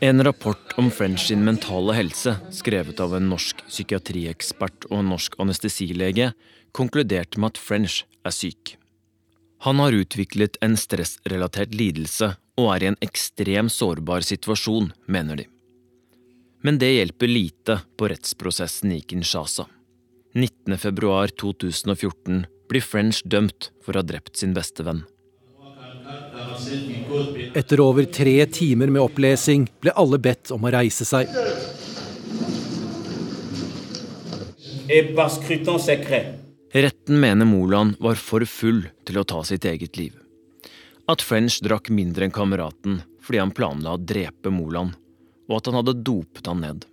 En 0.00 0.24
rapport 0.24 0.74
om 0.80 0.88
French 0.88 1.26
sin 1.28 1.44
mentale 1.44 1.92
helse, 1.98 2.38
skrevet 2.56 3.00
av 3.04 3.12
en 3.18 3.28
norsk 3.28 3.60
psykiatriekspert 3.68 4.88
og 4.88 5.02
en 5.02 5.12
norsk 5.12 5.36
anestesilege, 5.44 6.32
konkluderte 6.72 7.40
med 7.40 7.52
at 7.52 7.60
French 7.60 8.06
er 8.24 8.32
syk. 8.32 8.78
Han 9.68 9.82
har 9.84 9.92
utviklet 9.92 10.56
en 10.64 10.78
stressrelatert 10.80 11.76
lidelse 11.76 12.32
og 12.60 12.74
er 12.74 12.80
i 12.84 12.90
en 12.92 13.02
ekstrem 13.04 13.68
sårbar 13.72 14.20
situasjon, 14.26 14.86
mener 15.08 15.36
de. 15.42 15.46
Men 16.62 16.78
det 16.80 16.92
hjelper 16.92 17.28
lite 17.30 17.80
på 17.96 18.08
rettsprosessen 18.12 18.92
i 18.92 19.00
Kinshasa. 19.00 19.64
19.2.2014 20.36 22.44
blir 22.70 22.84
French 22.84 23.22
dømt 23.24 23.70
for 23.82 23.96
å 23.96 23.98
ha 24.02 24.06
drept 24.06 24.36
sin 24.38 24.54
beste 24.54 24.84
venn. 24.86 25.02
Etter 27.56 27.80
over 27.82 28.04
tre 28.12 28.46
timer 28.46 28.92
med 28.92 29.02
opplesing 29.02 29.66
ble 29.82 29.90
alle 29.98 30.18
bedt 30.22 30.52
om 30.54 30.66
å 30.66 30.72
reise 30.74 31.06
seg. 31.08 31.26
Retten 36.70 37.20
mener 37.22 37.48
Moland 37.48 37.96
var 37.98 38.20
for 38.20 38.46
full 38.46 38.84
til 39.06 39.18
å 39.18 39.26
ta 39.26 39.42
sitt 39.46 39.64
eget 39.66 39.98
liv. 39.98 40.19
At 41.10 41.22
French 41.26 41.58
drakk 41.64 41.88
mindre 41.90 42.28
enn 42.28 42.34
kameraten 42.34 43.00
fordi 43.24 43.40
han 43.42 43.50
planla 43.54 43.96
å 43.96 44.00
drepe 44.00 44.52
Moland, 44.54 44.94
og 45.50 45.56
at 45.56 45.68
han 45.68 45.78
hadde 45.80 45.98
dopet 46.06 46.46
han 46.46 46.62
ned. 46.62 46.84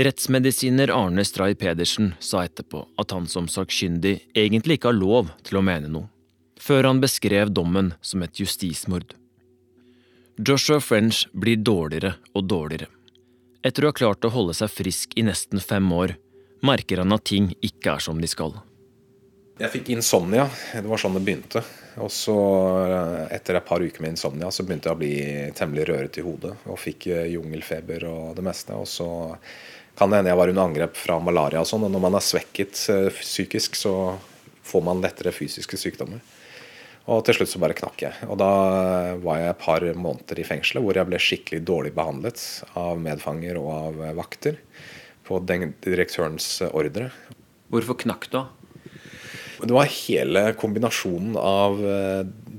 Rettsmedisiner 0.00 0.90
Arne 0.94 1.22
Stray 1.26 1.54
Pedersen 1.58 2.12
sa 2.22 2.42
etterpå 2.46 2.82
at 2.98 3.14
han 3.14 3.28
som 3.30 3.46
sakkyndig 3.50 4.16
egentlig 4.38 4.78
ikke 4.78 4.90
har 4.90 4.98
lov 4.98 5.30
til 5.46 5.60
å 5.60 5.64
mene 5.66 5.90
noe, 5.90 6.10
før 6.58 6.88
han 6.90 7.02
beskrev 7.02 7.52
dommen 7.54 7.92
som 8.02 8.22
et 8.26 8.42
justismord. 8.42 9.14
Joshua 10.40 10.80
French 10.80 11.26
blir 11.32 11.60
dårligere 11.60 12.16
og 12.34 12.48
dårligere. 12.50 12.88
Etter 13.62 13.84
å 13.84 13.92
ha 13.92 13.96
klart 13.96 14.24
å 14.24 14.32
holde 14.32 14.56
seg 14.56 14.72
frisk 14.72 15.14
i 15.20 15.26
nesten 15.26 15.62
fem 15.62 15.86
år, 15.92 16.16
merker 16.64 17.02
han 17.04 17.14
at 17.14 17.26
ting 17.28 17.52
ikke 17.60 17.98
er 17.98 18.06
som 18.06 18.22
de 18.22 18.30
skal. 18.30 18.56
Jeg 19.60 19.74
fikk 19.74 19.90
insomnia. 19.92 20.46
Det 20.72 20.88
var 20.88 21.00
sånn 21.02 21.18
det 21.18 21.26
begynte. 21.26 21.60
Og 22.00 22.10
så, 22.12 22.36
etter 23.32 23.58
et 23.58 23.66
par 23.66 23.82
uker 23.82 24.02
med 24.02 24.14
insomnia, 24.14 24.50
så 24.52 24.64
begynte 24.64 24.88
jeg 24.88 24.96
å 24.96 25.00
bli 25.00 25.14
temmelig 25.56 25.86
røret 25.90 26.18
i 26.20 26.24
hodet. 26.24 26.54
Og 26.70 26.80
fikk 26.80 27.10
jungelfeber 27.30 28.06
og 28.08 28.34
det 28.38 28.44
meste. 28.46 28.76
Og 28.76 28.88
så 28.88 29.08
kan 29.98 30.10
det 30.10 30.20
hende 30.20 30.32
jeg 30.32 30.40
var 30.40 30.52
under 30.52 30.68
angrep 30.68 30.96
fra 30.96 31.18
malaria 31.20 31.60
og 31.60 31.68
sånn. 31.68 31.84
Og 31.86 31.92
når 31.92 32.04
man 32.06 32.16
er 32.16 32.24
svekket 32.24 32.84
psykisk, 33.20 33.76
så 33.76 33.94
får 34.70 34.84
man 34.86 35.02
lettere 35.04 35.34
fysiske 35.34 35.80
sykdommer. 35.80 36.22
Og 37.10 37.24
til 37.26 37.38
slutt 37.38 37.50
så 37.50 37.60
bare 37.62 37.76
knakk 37.76 38.04
jeg. 38.04 38.28
Og 38.30 38.38
da 38.38 38.50
var 39.24 39.40
jeg 39.40 39.52
et 39.52 39.60
par 39.60 39.84
måneder 39.98 40.40
i 40.40 40.46
fengselet 40.46 40.84
hvor 40.84 40.98
jeg 40.98 41.08
ble 41.08 41.20
skikkelig 41.20 41.62
dårlig 41.66 41.92
behandlet 41.96 42.44
av 42.78 43.00
medfanger 43.02 43.58
og 43.60 43.70
av 43.74 44.00
vakter. 44.20 44.60
På 45.26 45.38
direktørens 45.42 46.56
ordre. 46.70 47.10
Hvorfor 47.70 47.98
knakk 48.02 48.28
du? 48.32 48.40
Det 49.60 49.74
var 49.74 49.88
hele 49.90 50.42
kombinasjonen 50.58 51.36
av 51.40 51.80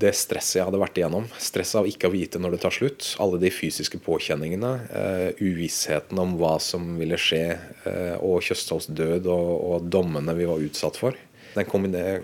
det 0.02 0.12
stresset 0.18 0.60
jeg 0.60 0.68
hadde 0.68 0.82
vært 0.82 0.99
igjennom. 0.99 1.28
Stresset 1.41 1.80
av 1.82 1.89
ikke 1.89 2.10
å 2.10 2.14
vite 2.14 2.39
når 2.41 2.56
det 2.56 2.62
tar 2.64 2.76
slutt. 2.76 3.10
Alle 3.22 3.39
de 3.41 3.52
fysiske 3.54 3.99
påkjenningene. 4.04 4.72
Uh, 4.89 5.28
uvissheten 5.41 6.20
om 6.22 6.38
hva 6.39 6.56
som 6.64 6.95
ville 6.99 7.20
skje. 7.22 7.43
Uh, 7.86 8.16
og 8.26 8.41
Kjøstholms 8.45 8.89
død 8.97 9.30
og, 9.32 9.52
og, 9.58 9.91
dommene 9.93 10.36
vi 10.38 10.47
var 10.49 10.64
utsatt 10.64 10.99
for. 11.02 11.18
Den 11.52 11.68
kombiner, 11.68 12.22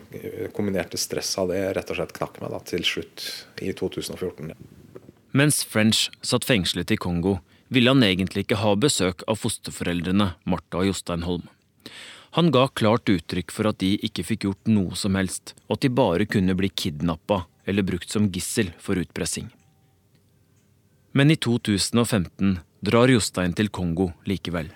kombinerte 0.55 0.99
stresset 0.99 1.41
av 1.43 1.51
det 1.51 1.61
rett 1.75 1.89
og 1.91 1.99
slett 1.99 2.15
knakk 2.15 2.39
meg 2.39 2.53
da, 2.53 2.61
til 2.63 2.85
slutt 2.87 3.25
i 3.59 3.73
2014. 3.75 4.53
Mens 5.37 5.59
French 5.67 6.05
satt 6.23 6.47
fengslet 6.47 6.93
i 6.95 6.99
Kongo, 7.01 7.41
ville 7.67 7.91
han 7.91 8.05
egentlig 8.07 8.45
ikke 8.45 8.61
ha 8.61 8.71
besøk 8.79 9.25
av 9.27 9.41
fosterforeldrene 9.41 10.31
Martha 10.47 10.79
og 10.79 10.87
Jostein 10.87 11.27
Holm. 11.27 11.43
Han 12.37 12.51
ga 12.53 12.67
klart 12.69 13.09
uttrykk 13.09 13.49
for 13.49 13.65
at 13.71 13.79
de 13.81 13.95
ikke 14.05 14.21
fikk 14.21 14.43
gjort 14.45 14.69
noe 14.69 14.93
som 14.93 15.15
helst, 15.17 15.55
og 15.65 15.79
at 15.79 15.87
de 15.87 15.89
bare 15.89 16.27
kunne 16.29 16.53
bli 16.53 16.69
kidnappa 16.69 17.47
eller 17.65 17.85
brukt 17.87 18.13
som 18.13 18.27
gissel 18.29 18.69
for 18.77 19.01
utpressing. 19.01 19.47
Men 21.17 21.33
i 21.33 21.37
2015 21.41 22.59
drar 22.85 23.09
Jostein 23.09 23.55
til 23.57 23.71
Kongo 23.73 24.11
likevel. 24.29 24.69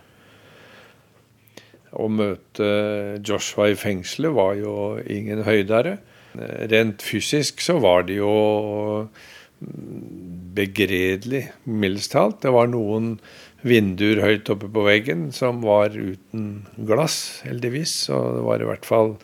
Å 1.94 2.08
møte 2.10 2.72
Joshua 3.22 3.70
i 3.70 3.78
fengselet 3.78 4.34
var 4.34 4.58
jo 4.58 4.74
ingen 5.06 5.44
høydere. 5.46 6.00
Rent 6.72 7.06
fysisk 7.06 7.62
så 7.62 7.78
var 7.84 8.08
det 8.10 8.18
jo 8.24 8.34
begredelig, 10.58 11.44
mildest 11.70 12.16
talt. 12.16 12.42
Det 12.42 12.50
var 12.58 12.72
noen 12.72 13.14
vinduer 13.62 14.22
høyt 14.24 14.50
oppe 14.54 14.70
på 14.72 14.86
veggen 14.86 15.30
som 15.36 15.62
var 15.66 15.94
uten 15.96 16.66
glass, 16.78 17.42
heldigvis. 17.46 17.94
Så 18.08 18.20
det 18.38 18.44
var 18.48 18.64
i 18.64 18.70
hvert 18.70 18.88
fall 18.88 19.16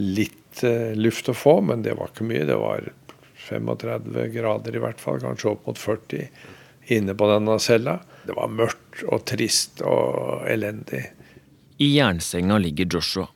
litt 0.00 0.64
uh, 0.64 0.92
luft 0.96 1.28
å 1.30 1.36
få, 1.36 1.60
men 1.68 1.84
det 1.84 1.96
var 1.98 2.12
ikke 2.12 2.28
mye. 2.28 2.46
Det 2.48 2.58
var 2.60 2.90
35 3.48 4.18
grader 4.34 4.76
i 4.76 4.82
hvert 4.82 5.02
fall, 5.02 5.20
kanskje 5.22 5.52
opp 5.52 5.68
mot 5.68 5.80
40 5.80 6.28
inne 6.94 7.14
på 7.16 7.28
denne 7.28 7.58
cella. 7.62 7.98
Det 8.24 8.36
var 8.36 8.52
mørkt 8.52 9.04
og 9.08 9.24
trist 9.28 9.84
og 9.84 10.44
elendig. 10.50 11.04
I 11.80 11.90
jernsenga 11.96 12.58
ligger 12.62 12.96
Joshua. 12.96 13.28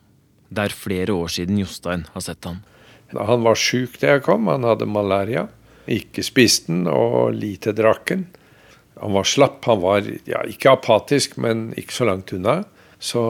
Det 0.48 0.68
er 0.68 0.76
flere 0.76 1.12
år 1.12 1.32
siden 1.32 1.58
Jostein 1.60 2.06
har 2.14 2.24
sett 2.24 2.46
han. 2.48 2.62
Han 3.12 3.44
var 3.44 3.56
sjuk 3.58 3.98
da 4.00 4.14
jeg 4.14 4.24
kom. 4.24 4.48
Han 4.48 4.66
hadde 4.68 4.88
malaria. 4.88 5.46
Ikke 5.88 6.24
spiste 6.24 6.72
den 6.72 6.88
og 6.92 7.34
lite 7.36 7.72
drakk 7.76 8.12
den. 8.12 8.26
Han 9.00 9.14
var 9.14 9.28
slapp. 9.28 9.62
Han 9.70 9.80
var 9.82 10.08
ja, 10.28 10.42
ikke 10.48 10.74
apatisk, 10.74 11.38
men 11.40 11.70
ikke 11.78 11.94
så 11.94 12.08
langt 12.08 12.32
unna. 12.34 12.60
Så 12.98 13.22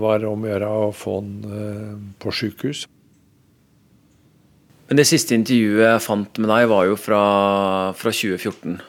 var 0.00 0.22
det 0.22 0.30
om 0.30 0.44
å 0.44 0.48
gjøre 0.48 0.72
å 0.86 0.90
få 0.96 1.18
han 1.18 1.32
eh, 1.44 1.96
på 2.22 2.32
sjukehus. 2.32 2.86
Men 4.88 5.00
det 5.00 5.06
siste 5.08 5.36
intervjuet 5.36 5.86
jeg 5.86 6.04
fant 6.04 6.40
med 6.40 6.50
deg, 6.52 6.66
var 6.72 6.88
jo 6.88 6.96
fra, 7.00 7.20
fra 7.96 8.12
2014. 8.12 8.80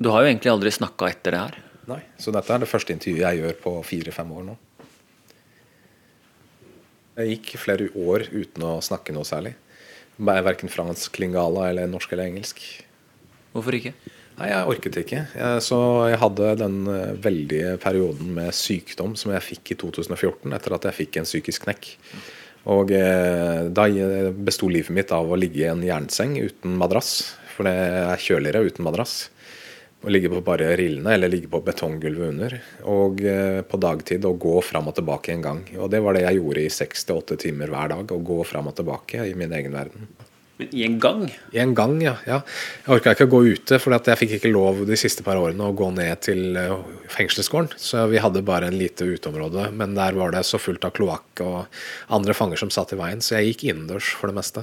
Du 0.00 0.10
har 0.12 0.24
jo 0.24 0.30
egentlig 0.32 0.52
aldri 0.52 0.72
snakka 0.74 1.08
etter 1.12 1.36
det 1.36 1.42
her. 1.44 1.60
Nei, 1.88 2.00
så 2.20 2.32
dette 2.34 2.52
er 2.52 2.64
det 2.64 2.68
første 2.68 2.96
intervjuet 2.96 3.22
jeg 3.24 3.42
gjør 3.42 3.58
på 3.60 3.74
fire-fem 3.84 4.32
år 4.32 4.46
nå. 4.48 4.56
Jeg 7.14 7.36
gikk 7.36 7.52
flere 7.62 7.86
år 7.94 8.26
uten 8.32 8.64
å 8.66 8.72
snakke 8.82 9.14
noe 9.14 9.28
særlig. 9.28 9.54
Verken 10.18 10.72
fransk, 10.72 11.20
lingala 11.22 11.68
eller 11.70 11.88
norsk 11.90 12.12
eller 12.14 12.32
engelsk. 12.32 12.62
Hvorfor 13.54 13.76
ikke? 13.78 13.92
Nei, 14.38 14.48
Jeg 14.50 14.70
orket 14.70 14.96
ikke. 15.04 15.20
Så 15.62 15.78
jeg 16.10 16.20
hadde 16.22 16.54
den 16.58 16.78
eh, 16.90 17.12
veldige 17.22 17.76
perioden 17.82 18.32
med 18.34 18.54
sykdom 18.56 19.14
som 19.18 19.34
jeg 19.34 19.46
fikk 19.52 19.74
i 19.74 19.78
2014 19.84 20.56
etter 20.56 20.74
at 20.74 20.88
jeg 20.88 20.98
fikk 21.02 21.20
en 21.20 21.28
psykisk 21.28 21.68
knekk. 21.68 21.92
Og 22.74 22.90
eh, 22.96 23.68
da 23.76 23.86
besto 24.34 24.70
livet 24.72 24.94
mitt 24.96 25.12
av 25.14 25.28
å 25.28 25.38
ligge 25.38 25.62
i 25.62 25.70
en 25.70 25.84
jernseng 25.84 26.38
uten 26.40 26.74
madrass. 26.80 27.36
For 27.54 27.68
det 27.68 27.76
er 27.76 28.24
kjøligere 28.24 28.64
uten 28.66 28.86
madrass. 28.86 29.14
Å 30.04 30.10
ligge 30.12 30.28
på 30.28 30.42
bare 30.44 30.74
rillene 30.76 31.14
eller 31.16 31.30
ligge 31.32 31.48
på 31.52 31.62
betonggulvet 31.64 32.32
under. 32.32 32.58
Og 32.90 33.22
eh, 33.24 33.62
på 33.64 33.80
dagtid 33.80 34.24
å 34.28 34.34
gå 34.40 34.58
fram 34.64 34.90
og 34.90 34.98
tilbake 34.98 35.32
en 35.36 35.44
gang. 35.44 35.64
Og 35.78 35.92
det 35.92 36.02
var 36.04 36.16
det 36.16 36.26
jeg 36.26 36.40
gjorde 36.40 36.64
i 36.64 36.76
seks 36.82 37.06
til 37.08 37.20
åtte 37.20 37.38
timer 37.40 37.72
hver 37.72 37.92
dag. 37.94 38.12
Å 38.12 38.28
gå 38.32 38.44
fram 38.48 38.72
og 38.72 38.78
tilbake 38.80 39.28
i 39.28 39.36
min 39.38 39.52
egen 39.56 39.76
verden. 39.76 40.08
Men 40.56 40.68
I 40.70 40.84
en 40.86 40.98
gang? 41.02 41.22
I 41.50 41.58
en 41.58 41.74
gang, 41.74 41.96
ja. 42.02 42.14
ja. 42.28 42.36
Jeg 42.84 42.92
orka 42.94 43.14
ikke 43.16 43.26
å 43.26 43.32
gå 43.32 43.40
ute, 43.56 43.78
for 43.82 43.94
jeg 43.96 44.18
fikk 44.20 44.36
ikke 44.36 44.52
lov 44.52 44.84
de 44.86 44.98
siste 44.98 45.24
par 45.26 45.40
årene 45.40 45.66
å 45.66 45.74
gå 45.74 45.88
ned 45.96 46.20
til 46.22 46.58
eh, 46.60 46.74
fengselsgården. 47.10 47.74
Så 47.80 48.04
vi 48.12 48.20
hadde 48.22 48.44
bare 48.46 48.68
en 48.70 48.78
lite 48.78 49.08
uteområde, 49.08 49.72
men 49.74 49.96
der 49.98 50.14
var 50.18 50.34
det 50.34 50.44
så 50.46 50.60
fullt 50.62 50.86
av 50.86 50.94
kloakk 50.94 51.42
og 51.42 51.80
andre 52.14 52.36
fanger 52.38 52.62
som 52.62 52.70
satt 52.74 52.94
i 52.94 53.00
veien, 53.00 53.24
så 53.24 53.40
jeg 53.40 53.50
gikk 53.54 53.66
innendørs 53.72 54.12
for 54.14 54.30
det 54.30 54.38
meste. 54.38 54.62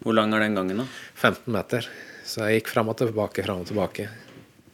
Hvor 0.00 0.16
lang 0.16 0.32
er 0.32 0.46
den 0.46 0.56
gangen, 0.56 0.84
da? 0.84 0.88
15 1.20 1.52
meter. 1.52 1.90
Så 2.26 2.46
jeg 2.46 2.62
gikk 2.62 2.72
fram 2.72 2.88
og 2.92 2.96
tilbake, 3.02 3.44
fram 3.44 3.60
og 3.60 3.68
tilbake. 3.68 4.08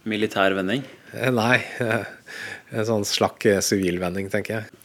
Militær 0.08 0.54
vending? 0.58 0.86
Eh, 1.14 1.32
nei. 1.34 1.58
En 2.72 2.86
sånn 2.88 3.02
slakk 3.04 3.44
sivilvending, 3.60 4.30
tenker 4.32 4.54
jeg. 4.54 4.81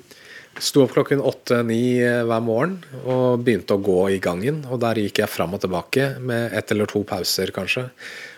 Sto 0.60 0.84
opp 0.84 0.96
klokken 0.96 1.22
åtte-ni 1.22 2.00
eh, 2.02 2.24
hver 2.26 2.42
morgen 2.42 2.80
og 3.06 3.44
begynte 3.46 3.76
å 3.78 3.84
gå 3.84 4.00
i 4.16 4.22
gangen. 4.24 4.64
Og 4.72 4.82
der 4.82 4.98
gikk 4.98 5.22
jeg 5.22 5.30
fram 5.30 5.54
og 5.54 5.62
tilbake 5.62 6.16
med 6.18 6.56
ett 6.58 6.74
eller 6.74 6.90
to 6.90 7.04
pauser, 7.06 7.54
kanskje. 7.54 7.88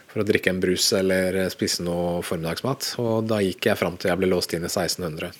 For 0.09 0.23
å 0.23 0.25
drikke 0.27 0.51
en 0.51 0.59
brus 0.59 0.89
eller 0.97 1.37
spise 1.53 1.85
noe 1.85 2.19
formiddagsmat. 2.25 2.95
Og 2.99 3.29
da 3.29 3.39
gikk 3.45 3.69
jeg 3.69 3.79
fram 3.79 3.95
til 3.95 4.11
jeg 4.11 4.19
ble 4.19 4.31
låst 4.33 4.55
inn 4.57 4.65
i 4.65 4.71
1600. 4.71 5.31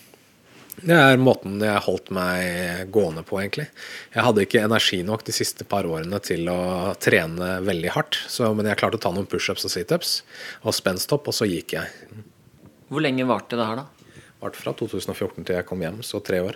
Det 0.80 0.96
er 0.96 1.20
måten 1.20 1.58
jeg 1.60 1.84
holdt 1.84 2.08
meg 2.16 2.88
gående 2.94 3.26
på, 3.28 3.42
egentlig. 3.42 3.68
Jeg 4.14 4.24
hadde 4.24 4.46
ikke 4.46 4.64
energi 4.64 5.02
nok 5.04 5.26
de 5.28 5.36
siste 5.36 5.68
par 5.68 5.90
årene 5.90 6.22
til 6.24 6.48
å 6.48 6.94
trene 7.02 7.58
veldig 7.66 7.92
hardt. 7.98 8.22
Så, 8.32 8.48
men 8.56 8.70
jeg 8.70 8.80
klarte 8.80 9.02
å 9.02 9.04
ta 9.04 9.12
noen 9.12 9.28
pushups 9.28 9.68
og 9.68 9.74
situps 9.74 10.22
og 10.64 10.78
spensthopp, 10.78 11.28
og 11.28 11.36
så 11.36 11.50
gikk 11.50 11.76
jeg. 11.76 12.24
Hvor 12.88 13.04
lenge 13.04 13.28
varte 13.28 13.60
det 13.60 13.68
her, 13.68 13.84
da? 13.84 14.24
Varte 14.40 14.62
fra 14.62 14.72
2014 14.72 15.44
til 15.44 15.60
jeg 15.60 15.68
kom 15.68 15.84
hjem, 15.84 16.00
så 16.06 16.24
tre 16.24 16.40
år. 16.46 16.56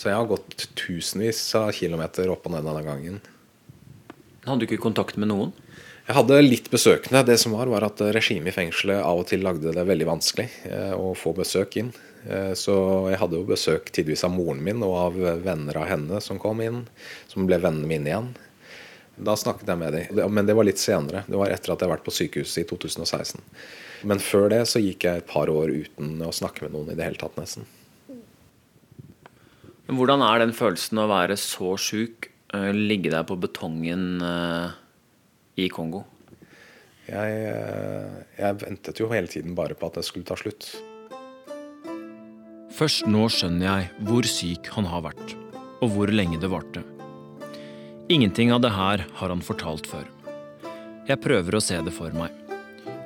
Så 0.00 0.08
jeg 0.08 0.16
har 0.16 0.28
gått 0.30 0.70
tusenvis 0.80 1.42
av 1.58 1.74
kilometer 1.76 2.30
opp 2.32 2.46
og 2.48 2.54
ned 2.54 2.64
denne 2.64 2.84
gangen. 2.86 3.18
Hadde 4.46 4.62
du 4.62 4.70
ikke 4.70 4.80
kontakt 4.80 5.18
med 5.20 5.28
noen? 5.28 5.50
Jeg 6.06 6.16
hadde 6.16 6.38
litt 6.40 6.70
besøkende. 6.72 7.20
Det 7.28 7.36
som 7.42 7.52
var, 7.52 7.68
var 7.68 7.84
at 7.84 8.00
regimet 8.16 8.48
i 8.48 8.54
fengselet 8.56 9.02
av 9.04 9.20
og 9.20 9.28
til 9.28 9.44
lagde 9.44 9.74
det 9.76 9.84
veldig 9.84 10.06
vanskelig 10.08 10.46
eh, 10.70 10.94
å 10.96 11.12
få 11.12 11.34
besøk 11.36 11.76
inn. 11.82 11.90
Eh, 12.24 12.54
så 12.56 12.74
jeg 13.12 13.20
hadde 13.20 13.36
jo 13.42 13.50
besøk 13.50 13.92
tidvis 13.92 14.24
av 14.24 14.32
moren 14.32 14.62
min 14.64 14.80
og 14.86 14.96
av 15.02 15.18
venner 15.44 15.82
av 15.82 15.90
henne 15.90 16.22
som 16.24 16.40
kom 16.40 16.64
inn. 16.64 16.86
Som 17.28 17.44
ble 17.50 17.60
vennene 17.60 17.90
mine 17.90 18.08
igjen. 18.08 18.30
Da 19.20 19.36
snakket 19.36 19.68
jeg 19.68 19.82
med 19.82 19.98
dem. 19.98 20.32
Men 20.32 20.48
det 20.48 20.56
var 20.56 20.64
litt 20.64 20.80
senere. 20.80 21.26
Det 21.28 21.36
var 21.36 21.52
etter 21.52 21.74
at 21.74 21.76
jeg 21.76 21.84
hadde 21.84 21.92
vært 21.92 22.08
på 22.08 22.16
sykehuset 22.16 22.64
i 22.64 22.70
2016. 22.72 23.44
Men 24.08 24.24
før 24.24 24.48
det 24.56 24.62
så 24.72 24.80
gikk 24.80 25.04
jeg 25.04 25.20
et 25.20 25.28
par 25.28 25.52
år 25.52 25.76
uten 25.84 26.16
å 26.24 26.32
snakke 26.32 26.64
med 26.64 26.72
noen 26.72 26.94
i 26.94 26.96
det 26.96 27.04
hele 27.04 27.20
tatt, 27.20 27.36
nesten. 27.36 27.68
Hvordan 29.90 30.22
er 30.22 30.38
den 30.44 30.52
følelsen 30.54 31.00
å 31.02 31.08
være 31.10 31.34
så 31.40 31.74
sjuk, 31.80 32.28
uh, 32.54 32.70
ligge 32.70 33.10
der 33.10 33.24
på 33.26 33.34
betongen 33.42 34.22
uh, 34.22 34.70
i 35.58 35.66
Kongo? 35.72 36.04
Jeg, 37.08 37.40
uh, 37.50 38.20
jeg, 38.38 38.58
ventet 38.60 39.02
jo 39.02 39.10
hele 39.10 39.30
tiden 39.30 39.56
bare 39.58 39.74
på 39.74 39.90
at 39.90 39.98
det 39.98 40.06
skulle 40.06 40.28
ta 40.28 40.38
slutt. 40.38 40.68
Først 42.70 43.10
nå 43.10 43.26
skjønner 43.34 43.66
jeg 43.66 43.90
hvor 44.06 44.30
syk 44.30 44.70
han 44.76 44.86
har 44.92 45.02
vært, 45.08 45.34
og 45.82 45.90
hvor 45.96 46.14
lenge 46.14 46.38
det 46.38 46.52
varte. 46.54 46.84
Ingenting 48.10 48.54
av 48.54 48.62
det 48.62 48.70
her 48.74 49.02
har 49.18 49.34
han 49.34 49.42
fortalt 49.42 49.90
før. 49.90 50.06
Jeg 51.10 51.18
prøver 51.18 51.58
å 51.58 51.64
se 51.64 51.82
det 51.82 51.94
for 51.96 52.14
meg. 52.14 52.30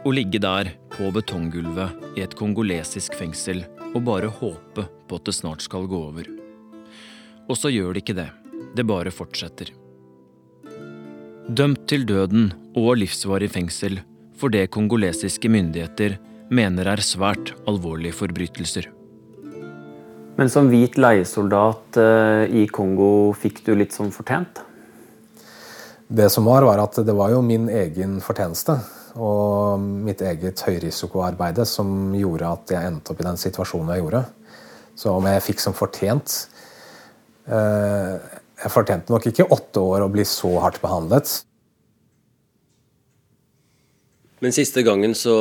Å 0.05 0.13
ligge 0.13 0.37
der 0.37 0.75
på 0.93 1.09
betonggulvet 1.17 2.19
i 2.19 2.29
et 2.29 2.37
kongolesisk 2.37 3.17
fengsel 3.17 3.65
og 3.95 4.03
bare 4.05 4.29
håpe 4.29 4.85
på 4.85 5.17
at 5.17 5.29
det 5.31 5.41
snart 5.41 5.65
skal 5.65 5.89
gå 5.89 6.07
over. 6.13 6.29
Og 7.49 7.59
så 7.61 7.73
gjør 7.73 7.93
det 7.95 8.05
ikke 8.05 8.17
det. 8.19 8.29
Det 8.75 8.87
bare 8.89 9.13
fortsetter. 9.15 9.71
Dømt 11.45 11.85
til 11.91 12.07
døden 12.09 12.53
og 12.75 12.95
livsvarig 13.03 13.51
fengsel 13.53 13.99
for 14.41 14.53
det 14.53 14.71
kongolesiske 14.75 15.51
myndigheter 15.53 16.17
mener 16.55 16.89
er 16.89 17.03
svært 17.05 17.53
alvorlige 17.69 18.17
forbrytelser. 18.17 18.89
Men 20.35 20.51
som 20.51 20.67
hvit 20.73 20.97
leiesoldat 20.99 21.99
eh, 22.01 22.55
i 22.63 22.65
Kongo 22.67 23.35
fikk 23.39 23.61
du 23.67 23.75
litt 23.77 23.95
som 23.95 24.11
fortjent? 24.11 24.65
Det 26.09 26.27
som 26.33 26.49
var, 26.49 26.67
var 26.67 26.83
at 26.83 26.99
det 27.07 27.15
var 27.17 27.31
jo 27.33 27.45
min 27.45 27.69
egen 27.71 28.19
fortjeneste 28.25 28.79
og 29.15 29.79
mitt 29.79 30.25
eget 30.27 30.59
høyrisikoarbeide 30.67 31.65
som 31.69 32.11
gjorde 32.19 32.51
at 32.51 32.73
jeg 32.75 32.91
endte 32.91 33.15
opp 33.15 33.23
i 33.23 33.29
den 33.29 33.39
situasjonen 33.39 33.95
jeg 33.95 34.03
gjorde. 34.03 34.25
Så 34.99 35.15
om 35.15 35.29
jeg 35.31 35.45
fikk 35.45 35.63
som 35.63 35.77
fortjent 35.77 36.35
jeg 37.45 38.73
fortjente 38.73 39.13
nok 39.13 39.27
ikke 39.29 39.49
åtte 39.53 39.83
år 39.83 40.07
å 40.07 40.13
bli 40.13 40.25
så 40.29 40.53
hardt 40.65 40.81
behandlet. 40.81 41.43
Men 44.45 44.53
siste 44.53 44.85
gangen 44.85 45.15
så 45.17 45.37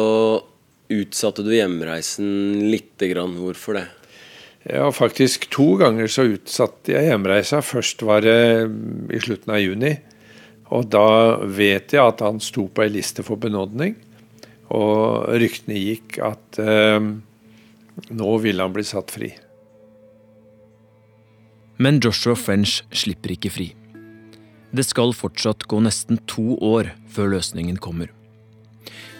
utsatte 0.93 1.43
du 1.43 1.51
hjemreisen 1.55 2.69
lite 2.71 3.09
grann. 3.11 3.35
Hvorfor 3.39 3.79
det? 3.79 3.87
Ja, 4.63 4.87
faktisk 4.95 5.49
to 5.51 5.73
ganger 5.79 6.07
så 6.07 6.23
utsatte 6.37 6.93
jeg 6.93 7.09
hjemreisa. 7.09 7.59
Først 7.65 8.03
var 8.07 8.23
det 8.23 8.37
i 9.11 9.19
slutten 9.23 9.55
av 9.55 9.59
juni. 9.59 9.97
Og 10.73 10.87
da 10.93 11.07
vet 11.43 11.93
jeg 11.93 12.01
at 12.01 12.23
han 12.23 12.39
sto 12.43 12.69
på 12.71 12.85
ei 12.85 12.93
liste 12.93 13.25
for 13.27 13.41
benådning. 13.41 13.97
Og 14.73 15.27
ryktene 15.41 15.77
gikk 15.77 16.21
at 16.23 16.59
eh, 16.63 17.09
nå 18.15 18.37
ville 18.41 18.63
han 18.63 18.73
bli 18.73 18.85
satt 18.87 19.11
fri. 19.13 19.33
Men 21.77 21.99
Joshua 21.99 22.35
French 22.35 22.83
slipper 22.91 23.33
ikke 23.33 23.51
fri. 23.53 23.67
Det 24.73 24.85
skal 24.85 25.13
fortsatt 25.13 25.65
gå 25.69 25.79
nesten 25.85 26.19
to 26.29 26.55
år 26.57 26.91
før 27.13 27.35
løsningen 27.35 27.77
kommer. 27.77 28.09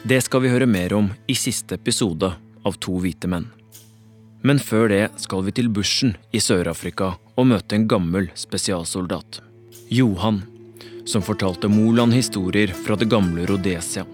Det 0.03 0.19
skal 0.25 0.43
vi 0.43 0.51
høre 0.51 0.67
mer 0.67 0.93
om 0.97 1.11
i 1.29 1.35
siste 1.37 1.77
episode 1.77 2.33
av 2.65 2.79
To 2.83 2.97
hvite 3.01 3.29
menn. 3.29 3.45
Men 4.43 4.59
før 4.59 4.89
det 4.91 5.03
skal 5.23 5.45
vi 5.45 5.53
til 5.55 5.69
bushen 5.71 6.17
i 6.35 6.41
Sør-Afrika 6.43 7.13
og 7.37 7.47
møte 7.47 7.77
en 7.77 7.87
gammel 7.87 8.27
spesialsoldat. 8.35 9.39
Johan, 9.93 10.41
som 11.05 11.23
fortalte 11.23 11.71
Moland 11.71 12.13
historier 12.13 12.73
fra 12.73 12.97
det 12.99 13.07
gamle 13.11 13.47
Rhodesia. 13.47 14.05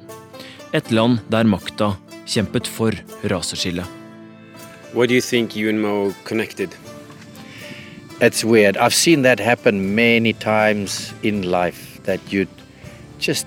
Et 0.73 0.91
land 0.91 1.23
der 1.33 1.49
makta 1.49 1.95
kjempet 2.29 2.69
for 2.69 2.93
raseskille. 3.31 3.87
Hva 4.93 5.05
tror 5.05 5.09
du 5.09 5.21
think 5.21 5.57
you 5.57 5.69
and 5.69 5.81
Mo 5.81 6.13
connected? 6.25 6.69
It's 8.21 8.43
weird. 8.43 8.77
I've 8.77 8.93
seen 8.93 9.21
that 9.21 9.39
happen 9.39 9.95
many 9.95 10.33
times 10.33 11.13
in 11.23 11.49
life 11.49 12.01
that 12.03 12.31
you 12.31 12.47
just 13.17 13.45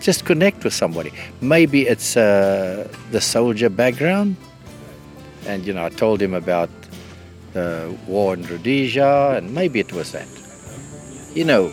just 0.00 0.24
connect 0.24 0.64
with 0.64 0.74
somebody. 0.74 1.12
Maybe 1.40 1.82
it's 1.82 2.16
uh, 2.16 2.88
the 3.12 3.20
soldier 3.20 3.68
background, 3.70 4.36
and 5.46 5.64
you 5.64 5.72
know 5.72 5.84
I 5.84 5.90
told 5.90 6.20
him 6.20 6.34
about 6.34 6.70
the 7.52 7.96
war 8.06 8.34
in 8.34 8.42
Rhodesia, 8.46 9.34
and 9.36 9.54
maybe 9.54 9.78
it 9.78 9.92
was 9.92 10.12
that. 10.12 10.28
You 11.34 11.44
know, 11.44 11.72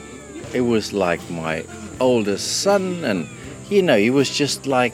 it 0.54 0.62
was 0.62 0.94
like 0.94 1.22
my 1.32 1.66
oldest 2.00 2.62
son, 2.62 3.04
and 3.04 3.28
you 3.70 3.82
know 3.82 3.98
he 3.98 4.10
was 4.10 4.30
just 4.30 4.68
like 4.68 4.94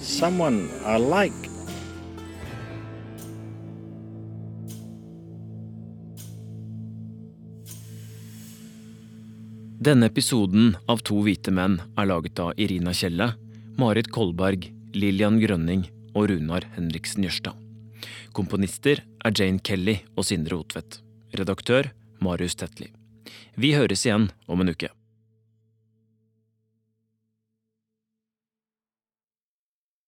someone 0.00 0.70
I 0.84 0.96
like. 0.96 1.47
Denne 9.88 10.10
episoden 10.10 10.74
av 10.92 11.00
To 11.08 11.22
hvite 11.24 11.48
menn 11.54 11.78
er 11.96 12.08
laget 12.10 12.40
av 12.44 12.58
Irina 12.60 12.92
Kjelle, 12.92 13.30
Marit 13.80 14.10
Kolberg, 14.12 14.66
Lillian 14.92 15.38
Grønning 15.40 15.86
og 16.12 16.26
Runar 16.28 16.66
Henriksen 16.74 17.24
Jørstad. 17.24 17.56
Komponister 18.36 19.00
er 19.00 19.32
Jane 19.32 19.62
Kelly 19.64 19.94
og 20.12 20.26
Sindre 20.28 20.58
Otvedt. 20.60 20.98
Redaktør 21.40 21.88
Marius 22.20 22.58
Tetli. 22.60 22.90
Vi 23.56 23.72
høres 23.78 24.04
igjen 24.04 24.28
om 24.44 24.60
en 24.60 24.74
uke. 24.74 24.92